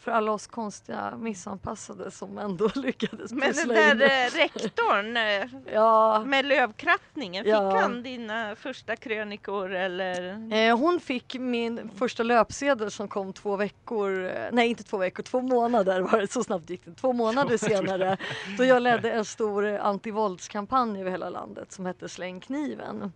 För 0.00 0.10
alla 0.12 0.32
oss 0.32 0.46
konstiga 0.46 1.14
missanpassade 1.18 2.10
som 2.10 2.38
ändå 2.38 2.70
lyckades 2.74 3.32
Men 3.32 3.52
den 3.52 3.68
där 3.68 3.94
in. 3.94 4.02
eh, 4.02 4.38
rektorn 4.38 5.16
eh, 5.16 5.48
Ja, 5.74 6.22
med 6.26 6.44
lövkrattningen, 6.44 7.44
fick 7.44 7.52
Ja. 7.52 7.80
han 7.80 8.02
dina 8.02 8.56
första 8.56 8.96
krönikor 8.96 9.72
eller? 9.74 10.48
Eh, 10.54 10.78
hon 10.78 11.00
fick 11.00 11.36
min 11.38 11.90
första 11.96 12.22
löpsedel 12.22 12.90
som 12.90 13.08
kom 13.08 13.32
två 13.32 13.56
veckor, 13.56 14.24
eh, 14.24 14.32
nej 14.52 14.68
inte 14.68 14.82
två 14.82 14.96
veckor, 14.96 15.22
två 15.22 15.40
månader 15.40 16.00
var 16.00 16.18
det, 16.20 16.32
så 16.32 16.44
snabbt 16.44 16.70
gick 16.70 16.84
det. 16.84 16.94
Två 16.94 17.12
månader 17.12 17.56
senare 17.68 18.16
då 18.58 18.64
jag 18.64 18.82
ledde 18.82 19.10
en 19.12 19.24
stor 19.24 19.66
antivåldskampanj 19.78 21.00
över 21.00 21.10
hela 21.10 21.30
landet 21.30 21.72
som 21.72 21.86
hette 21.86 22.08
Släng 22.08 22.40
kniven. 22.40 23.12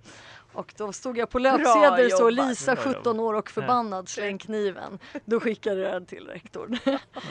Och 0.54 0.74
då 0.76 0.92
stod 0.92 1.18
jag 1.18 1.30
på 1.30 1.38
löpsedel 1.38 2.10
så. 2.10 2.30
Lisa 2.30 2.74
Bra 2.74 2.84
17 2.84 3.20
år 3.20 3.34
och 3.34 3.50
förbannad 3.50 4.08
släng 4.08 4.38
kniven. 4.38 4.98
Då 5.24 5.40
skickade 5.40 5.80
jag 5.80 5.92
den 5.92 6.06
till 6.06 6.26
rektorn. 6.26 6.78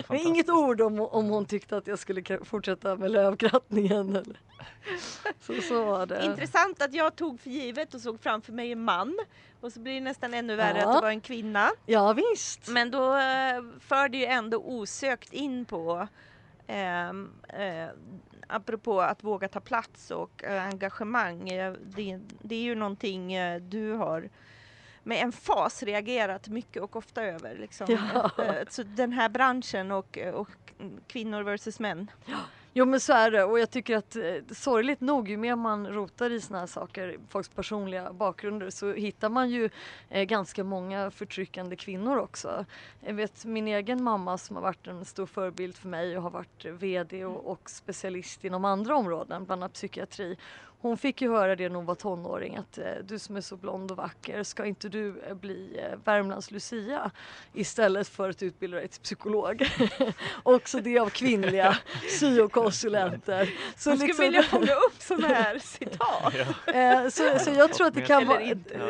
Men 0.07 0.17
inget 0.17 0.49
ord 0.49 0.81
om, 0.81 0.99
om 0.99 1.29
hon 1.29 1.45
tyckte 1.45 1.77
att 1.77 1.87
jag 1.87 1.99
skulle 1.99 2.39
fortsätta 2.43 2.95
med 2.95 3.11
lövkrattningen. 3.11 4.15
Eller. 4.15 4.39
Så, 5.41 5.61
så 5.61 5.85
var 5.85 6.05
det. 6.05 6.25
Intressant 6.25 6.81
att 6.81 6.93
jag 6.93 7.15
tog 7.15 7.39
för 7.39 7.49
givet 7.49 7.93
och 7.93 8.01
såg 8.01 8.19
framför 8.21 8.53
mig 8.53 8.71
en 8.71 8.83
man 8.83 9.19
och 9.61 9.73
så 9.73 9.79
blir 9.79 9.93
det 9.93 9.99
nästan 9.99 10.33
ännu 10.33 10.55
värre 10.55 10.79
Ja. 10.79 10.89
att 10.89 10.95
det 10.95 11.01
var 11.01 11.09
en 11.09 11.21
kvinna. 11.21 11.69
Ja 11.85 12.13
visst. 12.13 12.67
Men 12.67 12.91
då 12.91 13.13
eh, 13.15 13.63
för 13.79 14.09
det 14.09 14.17
ju 14.17 14.25
ändå 14.25 14.57
osökt 14.57 15.33
in 15.33 15.65
på 15.65 16.07
ehm, 16.67 17.31
eh, 17.49 17.89
apropå 18.47 19.01
att 19.01 19.23
våga 19.23 19.47
ta 19.47 19.59
plats 19.59 20.11
och 20.11 20.43
eh, 20.43 20.63
engagemang. 20.63 21.49
Eh, 21.49 21.73
det, 21.73 22.19
det 22.41 22.55
är 22.55 22.61
ju 22.61 22.75
någonting 22.75 23.33
eh, 23.33 23.61
du 23.61 23.91
har 23.91 24.29
med 25.03 25.23
en 25.23 25.31
fas 25.31 25.83
reagerat 25.83 26.47
mycket 26.47 26.83
och 26.83 26.95
ofta 26.95 27.23
över. 27.23 27.55
Liksom. 27.55 27.87
Ja. 27.89 28.31
Så 28.69 28.83
den 28.83 29.11
här 29.11 29.29
branschen 29.29 29.91
och, 29.91 30.17
och 30.17 30.49
kvinnor 31.07 31.43
versus 31.43 31.79
män. 31.79 32.11
Jo 32.75 32.85
men 32.85 32.99
så 32.99 33.13
är 33.13 33.31
det 33.31 33.43
och 33.43 33.59
jag 33.59 33.69
tycker 33.69 33.97
att 33.97 34.15
eh, 34.15 34.35
sorgligt 34.51 35.01
nog 35.01 35.29
ju 35.29 35.37
mer 35.37 35.55
man 35.55 35.87
rotar 35.87 36.29
i 36.29 36.41
såna 36.41 36.59
här 36.59 36.67
saker, 36.67 37.17
folks 37.29 37.49
personliga 37.49 38.13
bakgrunder 38.13 38.69
så 38.69 38.93
hittar 38.93 39.29
man 39.29 39.49
ju 39.49 39.69
eh, 40.09 40.23
ganska 40.23 40.63
många 40.63 41.11
förtryckande 41.11 41.75
kvinnor 41.75 42.17
också. 42.17 42.65
Jag 43.01 43.13
vet 43.13 43.45
min 43.45 43.67
egen 43.67 44.03
mamma 44.03 44.37
som 44.37 44.55
har 44.55 44.63
varit 44.63 44.87
en 44.87 45.05
stor 45.05 45.25
förebild 45.25 45.75
för 45.75 45.87
mig 45.87 46.17
och 46.17 46.23
har 46.23 46.29
varit 46.29 46.65
eh, 46.65 46.71
VD 46.71 47.25
och, 47.25 47.51
och 47.51 47.69
specialist 47.69 48.45
inom 48.45 48.65
andra 48.65 48.95
områden, 48.95 49.45
bland 49.45 49.63
annat 49.63 49.73
psykiatri. 49.73 50.37
Hon 50.83 50.97
fick 50.97 51.21
ju 51.21 51.31
höra 51.31 51.55
det 51.55 51.69
när 51.69 51.75
hon 51.75 51.85
var 51.85 51.95
tonåring 51.95 52.55
att 52.55 52.77
eh, 52.77 52.85
du 53.03 53.19
som 53.19 53.35
är 53.35 53.41
så 53.41 53.57
blond 53.57 53.91
och 53.91 53.97
vacker, 53.97 54.43
ska 54.43 54.65
inte 54.65 54.89
du 54.89 55.21
eh, 55.27 55.33
bli 55.33 55.79
eh, 55.79 55.99
Värmlands 56.03 56.51
Lucia 56.51 57.11
istället 57.53 58.07
för 58.07 58.29
att 58.29 58.43
utbilda 58.43 58.77
dig 58.77 58.87
till 58.87 59.01
psykolog? 59.01 59.69
Också 60.43 60.79
det 60.81 60.99
av 60.99 61.09
kvinnliga 61.09 61.77
syokonsulenter. 62.19 63.53
Så 63.77 63.89
Man 63.89 63.97
skulle 63.97 64.07
liksom, 64.07 64.25
vilja 64.25 64.43
fånga 64.43 64.73
upp 64.73 64.95
sådana 64.99 65.27
här 65.27 65.59
citat. 65.63 67.13
så, 67.13 67.39
så 67.39 67.51
jag 67.51 67.73
tror 67.73 67.87
att 67.87 67.93
det 67.93 68.01
kan 68.01 68.25
vara, 68.25 68.41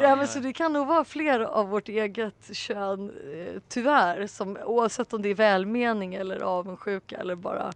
ja, 0.02 0.16
men 0.16 0.28
så 0.28 0.40
det 0.40 0.54
kan 0.54 0.74
nog 0.74 0.88
vara 0.88 1.06
fler 1.06 1.40
av 1.40 1.70
vårt 1.70 1.90
eget 1.90 2.56
kön 2.56 3.12
tyvärr, 3.70 4.28
som, 4.28 4.58
oavsett 4.66 5.14
om 5.14 5.22
det 5.22 5.30
är 5.30 5.36
välmening 5.36 6.16
eller 6.16 6.40
avundsjuka 6.40 7.18
eller 7.18 7.36
bara 7.36 7.74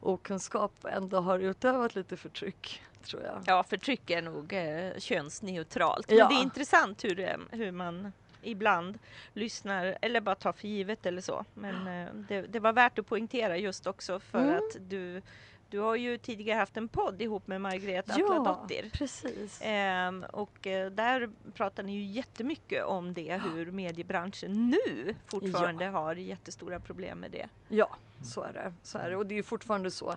okunskap 0.00 0.84
ändå 0.84 1.20
har 1.20 1.38
utövat 1.38 1.94
lite 1.94 2.16
förtryck 2.16 2.82
tror 3.02 3.22
jag. 3.22 3.42
Ja, 3.46 3.62
förtryck 3.62 4.10
är 4.10 4.22
nog 4.22 4.52
eh, 4.52 4.98
könsneutralt. 4.98 6.08
Men 6.08 6.18
ja. 6.18 6.28
det 6.28 6.34
är 6.34 6.42
intressant 6.42 7.04
hur, 7.04 7.20
eh, 7.20 7.36
hur 7.50 7.70
man 7.70 8.12
ibland 8.42 8.98
lyssnar 9.34 9.98
eller 10.02 10.20
bara 10.20 10.34
tar 10.34 10.52
för 10.52 10.68
givet 10.68 11.06
eller 11.06 11.20
så. 11.20 11.44
Men 11.54 11.86
eh, 11.86 12.08
det, 12.28 12.42
det, 12.42 12.60
var 12.60 12.72
värt 12.72 12.98
att 12.98 13.06
poängtera 13.06 13.56
just 13.56 13.86
också 13.86 14.20
för 14.20 14.44
mm. 14.44 14.56
att 14.56 14.90
du 14.90 15.22
du 15.70 15.78
har 15.78 15.96
ju 15.96 16.18
tidigare 16.18 16.58
haft 16.58 16.76
en 16.76 16.88
podd 16.88 17.22
ihop 17.22 17.46
med 17.46 17.60
Margrethe 17.60 18.14
ja, 18.18 18.24
Atladottir. 18.24 18.90
precis. 18.92 19.60
Ehm, 19.64 20.24
och 20.32 20.66
eh, 20.66 20.90
där 20.90 21.30
pratar 21.54 21.82
ni 21.82 21.92
ju 21.92 22.04
jättemycket 22.04 22.84
om 22.84 23.14
det, 23.14 23.40
hur 23.44 23.70
mediebranschen 23.70 24.70
nu 24.70 25.14
fortfarande 25.26 25.84
ja. 25.84 25.90
har 25.90 26.14
jättestora 26.14 26.80
problem 26.80 27.18
med 27.18 27.30
det. 27.30 27.48
Ja, 27.68 27.96
så 28.22 28.42
är 28.42 28.52
det. 28.52 28.72
Så 28.82 28.98
är 28.98 29.10
det. 29.10 29.16
Och 29.16 29.26
det 29.26 29.38
är 29.38 29.42
fortfarande 29.42 29.90
så 29.90 30.14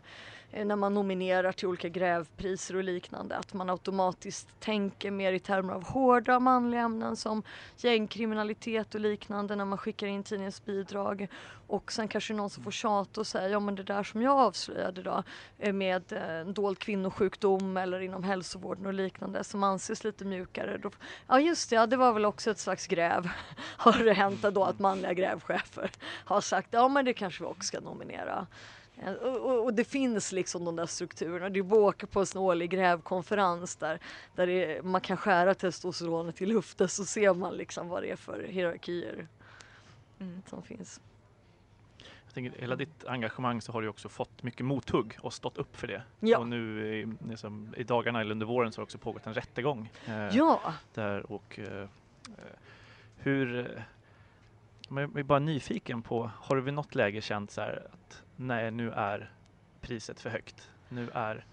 eh, 0.52 0.66
när 0.66 0.76
man 0.76 0.94
nominerar 0.94 1.52
till 1.52 1.68
olika 1.68 1.90
grävpriser 1.90 2.76
och 2.76 2.84
liknande 2.84 3.38
att 3.38 3.54
man 3.54 3.70
automatiskt 3.70 4.48
tänker 4.60 5.12
mer 5.12 5.34
i 5.34 5.40
termer 5.40 5.74
av 5.74 5.84
hårda 5.84 6.40
manliga 6.40 6.82
ämnen 6.82 7.16
som 7.16 7.44
gängkriminalitet 7.78 8.96
och 8.96 9.02
liknande 9.02 9.56
när 9.56 9.66
man 9.66 9.78
skickar 9.78 10.08
in 10.08 10.24
tidningens 10.24 10.66
bidrag. 10.66 11.28
Och 11.68 11.92
sen 11.92 12.08
kanske 12.08 12.34
någon 12.34 12.50
som 12.50 12.64
får 12.64 12.72
tjata 12.72 13.22
och 13.22 13.28
säga 13.28 13.50
ja 13.50 13.60
men 13.60 13.76
det 13.76 13.84
där 13.84 14.04
som 14.04 14.22
jag 14.22 14.40
avslöjade 14.40 15.04
då 15.04 15.24
eh, 15.60 15.74
med 15.74 16.14
eh, 16.14 16.36
en 16.36 16.54
dold 16.54 16.80
kvinnosjukdom 16.80 17.78
eller 17.78 18.00
inom 18.00 18.24
hälsovården 18.24 18.86
och 18.86 18.94
liknande 18.94 19.44
som 19.44 19.64
anses 19.64 20.04
lite 20.04 20.26
mjukare. 20.26 20.78
Då, 20.78 20.92
ja 21.28 21.40
just 21.40 21.70
det, 21.70 21.76
ja, 21.76 21.88
det 21.88 21.98
var 21.98 22.14
väl 22.14 22.26
också 22.26 22.52
ett 22.52 22.60
slags 22.60 22.88
gräv. 22.88 23.30
Har 23.78 24.04
det 24.04 24.14
hänt 24.14 24.42
då 24.42 24.64
att 24.64 24.80
manliga 24.80 25.14
grävchefer 25.14 25.92
har 26.26 26.42
sagt 26.42 26.68
ja 26.72 26.88
men 26.88 27.06
det 27.06 27.14
kanske 27.14 27.44
vi 27.44 27.50
också 27.50 27.68
ska 27.68 27.82
nominera. 27.94 28.48
Eh, 28.98 29.14
och, 29.14 29.52
och, 29.52 29.64
och, 29.64 29.74
det 29.74 29.84
finns 29.84 30.32
liksom 30.32 30.66
de 30.66 30.76
där 30.76 30.86
strukturerna. 30.86 31.50
Du 31.50 31.62
åker 31.62 32.08
på 32.08 32.20
en 32.20 32.38
årlig 32.38 32.70
grävkonferens 32.70 33.76
där, 33.76 34.00
där 34.36 34.50
är, 34.50 34.82
man 34.82 35.02
kan 35.02 35.18
skära 35.18 35.54
testosteronet 35.54 36.42
i 36.42 36.46
luften 36.46 36.90
så 36.90 37.06
ser 37.06 37.34
man 37.34 37.54
liksom 37.54 37.90
vad 37.90 38.04
det 38.04 38.12
är 38.12 38.16
för 38.16 38.44
hierarkier 38.44 39.28
mm. 40.20 40.42
som 40.50 40.64
finns. 40.64 41.02
Jag 42.26 42.34
tänker, 42.34 42.62
hela 42.62 42.76
ditt 42.76 43.06
engagemang 43.06 43.62
så 43.62 43.72
har 43.72 43.82
du 43.82 43.88
också 43.88 44.10
fått 44.10 44.44
mycket 44.44 44.66
mothugg 44.66 45.18
och 45.22 45.34
stått 45.34 45.58
upp 45.58 45.76
för 45.76 45.88
det. 45.88 46.04
Ja. 46.20 46.38
Och 46.38 46.48
nu 46.48 47.18
liksom, 47.28 47.74
i 47.78 47.84
dagarna 47.84 48.22
eller 48.22 48.32
under 48.32 48.46
våren 48.46 48.72
så 48.72 48.82
har 48.82 48.84
också 48.84 48.98
pågått 48.98 49.28
en 49.28 49.34
rättegång. 49.34 49.90
Eh, 50.06 50.28
ja. 50.38 50.74
Där 50.94 51.32
och 51.32 51.60
eh, 51.60 51.82
eh 51.82 51.88
hur 53.18 53.84
jag 54.98 55.20
är 55.20 55.24
bara 55.24 55.40
nyfiken 55.40 56.02
på, 56.02 56.32
har 56.36 56.56
du 56.56 56.62
vid 56.62 56.74
något 56.74 56.96
läge 56.96 57.22
känt 57.22 57.52
så 57.52 57.62
här 57.62 57.88
att 57.94 58.24
nej, 58.36 58.72
nu 58.72 58.92
är 58.92 59.32
priset 59.82 60.20
för 60.20 60.30
högt. 60.30 60.70
Nu 60.90 61.10
är 61.14 61.46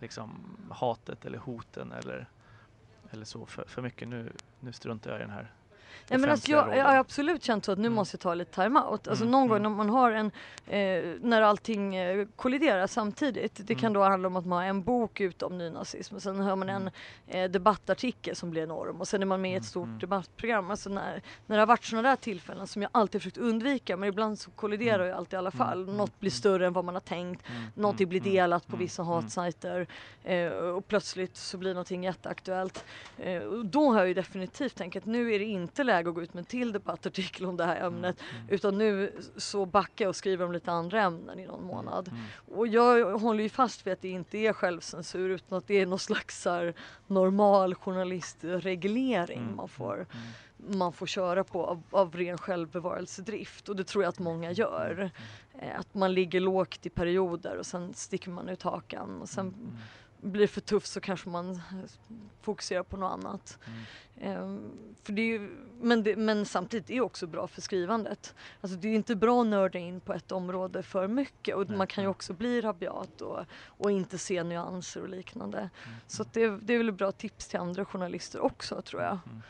liksom 0.00 0.56
hatet 0.70 1.24
eller 1.24 1.38
hoten 1.38 1.92
eller, 1.92 2.28
eller 3.10 3.24
så 3.24 3.46
för, 3.46 3.64
för 3.68 3.82
mycket. 3.82 4.08
Nu, 4.08 4.32
nu 4.60 4.72
struntar 4.72 5.10
jag 5.10 5.20
i 5.20 5.22
den 5.22 5.30
här 5.30 5.52
Nej, 6.08 6.18
men 6.18 6.30
alltså 6.30 6.50
jag, 6.50 6.76
jag 6.76 6.84
har 6.84 6.96
absolut 6.96 7.42
känt 7.42 7.64
så 7.64 7.72
att 7.72 7.78
nu 7.78 7.86
mm. 7.86 7.94
måste 7.94 8.14
jag 8.14 8.20
ta 8.20 8.34
lite 8.34 8.54
time-out. 8.54 9.08
Alltså 9.08 9.24
mm. 9.24 9.30
någon 9.30 9.48
gång 9.48 9.56
mm. 9.56 9.72
när 9.72 9.76
man 9.76 9.90
har 9.90 10.12
en, 10.12 10.26
eh, 10.66 11.20
när 11.20 11.42
allting 11.42 11.96
eh, 11.96 12.26
kolliderar 12.36 12.86
samtidigt. 12.86 13.60
Det 13.66 13.74
kan 13.74 13.84
mm. 13.84 13.92
då 13.92 14.02
handla 14.02 14.28
om 14.28 14.36
att 14.36 14.46
man 14.46 14.58
har 14.58 14.64
en 14.64 14.82
bok 14.82 15.20
ute 15.20 15.44
om 15.44 15.58
nynazism 15.58 16.14
och 16.14 16.22
sen 16.22 16.40
hör 16.40 16.56
man 16.56 16.68
en 16.68 16.90
eh, 17.26 17.50
debattartikel 17.50 18.36
som 18.36 18.50
blir 18.50 18.62
enorm 18.62 19.00
och 19.00 19.08
sen 19.08 19.22
är 19.22 19.26
man 19.26 19.40
med 19.40 19.52
i 19.52 19.54
ett 19.54 19.64
stort 19.64 20.00
debattprogram. 20.00 20.70
Alltså 20.70 20.90
när, 20.90 21.22
när 21.46 21.56
det 21.56 21.62
har 21.62 21.66
varit 21.66 21.84
sådana 21.84 22.08
där 22.08 22.16
tillfällen 22.16 22.66
som 22.66 22.82
jag 22.82 22.90
alltid 22.92 23.20
försökt 23.20 23.38
undvika 23.38 23.96
men 23.96 24.08
ibland 24.08 24.38
så 24.38 24.50
kolliderar 24.50 25.06
ju 25.06 25.12
alltid 25.12 25.32
i 25.32 25.36
alla 25.36 25.50
fall. 25.50 25.86
Något 25.96 26.20
blir 26.20 26.30
större 26.30 26.66
än 26.66 26.72
vad 26.72 26.84
man 26.84 26.94
har 26.94 27.00
tänkt. 27.00 27.42
Någonting 27.74 28.08
blir 28.08 28.20
delat 28.20 28.66
på 28.66 28.76
vissa 28.76 29.02
hatsajter 29.02 29.86
eh, 30.24 30.48
och 30.48 30.88
plötsligt 30.88 31.36
så 31.36 31.58
blir 31.58 31.74
någonting 31.74 32.04
jätteaktuellt. 32.04 32.84
Eh, 33.18 33.42
då 33.64 33.92
har 33.92 33.98
jag 33.98 34.08
ju 34.08 34.14
definitivt 34.14 34.74
tänkt 34.74 34.96
att 34.96 35.04
nu 35.04 35.34
är 35.34 35.38
det 35.38 35.44
inte 35.44 35.75
läge 35.84 36.08
att 36.08 36.14
gå 36.14 36.22
ut 36.22 36.34
med 36.34 36.40
en 36.40 36.44
till 36.44 36.72
debattartikel 36.72 37.46
om 37.46 37.56
det 37.56 37.64
här 37.64 37.86
ämnet 37.86 38.20
mm, 38.20 38.42
mm. 38.42 38.54
utan 38.54 38.78
nu 38.78 39.12
så 39.36 39.66
backar 39.66 40.04
jag 40.04 40.08
och 40.08 40.16
skriver 40.16 40.44
om 40.44 40.52
lite 40.52 40.72
andra 40.72 41.02
ämnen 41.02 41.38
i 41.38 41.46
någon 41.46 41.58
mm, 41.58 41.66
månad. 41.66 42.08
Mm. 42.08 42.22
Och 42.58 42.66
jag 42.66 43.18
håller 43.18 43.42
ju 43.42 43.48
fast 43.48 43.86
vid 43.86 43.92
att 43.92 44.02
det 44.02 44.08
inte 44.08 44.38
är 44.38 44.52
självcensur 44.52 45.30
utan 45.30 45.58
att 45.58 45.66
det 45.66 45.80
är 45.80 45.86
någon 45.86 45.98
slags 45.98 46.44
här, 46.44 46.74
normal 47.06 47.74
journalistreglering 47.74 49.38
mm, 49.38 49.56
man 49.56 49.68
får 49.68 50.06
man 50.56 50.92
får 50.92 51.06
köra 51.06 51.44
på 51.44 51.66
av, 51.66 51.82
av 51.90 52.16
ren 52.16 52.38
självbevarelsedrift 52.38 53.68
och 53.68 53.76
det 53.76 53.84
tror 53.84 54.04
jag 54.04 54.08
att 54.08 54.18
många 54.18 54.52
gör. 54.52 55.10
Eh, 55.58 55.80
att 55.80 55.94
man 55.94 56.14
ligger 56.14 56.40
lågt 56.40 56.86
i 56.86 56.90
perioder 56.90 57.56
och 57.56 57.66
sen 57.66 57.94
sticker 57.94 58.30
man 58.30 58.48
ut 58.48 58.62
hakan 58.62 59.20
och 59.20 59.28
sen 59.28 59.78
blir 60.20 60.46
för 60.46 60.60
tufft 60.60 60.86
så 60.86 61.00
kanske 61.00 61.28
man 61.28 61.62
fokuserar 62.42 62.82
på 62.82 62.96
något 62.96 63.12
annat. 63.12 63.58
Mm. 63.64 64.42
Um, 64.42 64.72
för 65.02 65.12
det 65.12 65.22
ju, 65.22 65.50
men, 65.80 66.02
det, 66.02 66.16
men 66.16 66.46
samtidigt 66.46 66.90
är 66.90 66.94
det 66.94 67.00
också 67.00 67.26
bra 67.26 67.46
för 67.46 67.60
skrivandet. 67.60 68.34
Alltså 68.60 68.78
det 68.78 68.88
är 68.88 68.94
inte 68.94 69.16
bra 69.16 69.40
att 69.40 69.46
nörda 69.46 69.78
in 69.78 70.00
på 70.00 70.12
ett 70.12 70.32
område 70.32 70.82
för 70.82 71.08
mycket 71.08 71.56
och 71.56 71.68
Nej. 71.68 71.78
man 71.78 71.86
kan 71.86 72.04
ju 72.04 72.10
också 72.10 72.32
bli 72.32 72.60
rabiat 72.60 73.20
och, 73.20 73.40
och 73.66 73.90
inte 73.90 74.18
se 74.18 74.42
nyanser 74.42 75.02
och 75.02 75.08
liknande. 75.08 75.58
Mm. 75.58 75.70
Så 76.06 76.24
det, 76.32 76.48
det 76.48 76.74
är 76.74 76.78
väl 76.78 76.88
ett 76.88 76.94
bra 76.94 77.12
tips 77.12 77.48
till 77.48 77.58
andra 77.58 77.84
journalister 77.84 78.40
också 78.40 78.82
tror 78.82 79.02
jag. 79.02 79.18
Mm. 79.26 79.42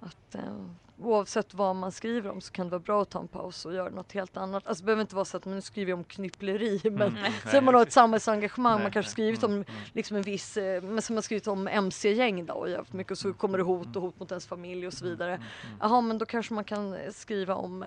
Att, 0.00 0.34
uh, 0.34 0.70
oavsett 1.00 1.54
vad 1.54 1.76
man 1.76 1.92
skriver 1.92 2.30
om 2.30 2.40
så 2.40 2.52
kan 2.52 2.66
det 2.66 2.70
vara 2.70 2.80
bra 2.80 3.02
att 3.02 3.10
ta 3.10 3.20
en 3.20 3.28
paus 3.28 3.64
och 3.64 3.74
göra 3.74 3.90
något 3.90 4.12
helt 4.12 4.36
annat. 4.36 4.66
Alltså 4.66 4.82
det 4.82 4.86
behöver 4.86 5.00
inte 5.00 5.14
vara 5.14 5.24
så 5.24 5.36
att 5.36 5.44
man 5.44 5.62
skriver 5.62 5.92
om 5.92 6.04
knyppleri 6.04 6.80
men 6.90 7.16
mm. 7.16 7.32
sen 7.50 7.64
man 7.64 7.74
har 7.74 7.82
ett 7.82 7.92
samhällsengagemang, 7.92 8.74
nej, 8.74 8.82
man 8.82 8.92
kanske 8.92 9.12
skrivit 9.12 9.42
om 9.42 9.52
mm. 9.52 9.64
mm. 9.68 9.80
liksom 9.92 10.16
en 10.16 10.22
viss, 10.22 10.56
eh, 10.56 10.82
men 10.82 11.02
som 11.02 11.14
man 11.14 11.22
skrivit 11.22 11.46
om 11.46 11.68
mc-gäng 11.68 12.46
då 12.46 12.54
och 12.54 12.70
jävligt 12.70 12.92
mycket 12.92 13.10
och 13.10 13.18
så 13.18 13.32
kommer 13.32 13.58
det 13.58 13.64
hot 13.64 13.96
och 13.96 14.02
hot 14.02 14.20
mot 14.20 14.30
ens 14.30 14.46
familj 14.46 14.86
och 14.86 14.92
så 14.92 15.04
mm, 15.04 15.16
vidare. 15.16 15.42
Jaha 15.80 16.00
men 16.00 16.18
då 16.18 16.26
kanske 16.26 16.54
man 16.54 16.64
kan 16.64 16.94
eh, 16.94 17.10
skriva 17.12 17.54
om 17.54 17.84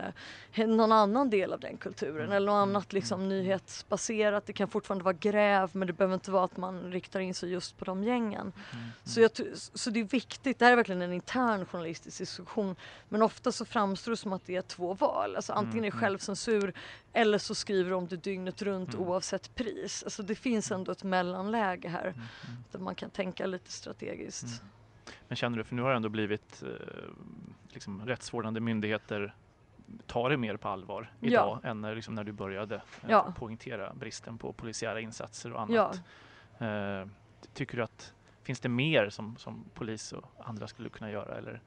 eh, 0.56 0.68
någon 0.68 0.92
annan 0.92 1.30
del 1.30 1.54
av 1.54 1.60
den 1.60 1.78
kulturen 1.78 2.32
eller 2.32 2.48
något 2.52 2.62
annat 2.68 2.94
liksom 2.94 3.30
nyhetsbaserat. 3.30 4.46
Det 4.46 4.54
kan 4.54 4.68
fortfarande 4.68 5.04
vara 5.04 5.18
gräv 5.20 5.70
men 5.74 5.88
det 5.88 5.94
behöver 5.94 6.14
inte 6.14 6.32
vara 6.32 6.44
att 6.44 6.58
man 6.58 6.92
riktar 6.92 7.20
in 7.20 7.34
sig 7.34 7.52
just 7.52 7.78
på 7.78 7.86
de 7.86 8.04
gängen. 8.04 8.54
Så, 9.04 9.22
jag, 9.22 9.32
så 9.74 9.90
det 9.90 10.00
är 10.00 10.04
viktigt, 10.04 10.60
det 10.60 10.66
här 10.66 10.72
är 10.72 10.76
verkligen 10.76 11.02
en 11.02 11.14
intern 11.14 11.66
journalistisk 11.66 12.18
diskussion 12.18 12.76
men 13.10 13.22
ofta 13.22 13.52
så 13.52 13.66
framstår 13.66 14.12
det 14.12 14.18
som 14.18 14.34
att 14.34 14.46
det 14.46 14.56
är 14.56 14.62
två 14.62 14.94
val. 14.94 15.36
Alltså 15.36 15.54
antingen 15.54 15.78
är 15.78 15.82
det 15.82 15.88
mm, 15.88 15.98
mm. 15.98 16.02
självcensur 16.02 16.74
eller 17.14 17.38
så 17.38 17.56
skriver 17.56 17.94
om 17.94 18.08
det 18.08 18.18
dygnet 18.18 18.62
runt 18.62 18.94
mm. 18.94 19.08
oavsett 19.08 19.56
pris. 19.56 20.04
Alltså 20.04 20.24
det 20.24 20.36
finns 20.36 20.72
ändå 20.72 20.92
ett 20.92 21.04
mellanläge 21.04 21.90
här 21.90 22.08
mm. 22.08 22.20
där 22.72 22.80
man 22.80 22.96
kan 22.96 23.10
tänka 23.10 23.46
lite 23.46 23.72
strategiskt. 23.72 24.44
Mm. 24.44 24.72
Men 25.28 25.36
känner 25.36 25.58
du, 25.58 25.64
för 25.64 25.76
nu 25.76 25.82
har 25.82 25.90
det 25.90 25.96
ändå 25.96 26.10
blivit 26.10 26.64
eh, 26.64 26.70
liksom, 27.70 28.06
rättsvårdande 28.06 28.60
myndigheter 28.60 29.36
tar 30.06 30.30
det 30.30 30.38
mer 30.38 30.58
på 30.58 30.70
allvar 30.70 31.12
idag 31.20 31.60
ja. 31.64 31.70
än 31.70 31.82
när, 31.82 31.96
liksom, 31.96 32.16
när 32.16 32.24
du 32.24 32.32
började 32.32 32.76
eh, 32.76 32.82
ja. 33.08 33.34
poängtera 33.38 33.94
bristen 33.94 34.38
på 34.38 34.54
polisiära 34.54 35.00
insatser 35.00 35.54
och 35.54 35.62
annat. 35.62 36.02
Ja. 36.60 36.68
Eh, 36.68 37.08
tycker 37.54 37.78
du 37.78 37.84
att 37.84 38.14
finns 38.44 38.60
det 38.60 38.70
mer 38.70 39.10
som, 39.10 39.38
som 39.38 39.66
polis 39.74 40.12
och 40.12 40.26
andra 40.38 40.68
skulle 40.68 40.90
kunna 40.90 41.12
göra? 41.12 41.38
Eller? 41.38 41.62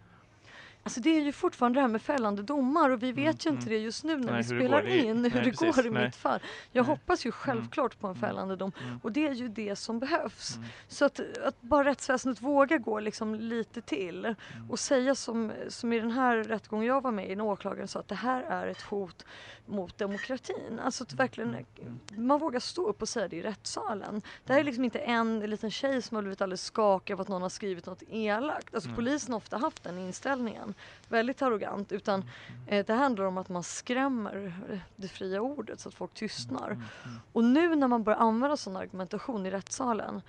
Alltså 0.86 1.00
det 1.00 1.10
är 1.10 1.20
ju 1.20 1.32
fortfarande 1.32 1.76
det 1.76 1.80
här 1.80 1.88
med 1.88 2.02
fällande 2.02 2.42
domar 2.42 2.90
och 2.90 3.02
vi 3.02 3.12
vet 3.12 3.18
Mm, 3.18 3.26
ju 3.26 3.50
inte 3.50 3.50
mm. 3.50 3.64
det 3.68 3.78
just 3.78 4.04
nu 4.04 4.16
när 4.16 4.32
Nej, 4.32 4.32
vi 4.32 4.38
det 4.54 4.60
spelar 4.60 4.86
i- 4.88 4.98
in, 4.98 5.06
hur 5.06 5.14
nej, 5.14 5.30
det 5.30 5.40
precis, 5.50 5.76
går 5.76 5.86
i 5.86 5.90
nej. 5.90 6.04
mitt 6.04 6.16
fall. 6.16 6.40
Jag 6.72 6.84
hoppas 6.84 7.26
ju 7.26 7.32
självklart 7.32 8.00
på 8.00 8.06
en 8.06 8.10
Mm. 8.16 8.20
fällande 8.28 8.56
dom 8.56 8.72
Mm. 8.82 9.00
och 9.02 9.12
det 9.12 9.26
är 9.28 9.32
ju 9.32 9.48
det 9.48 9.76
som 9.76 9.98
behövs. 9.98 10.56
Mm. 10.56 10.68
Så 10.88 11.04
att, 11.04 11.20
att 11.44 11.60
bara 11.60 11.84
rättsväsendet 11.84 12.42
vågar 12.42 12.78
gå 12.78 13.00
liksom 13.00 13.34
lite 13.34 13.80
till 13.80 14.24
Mm. 14.24 14.70
och 14.70 14.78
säga 14.78 15.14
som, 15.14 15.52
som 15.68 15.92
i 15.92 16.00
den 16.00 16.10
här 16.10 16.36
rättegången 16.36 16.86
jag 16.86 17.00
var 17.00 17.10
med 17.12 17.30
i, 17.30 17.36
när 17.36 17.44
åklagaren 17.44 17.88
sa 17.88 18.00
att 18.00 18.08
det 18.08 18.14
här 18.14 18.42
är 18.42 18.66
ett 18.66 18.82
hot 18.82 19.24
mot 19.66 19.98
demokratin. 19.98 20.80
Alltså 20.84 21.04
att 21.04 21.12
verkligen, 21.12 21.50
Mm. 21.54 21.98
man 22.26 22.38
vågar 22.38 22.60
stå 22.60 22.86
upp 22.88 23.02
och 23.02 23.08
säga 23.08 23.28
det 23.28 23.36
i 23.36 23.42
rättssalen. 23.42 24.22
Det 24.44 24.52
här 24.52 24.60
är 24.60 24.64
liksom 24.64 24.84
inte 24.84 24.98
en 24.98 25.40
liten 25.40 25.70
tjej 25.70 26.02
som 26.02 26.14
har 26.14 26.22
blivit 26.22 26.40
alldeles 26.42 26.64
skakig 26.64 27.14
av 27.14 27.20
att 27.20 27.28
någon 27.28 27.42
har 27.42 27.48
skrivit 27.48 27.86
något 27.86 28.02
elakt. 28.08 28.74
Alltså 28.74 28.88
Mm. 28.88 28.96
polisen 28.96 29.32
har 29.32 29.36
ofta 29.38 29.58
haft 29.58 29.82
den 29.84 29.98
inställningen, 29.98 30.73
väldigt 31.08 31.42
arrogant, 31.42 31.92
utan 31.92 32.14
Mm. 32.20 32.62
eh, 32.66 32.86
det 32.86 32.92
handlar 32.94 33.24
om 33.24 33.38
att 33.38 33.48
man 33.48 33.62
skrämmer 33.62 34.52
det 34.96 35.08
fria 35.08 35.40
ordet 35.40 35.80
så 35.80 35.88
att 35.88 35.94
folk 35.94 36.14
tystnar. 36.14 36.70
Mm. 36.70 36.82
Mm. 37.04 37.16
Och 37.32 37.44
nu 37.44 37.76
när 37.76 37.88
man 37.88 38.02
börjar 38.04 38.18
använda 38.18 38.56
sån 38.56 38.76
argumentation 38.76 39.46
i 39.46 39.50
rättssalen 39.50 40.22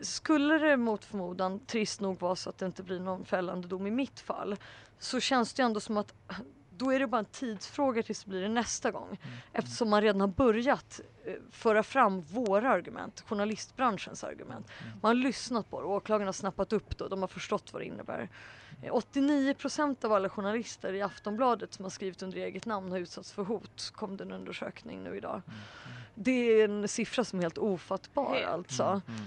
skulle 0.00 0.58
det 0.58 0.76
mot 0.76 1.04
förmodan 1.04 1.58
trist 1.58 2.00
nog 2.00 2.20
vara 2.20 2.36
så 2.36 2.50
att 2.50 2.58
det 2.58 2.66
inte 2.66 2.82
blir 2.82 3.00
någon 3.00 3.24
fällande 3.24 3.68
dom 3.68 3.86
i 3.86 3.90
mitt 3.90 4.20
fall 4.20 4.56
så 4.98 5.20
känns 5.20 5.54
det 5.54 5.62
ändå 5.62 5.80
som 5.80 5.96
att 5.96 6.14
då 6.78 6.92
är 6.92 6.98
det 6.98 7.06
bara 7.06 7.18
en 7.18 7.24
tidsfråga 7.24 8.02
tills 8.02 8.24
det 8.24 8.30
blir 8.30 8.42
det 8.42 8.48
nästa 8.48 8.90
gång. 8.90 9.06
Mm. 9.08 9.36
Eftersom 9.52 9.90
man 9.90 10.02
redan 10.02 10.20
har 10.20 10.28
börjat 10.28 11.00
eh, 11.24 11.32
föra 11.50 11.82
fram 11.82 12.20
våra 12.20 12.70
argument, 12.70 13.24
journalistbranschens 13.28 14.24
argument. 14.24 14.66
Mm. 14.82 14.98
Man 15.02 15.08
har 15.08 15.14
lyssnat 15.14 15.70
på 15.70 15.80
det 15.80 15.86
och 15.86 15.92
åklagarna 15.92 16.28
har 16.28 16.32
snappat 16.32 16.72
upp 16.72 16.98
det 16.98 17.04
och 17.04 17.10
de 17.10 17.20
har 17.20 17.28
förstått 17.28 17.72
vad 17.72 17.82
det 17.82 17.86
innebär. 17.86 18.28
Eh, 18.82 18.94
89 18.94 19.54
procent 19.54 20.04
av 20.04 20.12
alla 20.12 20.28
journalister 20.28 20.92
i 20.92 21.02
Aftonbladet 21.02 21.74
som 21.74 21.84
har 21.84 21.90
skrivit 21.90 22.22
under 22.22 22.38
eget 22.38 22.66
namn 22.66 22.90
har 22.90 22.98
utsatts 22.98 23.32
för 23.32 23.44
hot, 23.44 23.92
kom 23.94 24.16
det 24.16 24.24
en 24.24 24.32
undersökning 24.32 25.02
nu 25.02 25.16
idag. 25.16 25.42
Mm. 25.46 25.58
Det 26.14 26.30
är 26.60 26.64
en 26.64 26.88
siffra 26.88 27.24
som 27.24 27.38
är 27.38 27.42
helt 27.42 27.58
ofattbar 27.58 28.34
Helt. 28.34 28.48
alltså. 28.48 28.82
Mm. 28.82 29.20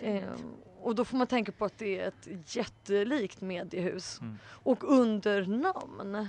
Mm. 0.00 0.24
Ehm, 0.24 0.54
och 0.80 0.94
då 0.94 1.04
får 1.04 1.16
man 1.16 1.26
tänka 1.26 1.52
på 1.52 1.64
att 1.64 1.78
det 1.78 2.00
är 2.00 2.08
ett 2.08 2.56
jättelikt 2.56 3.40
mediehus. 3.40 4.20
Mm. 4.20 4.38
Och 4.46 4.84
under 4.92 5.46
namn. 5.46 6.28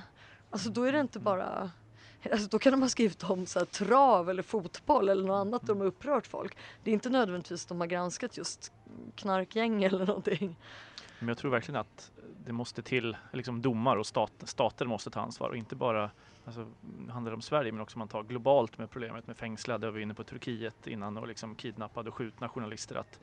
Alltså 0.49 0.69
då 0.69 0.83
är 0.83 0.91
det 0.91 0.99
inte 0.99 1.19
bara 1.19 1.71
Alltså 2.31 2.47
då 2.47 2.59
kan 2.59 2.71
de 2.71 2.81
ha 2.81 2.89
skrivit 2.89 3.23
om 3.23 3.45
så 3.45 3.59
här, 3.59 3.65
trav 3.65 4.29
eller 4.29 4.43
fotboll 4.43 5.09
eller 5.09 5.27
något 5.27 5.41
annat 5.41 5.61
där 5.61 5.67
de 5.67 5.79
har 5.79 5.87
upprört 5.87 6.27
folk. 6.27 6.57
Det 6.83 6.91
är 6.91 6.93
inte 6.93 7.09
nödvändigtvis 7.09 7.63
att 7.63 7.69
de 7.69 7.79
har 7.79 7.87
granskat 7.87 8.37
just 8.37 8.71
knarkgäng 9.15 9.83
eller 9.83 10.05
någonting. 10.05 10.57
Men 11.19 11.27
jag 11.27 11.37
tror 11.37 11.51
verkligen 11.51 11.79
att 11.79 12.11
det 12.45 12.53
måste 12.53 12.81
till 12.81 13.17
liksom 13.33 13.61
domar 13.61 13.97
och 13.97 14.07
stat, 14.07 14.31
stater 14.43 14.85
måste 14.85 15.09
ta 15.09 15.19
ansvar 15.19 15.49
och 15.49 15.57
inte 15.57 15.75
bara 15.75 16.11
Alltså, 16.45 16.67
det 16.81 17.11
handlar 17.11 17.33
om 17.33 17.41
Sverige 17.41 17.71
men 17.71 17.81
också 17.81 17.95
om 17.95 17.99
man 17.99 18.07
tar 18.07 18.23
globalt 18.23 18.77
med 18.77 18.89
problemet 18.89 19.27
med 19.27 19.37
fängslade, 19.37 19.87
och 19.87 19.97
vi 19.97 20.01
inne 20.01 20.13
på 20.13 20.23
Turkiet 20.23 20.87
innan 20.87 21.17
och 21.17 21.27
liksom 21.27 21.55
kidnappade 21.55 22.09
och 22.09 22.15
skjutna 22.15 22.49
journalister. 22.49 22.95
Att 22.95 23.19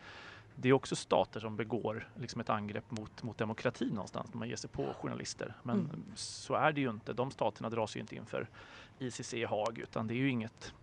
det 0.55 0.69
är 0.69 0.73
också 0.73 0.97
stater 0.97 1.41
som 1.41 1.57
begår 1.57 2.09
liksom 2.15 2.41
ett 2.41 2.51
angrepp 2.51 2.91
mot, 2.91 3.23
mot 3.23 3.39
demokrati 3.39 3.91
någonstans 3.91 4.31
när 4.33 4.39
man 4.39 4.49
ger 4.49 4.57
sig 4.57 4.71
på 4.71 4.95
journalister. 5.01 5.55
Men 5.63 5.81
Mm. 5.81 6.03
så 6.15 6.55
är 6.55 6.73
det 6.73 6.81
ju 6.81 6.91
inte. 6.91 7.13
De 7.13 7.31
staterna 7.31 7.71
dras 7.71 7.97
ju 7.97 8.01
inte 8.01 8.17
inför 8.17 8.49
ICC 8.99 9.35
i 9.35 9.45
Haag 9.45 9.79
utan 9.79 10.07
det 10.07 10.15
är 10.15 10.19
ju 10.19 10.31
inget 10.31 10.75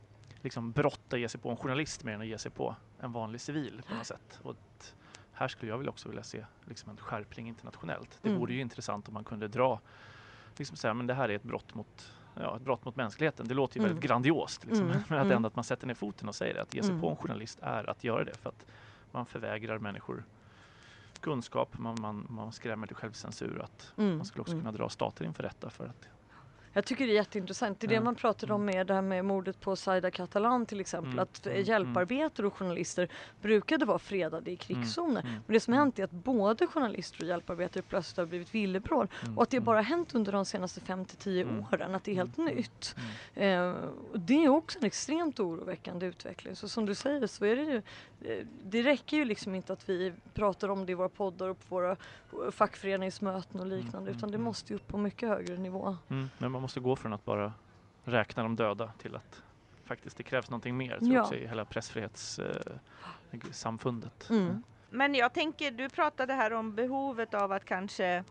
liksom, 0.41 0.71
brott 0.71 1.13
att 1.13 1.19
ge 1.19 1.29
sig 1.29 1.39
på 1.39 1.49
en 1.49 1.57
journalist 1.57 2.03
mer 2.03 2.13
än 2.13 2.21
att 2.21 2.27
ge 2.27 2.37
sig 2.37 2.51
på 2.51 2.75
en 2.99 3.11
vanlig 3.11 3.41
civil 3.41 3.81
på 3.89 3.95
något 3.95 4.07
sätt. 4.07 4.39
Och 4.43 4.55
här 5.39 5.47
skulle 5.47 5.71
jag 5.71 5.77
väl 5.77 5.89
också 5.89 6.09
vilja 6.09 6.23
se 6.23 6.45
liksom, 6.65 6.89
en 6.91 6.97
skärpning 6.97 7.47
internationellt. 7.47 8.19
Det 8.21 8.29
Mm. 8.29 8.39
vore 8.39 8.53
ju 8.53 8.61
intressant 8.61 9.07
om 9.07 9.13
man 9.13 9.23
kunde 9.23 9.47
dra 9.47 9.79
liksom 10.57 10.77
säga, 10.77 10.93
men 10.93 11.07
det 11.07 11.13
här 11.13 11.29
är 11.29 11.35
ett 11.35 11.43
brott 11.43 11.73
mot 11.75 12.11
Ja, 12.41 12.55
ett 12.55 12.61
brott 12.61 12.85
mot 12.85 12.95
mänskligheten. 12.95 13.47
Det 13.47 13.53
låter 13.53 13.77
ju 13.77 13.79
Mm. 13.85 13.89
väldigt 13.93 14.09
grandiost. 14.09 14.65
Liksom. 14.65 14.85
Mm. 14.85 15.01
Men 15.09 15.17
att 15.19 15.25
Mm. 15.25 15.35
ändå 15.35 15.47
att 15.47 15.55
man 15.55 15.63
sätter 15.63 15.87
ner 15.87 15.93
foten 15.93 16.27
och 16.27 16.35
säger 16.35 16.53
det. 16.53 16.61
Att 16.61 16.73
ge 16.73 16.81
sig 16.81 16.89
Mm. 16.89 17.01
på 17.01 17.09
en 17.09 17.15
journalist 17.15 17.59
är 17.61 17.89
att 17.89 18.03
göra 18.03 18.23
det. 18.23 18.37
För 18.37 18.49
att 18.49 18.65
man 19.11 19.25
förvägrar 19.25 19.79
människor 19.79 20.23
kunskap, 21.19 21.77
man, 21.77 21.95
man, 22.01 22.25
man 22.29 22.51
skrämmer 22.51 22.87
till 22.87 22.95
självcensur. 22.95 23.61
Att 23.61 23.93
Mm. 23.97 24.17
man 24.17 24.25
skulle 24.25 24.41
också 24.41 24.53
Mm. 24.53 24.63
kunna 24.65 24.71
dra 24.77 24.89
stater 24.89 25.25
inför 25.25 25.43
rätta 25.43 25.69
för 25.69 25.85
att 25.87 26.07
Jag 26.73 26.85
tycker 26.85 27.05
det 27.07 27.11
är 27.11 27.15
jätteintressant. 27.15 27.79
Det 27.79 27.87
är 27.87 27.89
det 27.89 28.01
man 28.01 28.15
pratade 28.15 28.53
om 28.53 28.65
med 28.65 28.87
det 28.87 28.93
här 28.93 29.01
med 29.01 29.25
mordet 29.25 29.59
på 29.59 29.75
Saida 29.75 30.11
Catalan 30.11 30.65
till 30.65 30.79
exempel. 30.79 31.11
Mm. 31.11 31.23
Att 31.23 31.45
eh, 31.47 31.51
Mm. 31.53 31.63
hjälparbetare 31.65 32.47
och 32.47 32.53
journalister 32.53 33.07
brukade 33.41 33.85
vara 33.85 33.99
fredade 33.99 34.51
i 34.51 34.55
krigszoner. 34.55 35.21
Mm. 35.21 35.33
Men 35.33 35.53
det 35.53 35.59
som 35.59 35.73
hänt 35.73 35.99
är 35.99 36.03
att 36.03 36.11
både 36.11 36.67
journalister 36.67 37.21
och 37.23 37.27
hjälparbetare 37.29 37.83
plötsligt 37.83 38.17
har 38.17 38.25
blivit 38.25 38.55
villebråd. 38.55 39.07
Mm. 39.23 39.37
Och 39.37 39.43
att 39.43 39.49
det 39.49 39.57
Mm. 39.57 39.65
bara 39.65 39.81
hänt 39.81 40.15
under 40.15 40.31
de 40.31 40.45
senaste 40.45 40.79
5 40.81 41.05
till 41.05 41.17
10 41.17 41.41
Mm. 41.43 41.65
åren. 41.71 41.95
Att 41.95 42.03
det 42.03 42.11
är 42.11 42.15
helt 42.15 42.37
Mm. 42.37 42.55
nytt. 42.55 42.95
Mm. 43.35 43.69
Eh, 43.75 43.75
det 44.13 44.43
är 44.45 44.49
också 44.49 44.79
en 44.79 44.85
extremt 44.85 45.39
oroväckande 45.39 46.05
utveckling. 46.05 46.55
Så 46.55 46.69
som 46.69 46.85
du 46.85 46.95
säger 46.95 47.27
så 47.27 47.45
är 47.45 47.55
det 47.55 47.61
ju 47.63 47.81
eh, 48.21 48.45
det 48.63 48.81
räcker 48.81 49.17
ju 49.17 49.25
liksom 49.25 49.55
inte 49.55 49.73
att 49.73 49.89
vi 49.89 50.13
pratar 50.33 50.69
om 50.69 50.85
det 50.85 50.91
i 50.91 50.95
våra 50.95 51.09
poddar 51.09 51.49
och 51.49 51.59
på 51.69 51.75
våra 51.75 51.91
eh, 51.91 52.51
fackföreningsmöten 52.51 53.59
och 53.59 53.65
liknande 53.67 54.09
Mm, 54.09 54.17
utan 54.17 54.31
det 54.31 54.35
mm. 54.35 54.45
måste 54.45 54.73
ju 54.73 54.75
upp 54.75 54.87
på 54.87 54.97
mycket 54.97 55.29
högre 55.29 55.57
nivå. 55.57 55.97
Mm. 56.09 56.29
Man 56.59 56.61
måste 56.61 56.79
gå 56.79 56.95
från 56.95 57.13
att 57.13 57.25
bara 57.25 57.53
räkna 58.03 58.43
de 58.43 58.55
döda 58.55 58.91
till 58.97 59.15
att 59.15 59.43
faktiskt 59.85 60.17
det 60.17 60.23
krävs 60.23 60.49
någonting 60.49 60.77
mer. 60.77 60.97
tror 60.99 61.13
Ja. 61.13 61.21
också 61.21 61.35
i 61.35 61.47
hela 61.47 61.65
pressfrihetssamfundet. 61.65 64.29
Mm. 64.29 64.63
Men 64.89 65.15
jag 65.15 65.33
tänker, 65.33 65.71
du 65.71 65.89
pratade 65.89 66.33
här 66.33 66.53
om 66.53 66.75
behovet 66.75 67.33
av 67.33 67.51
att 67.51 67.65
kanske 67.65 68.23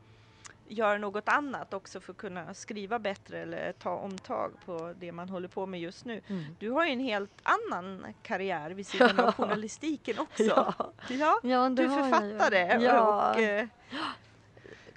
göra 0.68 0.98
något 0.98 1.28
annat 1.28 1.74
också 1.74 2.00
för 2.00 2.12
att 2.12 2.16
kunna 2.18 2.54
skriva 2.54 2.98
bättre 2.98 3.38
eller 3.38 3.72
ta 3.72 3.90
omtag 3.94 4.52
på 4.64 4.94
det 5.00 5.12
man 5.12 5.28
håller 5.28 5.48
på 5.48 5.66
med 5.66 5.80
just 5.80 6.04
nu. 6.04 6.20
Mm. 6.26 6.44
Du 6.58 6.70
har 6.70 6.86
ju 6.86 6.92
en 6.92 7.00
helt 7.00 7.32
annan 7.42 8.06
karriär 8.22 8.70
vid 8.70 8.86
sidan 8.86 9.20
av 9.20 9.32
journalistiken 9.34 10.18
också. 10.18 10.42
Ja. 10.42 10.74
Ja, 11.08 11.40
Ja, 11.42 11.68
det 11.68 11.74
du 11.74 11.84
är 11.84 11.88
författare 12.10 12.82
Ja, 12.84 13.30
och 13.34 13.40
eh, 13.40 13.66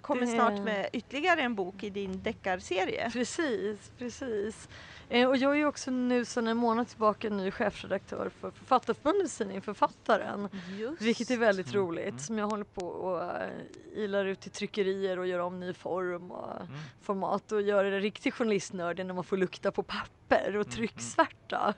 kommer 0.01 0.21
Det- 0.21 0.27
snart 0.27 0.59
med 0.61 0.89
ytterligare 0.93 1.41
en 1.41 1.55
bok 1.55 1.83
i 1.83 1.89
din 1.89 2.21
deckarserie. 2.23 3.09
precis, 3.13 3.91
precis. 3.97 4.69
Eh, 5.09 5.27
och 5.29 5.37
jag 5.37 5.51
är 5.51 5.55
ju 5.55 5.65
också 5.65 5.91
nu 5.91 6.25
sedan 6.25 6.47
en 6.47 6.57
månad 6.57 6.87
tillbaka 6.87 7.29
ny 7.29 7.51
chefredaktör 7.51 8.31
för 8.39 8.51
Författarförbundets 8.51 9.37
tidning 9.37 9.61
Författaren. 9.61 10.49
Just. 10.79 11.01
Vilket 11.01 11.29
är 11.31 11.37
väldigt 11.37 11.73
Mm, 11.73 11.81
roligt 11.87 12.21
som 12.21 12.37
jag 12.37 12.47
håller 12.49 12.63
på 12.63 12.85
och 12.85 13.21
uh, 13.21 13.49
ilar 13.95 14.25
ut 14.25 14.39
till 14.39 14.51
tryckerier 14.51 15.19
och 15.19 15.27
gör 15.27 15.39
om 15.39 15.59
ny 15.59 15.73
form 15.73 16.31
och 16.31 16.55
Mm. 16.61 16.67
format 17.01 17.51
och 17.51 17.61
gör 17.61 17.83
det 17.83 17.99
riktigt 17.99 18.33
journalistnördig 18.33 19.05
när 19.05 19.13
man 19.13 19.23
får 19.23 19.37
lukta 19.37 19.71
på 19.71 19.83
papper 19.83 20.20
och 20.35 20.45
mm. 20.47 20.63
trycksvärta 20.63 21.73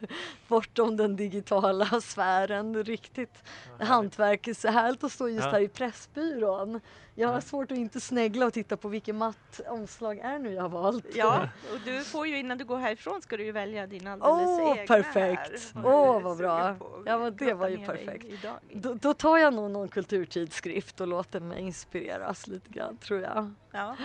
bortom 0.48 0.98
den 0.98 1.16
digitala 1.16 1.86
sfären. 2.02 2.84
Riktigt 2.84 3.44
Ja, 3.80 3.86
hantverk. 3.86 4.50
Så 4.56 4.68
härligt 4.68 5.04
att 5.04 5.12
stå 5.12 5.30
just 5.30 5.46
Ja. 5.46 5.52
här 5.52 5.60
i 5.60 5.68
Pressbyrån. 5.68 6.80
Jag 7.16 7.28
har 7.28 7.36
Ja. 7.36 7.42
svårt 7.42 7.72
att 7.72 7.78
inte 7.78 8.00
snegla 8.02 8.46
och 8.46 8.54
titta 8.54 8.78
på 8.78 8.88
vilket 8.88 9.16
matt 9.16 9.62
omslag 9.68 10.20
är 10.20 10.40
nu 10.40 10.54
jag 10.54 10.62
har 10.62 10.70
valt. 10.70 11.06
Ja, 11.16 11.48
och 11.74 11.80
du 11.86 12.04
får 12.04 12.28
ju 12.28 12.40
innan 12.40 12.58
du 12.58 12.66
går 12.66 12.78
härifrån 12.78 13.22
ska 13.22 13.38
du 13.38 13.44
ju 13.46 13.52
välja 13.52 13.88
din 13.88 14.08
alldeles 14.08 14.50
Åh, 14.50 14.72
egna 14.72 14.88
perfekt. 14.88 15.74
här. 15.76 15.86
Åh, 15.86 16.12
du 16.14 16.20
är 16.20 16.22
vad 16.24 16.38
bra. 16.38 16.76
Ja, 17.06 17.18
men 17.18 17.36
det 17.36 17.54
var 17.54 17.70
ju 17.70 17.86
perfekt. 17.86 18.26
Då, 18.74 18.94
då 18.94 19.14
tar 19.14 19.38
jag 19.38 19.54
nog 19.54 19.72
någon 19.72 19.88
kulturtidskrift 19.88 21.02
och 21.02 21.08
låter 21.08 21.40
mig 21.40 21.62
inspireras 21.62 22.48
lite 22.48 22.70
grann 22.70 22.98
tror 22.98 23.22
jag. 23.22 23.54
Ja. 23.72 23.96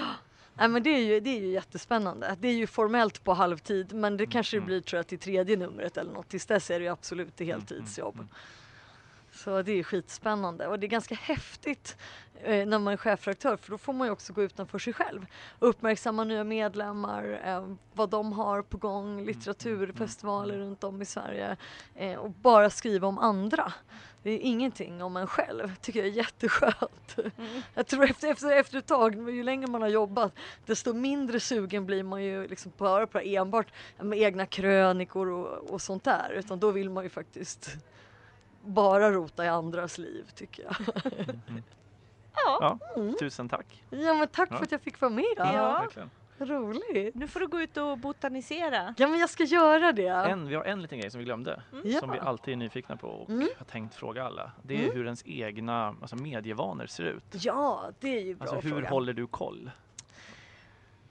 Nej 0.59 0.69
men 0.69 0.83
det 0.83 0.91
är, 0.91 0.99
ju, 1.05 1.21
det 1.21 1.31
är 1.31 1.41
ju 1.41 1.47
jättespännande. 1.53 2.37
Det 2.41 2.49
är 2.49 2.53
ju 2.53 2.67
formellt 2.67 3.25
på 3.25 3.33
halvtid 3.35 3.93
men 3.95 4.17
det 4.17 4.27
kanske 4.27 4.57
det 4.57 4.59
Mm. 4.59 4.67
blir 4.67 4.81
tror 4.81 4.99
jag 4.99 5.07
till 5.07 5.19
tredje 5.19 5.57
numret 5.57 5.97
eller 5.97 6.13
något. 6.13 6.29
Tills 6.29 6.47
dess 6.47 6.71
är 6.71 6.79
det 6.79 6.85
ju 6.85 6.91
absolut 6.93 7.41
ett 7.41 7.47
heltidsjobb. 7.47 8.15
Mm. 8.15 8.29
Så 9.33 9.63
det 9.63 9.73
är 9.73 9.83
skitspännande 9.83 10.67
och 10.67 10.79
det 10.79 10.87
är 10.87 10.89
ganska 10.89 11.15
häftigt 11.15 11.97
eh, 12.43 12.67
när 12.67 12.79
man 12.79 12.93
är 12.93 12.97
chefredaktör 12.97 13.57
för 13.57 13.71
då 13.71 13.79
får 13.79 13.93
man 13.93 14.07
ju 14.07 14.13
också 14.13 14.33
gå 14.33 14.43
utanför 14.43 14.79
sig 14.79 14.93
själv. 14.93 15.27
Uppmärksamma 15.59 16.25
nya 16.25 16.45
medlemmar, 16.45 17.41
eh, 17.45 17.75
vad 17.95 18.11
de 18.11 18.33
har 18.33 18.63
på 18.63 18.77
gång, 18.77 19.25
litteraturfestivaler 19.25 20.55
Mm. 20.55 20.67
runt 20.67 20.85
om 20.85 21.03
i 21.03 21.05
Sverige 21.05 21.57
eh, 21.95 22.15
och 22.15 22.31
bara 22.31 22.71
skriva 22.71 23.09
om 23.09 23.19
andra. 23.19 23.73
Det 24.23 24.31
är 24.31 24.39
ingenting 24.39 25.03
om 25.03 25.16
en 25.16 25.27
själv, 25.27 25.77
tycker 25.77 26.01
jag 26.01 26.09
är 26.09 26.12
jätteskönt. 26.12 27.16
Mm. 27.19 27.62
Jag 27.75 27.87
tror 27.87 28.05
efter, 28.05 28.29
efter, 28.29 28.53
efter 28.57 28.79
ett 28.79 28.87
tag, 28.87 29.31
ju 29.31 29.43
längre 29.43 29.66
man 29.66 29.83
har 29.83 29.89
jobbat, 29.89 30.33
desto 30.66 30.93
mindre 30.95 31.41
sugen 31.41 31.87
blir 31.87 32.03
man 32.03 32.25
ju 32.25 32.49
liksom 32.49 32.73
på 32.73 32.85
att 32.87 32.91
höra 32.91 33.07
på 33.07 33.19
enbart 33.19 33.66
med 34.01 34.19
egna 34.19 34.47
krönikor 34.47 35.29
och, 35.31 35.71
och 35.71 35.83
sånt 35.83 36.05
där. 36.05 36.31
Utan 36.33 36.61
då 36.61 36.71
vill 36.71 36.91
man 36.91 37.05
ju 37.05 37.11
faktiskt 37.11 37.71
bara 38.64 39.11
rota 39.11 39.45
i 39.45 39.49
andras 39.49 39.99
liv 39.99 40.25
tycker 40.35 40.62
jag. 40.64 40.77
Mm. 41.49 41.62
ja, 42.35 42.59
Ja, 42.61 42.79
Mm. 42.97 43.16
tusen 43.19 43.49
tack. 43.49 43.83
Ja 43.91 44.14
men 44.14 44.29
tack 44.29 44.49
Ja. 44.53 44.57
för 44.57 44.64
att 44.64 44.73
jag 44.73 44.81
fick 44.81 45.01
vara 45.01 45.11
med. 45.11 45.25
Ja. 45.37 45.79
Verkligen. 45.81 46.11
Roligt. 46.41 47.14
nu 47.14 47.28
får 47.28 47.41
du 47.41 47.47
gå 47.47 47.61
ut 47.61 47.76
och 47.76 47.99
botanisera. 47.99 48.95
Ja 48.99 49.09
men 49.09 49.18
jag 49.20 49.30
ska 49.30 49.45
göra 49.45 49.93
det. 49.93 50.07
En, 50.09 50.49
vi 50.49 50.55
har 50.55 50.64
en 50.64 50.82
liten 50.82 51.01
grej 51.01 51.11
som 51.11 51.18
vi 51.18 51.24
glömde, 51.24 51.62
Ja. 51.84 52.01
som 52.01 52.11
vi 52.12 52.18
alltid 52.18 52.53
är 52.53 52.57
nyfikna 52.57 52.97
på 52.97 53.09
och 53.09 53.30
Mm. 53.30 53.49
har 53.59 53.64
tänkt 53.64 53.95
fråga 53.95 54.24
alla. 54.24 54.53
Det 54.62 54.74
är 54.74 54.78
Mm. 54.82 54.95
hur 54.97 55.05
ens 55.05 55.22
egna 55.26 55.86
alltså 56.01 56.16
medievanor 56.16 56.86
ser 56.86 57.05
ut. 57.05 57.24
Ja, 57.45 57.91
det 58.01 58.09
är 58.18 58.20
ju 58.24 58.34
bra 58.34 58.49
Alltså 58.49 58.68
hur 58.68 58.74
fråga. 58.74 58.89
håller 58.91 59.12
du 59.12 59.26
koll? 59.26 59.70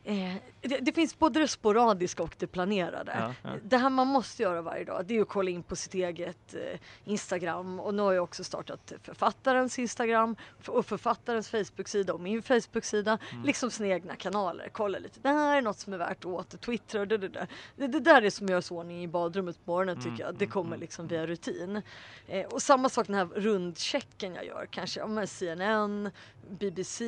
Eh, 0.07 0.35
det, 0.61 0.77
det 0.77 0.91
finns 0.91 1.19
både 1.19 1.39
det 1.39 1.47
sporadiska 1.47 2.23
och 2.23 2.35
det 2.37 2.47
planerade. 2.47 3.11
Ja, 3.19 3.33
ja. 3.43 3.57
Det 3.63 3.77
här 3.77 3.89
man 3.89 4.07
måste 4.07 4.43
göra 4.43 4.61
varje 4.61 4.83
dag 4.83 5.05
det 5.05 5.17
är 5.17 5.21
att 5.21 5.27
kolla 5.27 5.49
in 5.49 5.63
på 5.63 5.75
sitt 5.75 5.93
eget 5.93 6.53
eh, 6.53 6.79
Instagram 7.05 7.79
och 7.79 7.93
nu 7.93 8.01
har 8.01 8.13
jag 8.13 8.23
också 8.23 8.43
startat 8.43 8.93
författarens 9.03 9.79
Instagram 9.79 10.35
och 10.67 10.85
författarens 10.85 11.49
Facebook-sida 11.49 12.13
och 12.13 12.19
min 12.19 12.41
Facebook-sida. 12.41 13.17
Mm. 13.31 13.45
Liksom 13.45 13.71
sina 13.71 13.89
egna 13.89 14.15
kanaler. 14.15 14.69
Kolla 14.71 14.99
lite, 14.99 15.19
det 15.19 15.29
här 15.29 15.57
är 15.57 15.61
något 15.61 15.79
som 15.79 15.93
är 15.93 15.97
värt 15.97 16.17
att 16.17 16.25
åter 16.25 16.57
twittra 16.57 17.01
och 17.01 17.07
det, 17.07 17.17
det, 17.17 17.29
där. 17.29 17.47
det, 17.75 17.87
det 17.87 17.99
där 17.99 18.21
är 18.21 18.29
som 18.29 18.47
gör 18.47 18.61
så 18.61 18.77
ordning 18.77 19.03
i 19.03 19.07
badrummet 19.07 19.65
på 19.65 19.71
morgonen 19.71 19.97
Mm, 19.97 20.11
tycker 20.11 20.23
jag. 20.23 20.33
Det 20.35 20.45
mm, 20.45 20.51
kommer 20.51 20.67
mm, 20.67 20.79
liksom 20.79 21.07
via 21.07 21.27
rutin. 21.27 21.81
Eh, 22.27 22.45
och 22.45 22.61
samma 22.61 22.89
sak 22.89 23.07
den 23.07 23.15
här 23.15 23.25
rundchecken 23.25 24.35
jag 24.35 24.45
gör 24.45 24.67
kanske. 24.71 24.99
Ja, 24.99 25.27
CNN, 25.27 26.09
BBC, 26.49 27.05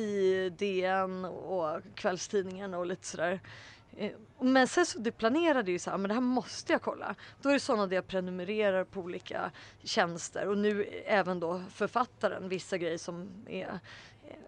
DN 0.50 1.24
och 1.24 1.80
kvällstidningen 1.94 2.74
och 2.74 2.86
lite 2.90 3.06
sådär. 3.06 3.40
Eh, 3.96 4.10
Men 4.40 4.68
sen 4.68 4.86
så 4.86 4.98
det 4.98 5.12
planerade 5.12 5.70
ju 5.70 5.78
så 5.78 5.90
här, 5.90 5.98
men 5.98 6.08
det 6.08 6.14
här 6.14 6.20
måste 6.20 6.72
jag 6.72 6.82
kolla. 6.82 7.14
Då 7.42 7.48
är 7.48 7.52
det 7.52 7.60
sådana 7.60 7.86
där 7.86 7.94
jag 7.96 8.06
prenumererar 8.06 8.84
på 8.84 9.00
olika 9.00 9.50
tjänster 9.82 10.46
och 10.48 10.58
nu 10.58 10.84
även 11.06 11.40
då 11.40 11.62
författaren, 11.70 12.48
vissa 12.48 12.78
grejer 12.78 12.98
som 12.98 13.28
är 13.48 13.68
eh, 13.68 14.38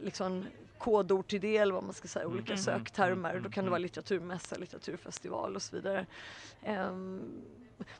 liksom 0.00 0.44
kodord 0.78 1.26
till 1.26 1.40
det 1.40 1.56
eller 1.56 1.74
vad 1.74 1.84
man 1.84 1.92
ska 1.94 2.08
säga, 2.08 2.26
olika 2.26 2.52
Mm, 2.52 2.62
söktermer. 2.64 3.30
mm, 3.30 3.42
Då 3.42 3.48
kan 3.50 3.64
det 3.64 3.66
mm. 3.66 3.70
vara 3.70 3.78
litteraturmässa, 3.78 4.56
litteraturfestival 4.56 5.56
och 5.56 5.62
så 5.62 5.76
vidare. 5.76 6.06
Ehm, 6.62 7.20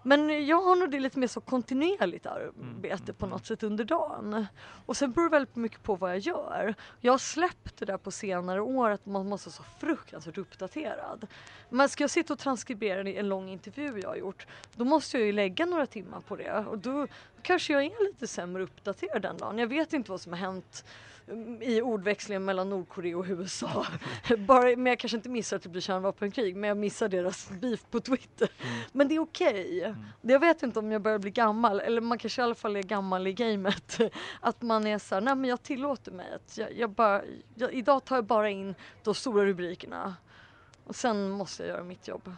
men 0.03 0.47
jag 0.47 0.63
har 0.63 0.77
nog 0.77 0.91
det 0.91 1.01
lite 1.01 1.19
mer 1.19 1.27
så 1.27 1.41
kontinuerligt 1.41 2.27
arbete 2.27 3.03
mm, 3.03 3.17
på 3.19 3.27
mm. 3.27 3.31
något 3.31 3.47
sätt 3.47 3.63
under 3.63 3.85
dagen. 3.85 4.47
Och 4.87 4.97
sen 4.97 5.13
beror 5.13 5.25
det 5.25 5.31
väldigt 5.31 5.57
mycket 5.57 5.83
på 5.83 5.95
vad 5.95 6.11
jag 6.11 6.19
gör. 6.19 6.75
Jag 7.01 7.13
har 7.13 7.19
släppt 7.19 7.77
det 7.79 7.85
där 7.85 7.97
på 7.97 8.11
senare 8.11 8.61
år 8.61 8.91
att 8.91 9.07
man 9.07 9.29
måste 9.29 9.49
vara 9.49 9.57
så 9.57 9.63
fruktansvärt 9.81 10.39
uppdaterad. 10.39 11.27
Men 11.69 11.89
ska 11.89 12.03
jag 12.03 12.11
sitta 12.11 12.33
och 12.33 12.39
transkribera 12.39 13.09
en 13.11 13.29
lång 13.29 13.49
intervju 13.49 13.99
jag 14.03 14.09
har 14.09 14.17
gjort 14.17 14.47
då 14.77 14.85
måste 14.85 15.19
jag 15.19 15.27
ju 15.27 15.33
lägga 15.33 15.67
några 15.67 15.87
timmar 15.87 16.21
på 16.21 16.37
det 16.37 16.53
och 16.53 16.79
då 16.79 17.07
kanske 17.43 17.73
jag 17.73 17.85
är 17.85 18.05
lite 18.07 18.27
sämre 18.27 18.63
uppdaterad 18.63 19.23
den 19.23 19.37
dagen. 19.37 19.59
Jag 19.59 19.67
vet 19.67 19.93
inte 19.93 20.11
vad 20.11 20.21
som 20.21 20.33
har 20.33 20.41
hänt 20.41 20.85
mm, 20.85 21.12
i 21.61 21.83
ordväxlingen 21.83 22.45
mellan 22.45 22.71
Nordkorea 22.71 23.19
och 23.19 23.25
USA. 23.29 23.87
Bara, 24.39 24.63
men 24.63 24.87
jag 24.87 24.99
kanske 24.99 25.17
inte 25.17 25.29
missar 25.29 25.57
att 25.57 25.63
det 25.63 25.69
blir 25.69 25.81
kärnvapenkrig 25.81 26.57
men 26.57 26.69
jag 26.69 26.77
missar 26.77 27.09
deras 27.09 27.51
beef 27.51 27.85
på 27.91 28.01
Twitter. 28.01 28.49
Men 28.93 29.09
det 29.09 29.15
är 29.15 29.19
okej. 29.19 29.95
Jag 30.21 30.41
vet 30.41 30.63
inte 30.63 30.79
om 30.79 30.93
jag 30.93 31.03
börjar 31.03 31.19
bli 31.19 31.31
gammal 31.31 31.81
eller 31.81 32.01
man 32.01 32.19
kanske 32.19 32.43
i 32.43 32.45
alla 32.45 32.55
fall 32.55 32.77
är 32.77 32.83
gammal 32.83 33.27
i 33.27 33.33
gamet. 33.33 33.99
Att 34.41 34.63
man 34.63 34.87
är 34.87 34.99
så 34.99 35.15
här, 35.15 35.23
nej 35.23 35.35
men 35.35 35.51
jag 35.51 35.63
tillåter 35.63 36.13
mig 36.13 36.35
att 36.35 36.59
jag, 36.59 36.77
jag 36.77 36.91
bara, 36.91 37.23
jag, 37.55 37.73
idag 37.73 38.05
tar 38.05 38.17
jag 38.17 38.25
bara 38.25 38.51
in 38.51 38.75
de 39.03 39.15
stora 39.15 39.45
rubrikerna. 39.45 40.17
Och 40.85 40.97
sen 40.97 41.31
måste 41.31 41.63
jag 41.63 41.69
göra 41.69 41.85
mitt 41.85 42.09
jobb. 42.09 42.35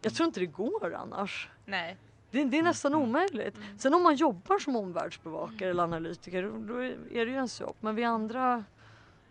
Jag 0.00 0.14
tror 0.14 0.26
inte 0.26 0.40
det 0.40 0.46
går 0.46 0.94
annars. 0.94 1.48
Nej. 1.64 1.96
Det, 2.34 2.44
det 2.44 2.58
är 2.58 2.62
nästan 2.62 2.92
Mm. 2.94 3.04
omöjligt. 3.08 3.56
Mm. 3.56 3.78
Sen 3.78 3.94
om 3.94 4.02
man 4.02 4.14
jobbar 4.14 4.58
som 4.58 4.76
omvärldsbevakare 4.76 5.70
eller 5.70 5.82
analytiker 5.82 6.42
då 6.42 6.74
är 6.84 7.24
det 7.26 7.30
ju 7.30 7.34
ens 7.34 7.60
jobb. 7.60 7.76
Men 7.80 7.94
vi 7.94 8.04
andra, 8.04 8.64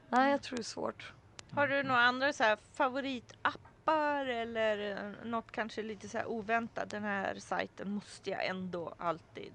nej 0.10 0.32
jag 0.32 0.42
tror 0.42 0.56
det 0.58 0.62
är 0.62 0.64
svårt. 0.64 1.14
Har 1.52 1.68
du 1.68 1.84
några 1.84 2.02
andra 2.02 2.34
så 2.34 2.44
här 2.44 2.58
favoritappar 2.74 4.26
eller 4.26 4.98
något 5.26 5.52
kanske 5.52 5.84
lite 5.84 6.10
så 6.10 6.18
här 6.18 6.26
oväntat? 6.30 6.90
Den 6.90 7.04
här 7.04 7.36
sajten 7.40 7.92
måste 7.92 8.30
jag 8.30 8.46
ändå 8.46 8.94
alltid 8.98 9.54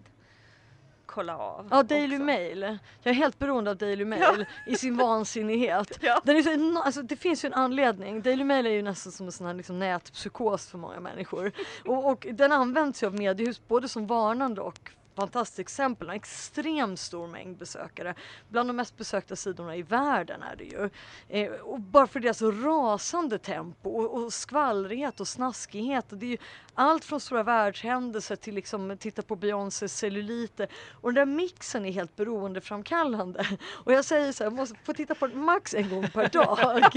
kolla 1.08 1.38
av. 1.38 1.68
Ja, 1.70 1.82
Daily 1.82 2.16
också. 2.16 2.24
Mail. 2.24 2.60
Jag 3.02 3.10
är 3.10 3.12
helt 3.12 3.38
beroende 3.38 3.70
av 3.70 3.76
Daily 3.76 4.04
Mail 4.04 4.46
i 4.66 4.76
sin 4.76 4.96
vansinnighet. 5.06 5.98
Ja. 6.00 6.20
Den 6.24 6.36
är 6.36 6.42
så, 6.42 6.82
alltså, 6.82 7.02
det 7.02 7.16
finns 7.16 7.44
ju 7.44 7.46
en 7.46 7.54
anledning. 7.54 8.22
Daily 8.22 8.44
Mail 8.44 8.66
är 8.66 8.70
ju 8.70 8.82
nästan 8.82 9.12
som 9.12 9.26
en 9.26 9.32
sån 9.32 9.46
här 9.46 9.54
liksom, 9.54 9.78
nätpsykos 9.78 10.70
för 10.70 10.78
många 10.78 11.00
människor. 11.00 11.52
Och, 11.84 12.10
och 12.10 12.26
den 12.32 12.52
används 12.52 13.02
ju 13.02 13.06
av 13.06 13.14
mediehus 13.14 13.68
både 13.68 13.88
som 13.88 14.06
varnande 14.06 14.60
och 14.60 14.90
fantastiskt 15.18 15.58
exempel. 15.58 16.08
En 16.08 16.14
extremt 16.14 17.00
stor 17.00 17.26
mängd 17.26 17.56
besökare. 17.56 18.14
Bland 18.48 18.68
de 18.68 18.76
mest 18.76 18.96
besökta 18.96 19.36
sidorna 19.36 19.76
i 19.76 19.82
världen 19.82 20.42
är 20.42 20.56
det 20.56 20.64
ju. 20.64 20.90
Eh, 21.28 21.52
och 21.52 21.80
bara 21.80 22.06
för 22.06 22.20
deras 22.20 22.42
rasande 22.42 23.38
tempo 23.38 23.90
och, 23.90 24.22
och 24.22 24.32
skvallrighet 24.32 25.20
och 25.20 25.28
snaskighet. 25.28 26.04
Det 26.08 26.26
är 26.26 26.30
ju 26.30 26.36
allt 26.74 27.04
från 27.04 27.20
stora 27.20 27.42
världshändelser 27.42 28.36
till 28.36 28.54
liksom 28.54 28.96
titta 28.98 29.22
på 29.22 29.36
Beyoncés 29.36 29.96
celluliter. 29.96 30.68
Och 31.00 31.14
den 31.14 31.28
där 31.28 31.36
mixen 31.36 31.84
är 31.84 31.92
helt 31.92 32.16
beroendeframkallande. 32.16 33.46
Och 33.84 33.92
jag 33.92 34.04
säger 34.04 34.32
så 34.32 34.44
här, 34.44 34.50
jag 34.50 34.56
måste 34.56 34.76
få 34.84 34.94
titta 34.94 35.14
på 35.14 35.26
den 35.26 35.44
max 35.44 35.74
en 35.74 35.90
gång 35.90 36.08
per 36.08 36.28
dag. 36.28 36.92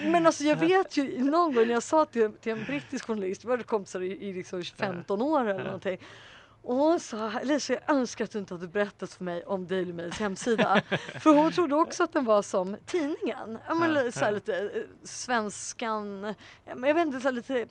Men 0.10 0.26
alltså 0.26 0.44
jag 0.44 0.56
vet 0.56 0.96
ju 0.96 1.24
någon 1.24 1.54
gång 1.54 1.66
när 1.66 1.74
jag 1.74 1.82
sa 1.82 2.04
till, 2.04 2.32
till 2.32 2.52
en 2.52 2.64
brittisk 2.64 3.06
journalist, 3.06 3.44
vi 3.44 3.48
var 3.48 3.58
kompisar 3.58 4.00
i, 4.00 4.28
i 4.28 4.32
liksom 4.32 4.62
15 4.62 5.22
år 5.22 5.48
eller 5.48 5.64
någonting. 5.64 5.98
Och 6.62 6.76
hon 6.76 7.00
sa, 7.00 7.32
Lisa 7.42 7.72
jag 7.72 7.90
önskar 7.96 8.24
att 8.24 8.30
du 8.30 8.38
inte 8.38 8.54
hade 8.54 8.68
berättat 8.68 9.12
för 9.12 9.24
mig 9.24 9.44
om 9.44 9.66
Daily 9.66 9.92
Mails 9.92 10.18
hemsida. 10.18 10.82
för 11.20 11.30
hon 11.34 11.52
trodde 11.52 11.74
också 11.74 12.04
att 12.04 12.12
den 12.12 12.24
var 12.24 12.42
som 12.42 12.76
tidningen. 12.86 13.58
Ja, 13.68 13.74
men, 13.74 14.12
så 14.12 14.30
lite 14.30 14.58
eh, 14.58 14.82
svenskan, 15.02 16.34
jag 16.64 16.94
vet 16.94 17.06
inte, 17.06 17.20
så 17.20 17.30
lite 17.30 17.60
eh, 17.60 17.66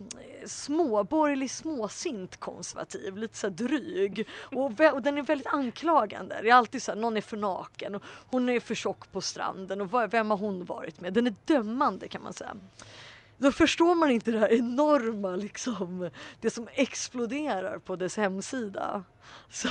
små, 0.45 1.03
borgerlig 1.03 1.51
småsint 1.51 2.37
konservativ, 2.37 3.17
lite 3.17 3.37
så 3.37 3.47
här 3.47 3.53
dryg. 3.53 4.27
Och, 4.39 4.71
och 4.93 5.01
den 5.01 5.17
är 5.17 5.21
väldigt 5.21 5.47
anklagande. 5.47 6.39
Det 6.41 6.49
är 6.49 6.55
alltid 6.55 6.83
så 6.83 6.91
här, 6.91 6.99
någon 6.99 7.17
är 7.17 7.21
för 7.21 7.37
naken 7.37 7.95
och 7.95 8.03
hon 8.31 8.49
är 8.49 8.59
för 8.59 8.75
tjock 8.75 9.11
på 9.11 9.21
stranden 9.21 9.81
och 9.81 10.13
vem 10.13 10.31
har 10.31 10.37
hon 10.37 10.65
varit 10.65 11.01
med? 11.01 11.13
Den 11.13 11.27
är 11.27 11.35
dömande 11.45 12.07
kan 12.07 12.23
man 12.23 12.33
säga. 12.33 12.55
Då 13.41 13.51
förstår 13.51 13.95
man 13.95 14.11
inte 14.11 14.31
det 14.31 14.39
här 14.39 14.53
enorma 14.53 15.35
liksom, 15.35 16.09
det 16.39 16.49
som 16.49 16.67
exploderar 16.73 17.77
på 17.79 17.95
dess 17.95 18.17
hemsida. 18.17 19.03
Så, 19.49 19.69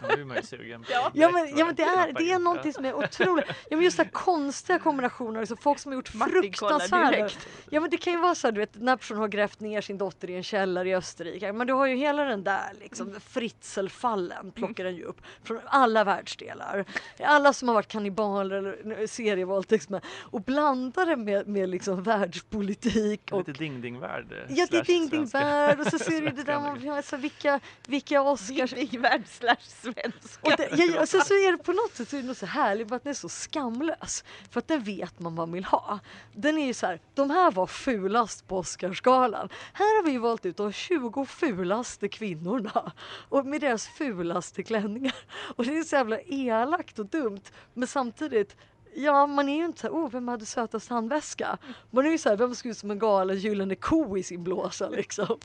Nu 0.00 0.22
är 0.22 0.24
man 0.24 0.36
ju 0.36 0.42
sugen. 0.42 0.84
Ja. 0.90 1.10
men, 1.14 1.58
ja, 1.58 1.66
men 1.66 1.74
det, 1.74 1.82
är, 1.82 2.12
det 2.12 2.30
är 2.30 2.36
in. 2.36 2.44
någonting 2.44 2.72
som 2.72 2.84
är 2.84 2.94
otroligt. 2.94 3.44
Ja, 3.48 3.76
men 3.76 3.82
just 3.82 3.96
så 3.96 4.02
här 4.02 4.10
konstiga 4.10 4.78
kombinationer, 4.78 5.40
alltså 5.40 5.56
folk 5.56 5.78
som 5.78 5.92
har 5.92 5.96
gjort 5.96 6.08
fruktansvärda... 6.08 7.28
Ja 7.70 7.80
men 7.80 7.90
det 7.90 7.96
kan 7.96 8.12
ju 8.12 8.18
vara 8.18 8.34
så 8.34 8.46
här, 8.46 8.52
du 8.52 8.60
vet, 8.60 8.74
när 8.74 8.96
personen 8.96 9.20
har 9.20 9.28
grävt 9.28 9.60
ner 9.60 9.80
sin 9.80 9.98
dotter 9.98 10.30
i 10.30 10.34
en 10.34 10.42
källare 10.42 10.88
i 10.88 10.94
Österrike. 10.94 11.52
Men 11.52 11.66
du 11.66 11.72
har 11.72 11.86
ju 11.86 11.96
hela 11.96 12.24
den 12.24 12.44
där 12.44 12.72
liksom, 12.80 13.20
fritzelfallen 13.20 14.52
plockar 14.52 14.84
den 14.84 14.96
ju 14.96 15.04
upp 15.04 15.20
från 15.44 15.60
alla 15.66 16.04
världsdelar. 16.04 16.84
Alla 17.20 17.52
som 17.52 17.68
har 17.68 17.74
varit 17.74 17.88
kannibaler 17.88 18.56
eller 18.56 19.06
serievåldtäktsmän 19.06 20.00
och 20.20 20.40
blandar 20.40 21.06
det 21.06 21.16
med, 21.16 21.48
med 21.48 21.68
liksom 21.68 22.02
världspolitik 22.02 23.28
och 23.32 23.38
Lite 23.48 23.52
ding-ding-värld. 23.52 24.26
Ja, 24.30 24.46
det 24.48 24.62
är 24.62 24.66
slash 24.66 24.82
ding 24.82 25.08
ding 25.08 25.10
svenska. 25.10 25.38
värld 25.38 25.80
och 25.80 25.86
så 25.86 25.98
ser 25.98 26.20
du 26.20 26.30
det 26.30 26.42
där 26.42 26.60
man, 26.60 26.90
alltså, 26.90 27.16
vilka, 27.16 27.60
vilka 27.86 28.22
Oscars... 28.22 28.72
Ingvärd 28.82 29.22
slash 29.26 29.56
svenska. 29.62 30.40
Och 30.42 30.52
det, 30.56 30.68
ja, 30.70 30.84
ja, 30.94 31.06
så, 31.06 31.20
så 31.20 31.34
är 31.34 31.52
det 31.52 31.58
på 31.58 31.72
något 31.72 31.94
sätt 31.94 32.08
så 32.08 32.16
är 32.16 32.20
det 32.22 32.28
något 32.28 32.38
så 32.38 32.46
härligt 32.46 32.88
för 32.88 32.96
att 32.96 33.04
den 33.04 33.10
är 33.10 33.14
så 33.14 33.28
skamlös. 33.28 34.24
För 34.50 34.58
att 34.58 34.68
den 34.68 34.82
vet 34.82 35.20
man 35.20 35.34
vad 35.34 35.48
man 35.48 35.54
vill 35.54 35.64
ha. 35.64 35.98
Den 36.32 36.58
är 36.58 36.66
ju 36.66 36.74
så 36.74 36.86
här, 36.86 37.00
de 37.14 37.30
här 37.30 37.50
var 37.50 37.66
fulast 37.66 38.48
på 38.48 38.58
Oscarsgalan. 38.58 39.48
Här 39.72 40.02
har 40.02 40.10
vi 40.10 40.18
valt 40.18 40.46
ut 40.46 40.56
de 40.56 40.72
20 40.72 41.24
fulaste 41.24 42.08
kvinnorna. 42.08 42.92
Och 43.28 43.46
med 43.46 43.60
deras 43.60 43.88
fulaste 43.88 44.62
klänningar. 44.62 45.16
Och 45.56 45.64
det 45.64 45.78
är 45.78 45.82
så 45.82 45.96
jävla 45.96 46.20
elakt 46.20 46.98
och 46.98 47.06
dumt. 47.06 47.42
Men 47.74 47.88
samtidigt 47.88 48.56
Ja, 48.94 49.26
man 49.26 49.48
är 49.48 49.56
ju 49.56 49.64
inte 49.64 49.80
såhär, 49.80 49.94
oh, 49.94 50.10
vem 50.10 50.28
hade 50.28 50.46
sötast 50.46 50.90
handväska? 50.90 51.58
Man 51.90 52.06
är 52.06 52.10
ju 52.10 52.18
såhär, 52.18 52.36
vem 52.36 52.54
ska 52.54 52.68
ut 52.68 52.78
som 52.78 52.90
en 52.90 52.98
galen 52.98 53.36
gyllene 53.36 53.74
ko 53.74 54.16
i 54.18 54.22
sin 54.22 54.44
blåsa 54.44 54.88
liksom? 54.88 55.38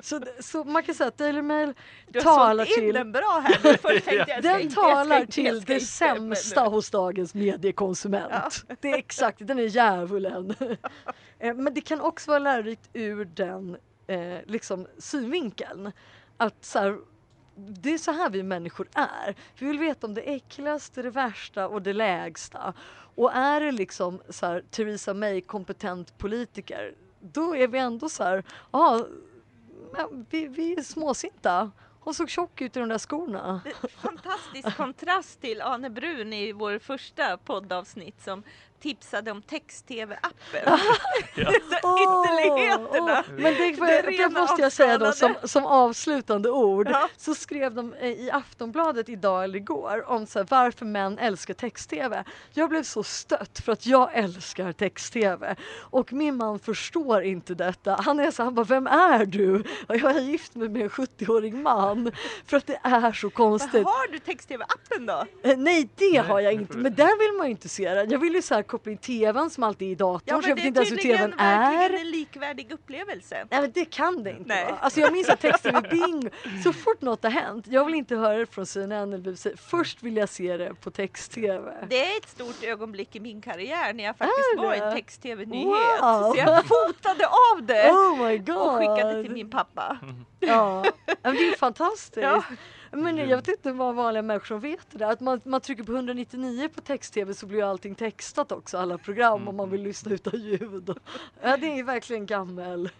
Så, 0.00 0.20
så 0.40 0.64
man 0.64 0.82
kan 0.82 0.94
säga 0.94 1.08
att 1.08 1.18
Daily 1.18 1.42
Mail 1.42 1.74
Du 2.08 2.18
har 2.18 2.24
talar 2.24 2.64
sålt 2.64 2.78
in 2.78 2.84
till 2.84 2.94
den 2.94 3.12
bra 3.12 3.42
här 3.44 3.60
nu. 3.64 3.76
Först 3.76 4.04
tänkte 4.04 4.12
jag, 4.14 4.28
jag 4.28 4.44
ska 4.44 4.58
den 4.58 4.70
talar 4.70 5.26
till 5.26 5.60
det 5.60 5.80
sämsta 5.80 6.60
hos 6.60 6.90
dagens 6.90 7.34
mediekonsument. 7.34 8.64
Det 8.80 8.90
är 8.90 8.98
exakt, 8.98 9.46
den 9.46 9.58
är 9.58 9.62
djävulen. 9.62 10.54
Eh, 11.38 11.54
Men 11.54 11.74
det 11.74 11.80
kan 11.80 12.00
också 12.00 12.30
vara 12.30 12.38
lärorikt 12.38 12.90
ur 12.92 13.24
den 13.24 13.76
eh, 14.06 14.38
liksom, 14.46 14.86
synvinkeln. 14.98 15.92
Att 16.36 16.64
så 16.64 16.78
här, 16.78 16.98
det 17.68 17.94
är 17.94 17.98
så 17.98 18.12
här 18.12 18.30
vi 18.30 18.42
människor 18.42 18.88
är. 18.94 19.34
Vi 19.58 19.66
vill 19.66 19.78
veta 19.78 20.06
om 20.06 20.14
det 20.14 20.20
äckligaste, 20.20 21.02
det 21.02 21.10
värsta 21.10 21.68
och 21.68 21.82
det 21.82 21.92
lägsta. 21.92 22.74
Och 23.14 23.32
är 23.32 23.60
det 23.60 23.72
liksom 23.72 24.20
så 24.28 24.46
här, 24.46 24.64
Theresa 24.70 25.14
May 25.14 25.40
kompetent 25.40 26.18
politiker, 26.18 26.94
då 27.20 27.56
är 27.56 27.68
vi 27.68 27.78
ändå 27.78 28.08
så 28.08 28.24
här, 28.24 28.44
ja, 28.70 29.06
vi, 30.30 30.46
vi 30.48 30.72
är 30.72 30.82
småsinta. 30.82 31.70
Hon 32.00 32.14
såg 32.14 32.30
tjock 32.30 32.60
ut 32.60 32.76
i 32.76 32.80
de 32.80 32.88
där 32.88 32.98
skorna. 32.98 33.60
Fantastisk 33.96 34.76
kontrast 34.76 35.40
till 35.40 35.62
Ane 35.62 35.90
Brun 35.90 36.32
i 36.32 36.52
vår 36.52 36.78
första 36.78 37.36
poddavsnitt 37.36 38.22
som 38.22 38.42
tipsade 38.82 39.30
om 39.30 39.42
text-tv-appen. 39.42 40.62
Ja. 40.64 40.78
Så 41.70 41.78
Åh! 41.82 42.36
nyheterna. 42.36 43.24
men 43.28 43.54
det, 43.54 44.02
Det 44.02 44.16
det, 44.16 44.28
måste 44.28 44.62
jag 44.62 44.72
säga 44.72 44.98
då 44.98 45.12
som, 45.12 45.34
som 45.44 45.66
avslutande 45.66 46.50
ord. 46.50 46.88
Ja. 46.90 47.08
Så 47.16 47.34
skrev 47.34 47.74
de 47.74 47.94
eh, 47.94 48.08
i 48.08 48.30
Aftonbladet 48.30 49.08
idag 49.08 49.44
eller 49.44 49.56
igår 49.56 50.04
om 50.10 50.26
så 50.26 50.38
här, 50.38 50.46
varför 50.50 50.84
män 50.84 51.18
älskar 51.18 51.54
text-tv. 51.54 52.24
Jag 52.52 52.68
blev 52.70 52.82
så 52.82 53.02
stött 53.02 53.58
för 53.64 53.72
att 53.72 53.86
jag 53.86 54.14
älskar 54.14 54.72
text-tv 54.72 55.56
och 55.80 56.12
min 56.12 56.36
man 56.36 56.58
förstår 56.58 57.22
inte 57.22 57.54
detta. 57.54 57.96
Han 58.00 58.20
är 58.20 58.30
så 58.30 58.42
här, 58.42 58.44
han 58.44 58.54
bara, 58.54 58.64
vem 58.64 58.86
är 58.86 59.26
du? 59.26 59.64
Och 59.88 59.96
jag 59.96 60.16
är 60.16 60.20
gift 60.20 60.54
med 60.54 60.76
en 60.76 60.88
70-årig 60.88 61.54
man 61.54 62.12
för 62.46 62.56
att 62.56 62.66
det 62.66 62.80
är 62.82 63.12
så 63.12 63.30
konstigt. 63.30 63.84
Har 63.84 64.12
du 64.12 64.18
text-tv-appen 64.18 65.06
då? 65.06 65.26
Eh, 65.42 65.56
nej 65.56 65.88
det 65.96 66.16
har 66.16 66.40
jag 66.40 66.52
inte, 66.52 66.76
men 66.76 66.94
där 66.94 67.18
vill 67.18 67.38
man 67.38 67.46
ju 67.46 67.50
inte 67.50 67.68
se 67.68 67.94
den. 67.94 68.10
Jag 68.10 68.18
vill 68.18 68.34
ju 68.34 68.42
så 68.42 68.54
här 68.54 68.62
koppla 68.72 68.92
in 68.92 68.98
tvn 68.98 69.50
som 69.50 69.62
alltid 69.64 69.88
är 69.88 69.92
i 69.92 69.94
datorn 69.94 70.42
så 70.42 70.48
jag 70.48 70.56
vet 70.56 70.64
inte 70.64 70.80
ens 70.80 70.92
hur 70.92 70.96
tvn 70.96 71.34
är. 71.38 71.60
verkligen 71.60 72.06
en 72.06 72.10
likvärdig 72.10 72.72
upplevelse. 72.72 73.46
Nej 73.50 73.60
men 73.60 73.72
det 73.72 73.84
kan 73.84 74.22
det 74.22 74.30
inte 74.30 74.42
Nej. 74.46 74.64
vara. 74.64 74.76
Alltså 74.76 75.00
jag 75.00 75.12
minns 75.12 75.28
att 75.28 75.40
texten 75.40 75.74
med 75.74 75.82
bingo, 75.90 76.30
så 76.64 76.72
fort 76.72 77.00
något 77.00 77.22
har 77.22 77.30
hänt, 77.30 77.66
jag 77.68 77.84
vill 77.84 77.94
inte 77.94 78.16
höra 78.16 78.38
det 78.38 78.46
från 78.46 78.66
CNN 78.66 79.12
eller 79.12 79.18
BBC, 79.24 79.50
först 79.56 80.02
vill 80.02 80.16
jag 80.16 80.28
se 80.28 80.56
det 80.56 80.74
på 80.74 80.90
text-tv. 80.90 81.72
Det 81.90 82.04
är 82.04 82.16
ett 82.18 82.28
stort 82.28 82.64
ögonblick 82.64 83.16
i 83.16 83.20
min 83.20 83.40
karriär 83.42 83.92
när 83.92 84.04
jag 84.04 84.16
faktiskt 84.16 84.38
Är 84.58 84.62
var 84.62 84.70
det? 84.70 84.76
en 84.76 84.94
text-tv-nyhet. 84.94 85.66
Wow. 85.66 86.32
Så 86.32 86.38
jag 86.38 86.64
fotade 86.64 87.26
av 87.26 87.62
det 87.62 87.90
Oh 87.90 88.20
och 88.66 88.78
skickade 88.78 89.22
till 89.22 89.32
min 89.32 89.50
pappa. 89.50 89.98
Ja, 90.40 90.84
Ja, 91.06 91.14
men 91.22 91.34
det 91.34 91.48
är 91.48 91.56
fantastiskt. 91.56 92.16
Ja. 92.16 92.44
Men 92.94 93.16
jag 93.16 93.36
vet 93.36 93.48
inte 93.48 93.72
vad 93.72 93.94
vanliga 93.94 94.22
människor 94.22 94.58
vet 94.58 94.90
det 94.90 94.98
där. 94.98 95.12
Att 95.12 95.20
man, 95.20 95.40
man 95.44 95.60
trycker 95.60 95.84
på 95.84 95.92
199 95.92 96.68
på 96.74 96.80
text-tv 96.80 97.34
så 97.34 97.46
blir 97.46 97.70
allting 97.70 97.94
textat 97.94 98.52
också, 98.52 98.78
alla 98.78 98.98
program 98.98 99.48
om 99.48 99.56
man 99.56 99.70
vill 99.70 99.82
lyssna 99.82 100.12
utan 100.12 100.40
ljud. 100.40 100.90
Ja, 101.42 101.56
det 101.56 101.78
är 101.78 101.84
verkligen 101.84 102.26
gammel. 102.26 102.90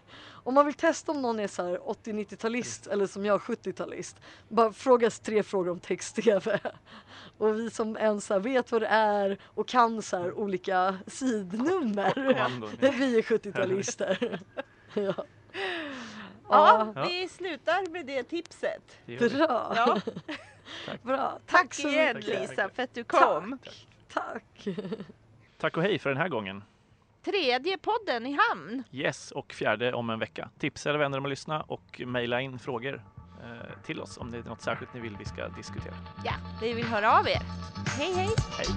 Om 0.43 0.53
man 0.53 0.65
vill 0.65 0.73
testa 0.73 1.11
om 1.11 1.21
någon 1.21 1.39
är 1.39 1.47
så 1.47 1.63
här 1.63 1.77
80-90-talist 1.77 2.87
eller 2.87 3.07
som 3.07 3.25
jag 3.25 3.41
70-talist, 3.41 4.15
bara 4.49 4.73
frågas 4.73 5.19
tre 5.19 5.43
frågor 5.43 5.71
om 5.71 5.79
text-tv. 5.79 6.59
Och 7.37 7.59
vi 7.59 7.69
som 7.69 7.97
ens 7.97 8.31
vet 8.31 8.71
vad 8.71 8.81
det 8.81 8.87
är 8.87 9.37
och 9.43 9.67
kan 9.67 10.01
så 10.01 10.31
olika 10.31 10.97
sidnummer, 11.07 12.13
vi 12.97 13.17
är 13.17 13.21
70-talister. 13.21 14.39
Ja. 14.93 15.25
Ja, 16.49 16.91
Ja, 16.95 17.03
vi 17.05 17.27
slutar 17.27 17.91
med 17.91 18.05
det 18.05 18.23
tipset. 18.23 18.97
Det 19.05 19.33
bra. 19.33 19.73
Ja, 19.75 19.97
bra. 21.01 21.39
tack 21.45 21.73
så 21.73 21.87
igen 21.87 22.15
mycket. 22.15 22.41
Lisa 22.49 22.69
för 22.75 22.83
att 22.83 22.93
du 22.93 23.03
kom. 23.03 23.57
Tack. 24.13 24.67
Tack 25.57 25.77
och 25.77 25.83
hej 25.83 25.99
för 25.99 26.09
den 26.09 26.17
här 26.17 26.27
gången. 26.29 26.63
Tredje 27.25 27.77
podden 27.77 28.25
i 28.25 28.37
hamn. 28.49 28.83
Yes, 28.91 29.31
och 29.31 29.53
fjärde 29.53 29.93
om 29.93 30.09
en 30.09 30.19
vecka. 30.19 30.49
Tipsa 30.59 30.89
era 30.89 30.97
vänner 30.97 31.17
om 31.17 31.25
att 31.25 31.29
lyssna 31.29 31.61
och 31.61 32.01
mejla 32.05 32.41
in 32.41 32.59
frågor 32.59 33.03
eh, 33.43 33.83
till 33.85 34.01
oss 34.01 34.17
om 34.17 34.31
det 34.31 34.37
är 34.37 34.43
något 34.43 34.61
särskilt 34.61 34.93
ni 34.93 34.99
vill 34.99 35.17
vi 35.17 35.25
ska 35.25 35.47
diskutera. 35.47 35.93
Ja, 36.25 36.33
vi 36.61 36.73
vill 36.73 36.85
höra 36.85 37.19
av 37.19 37.27
er. 37.27 37.41
Hej 37.97 38.13
hej! 38.15 38.29
Hej! 38.57 38.67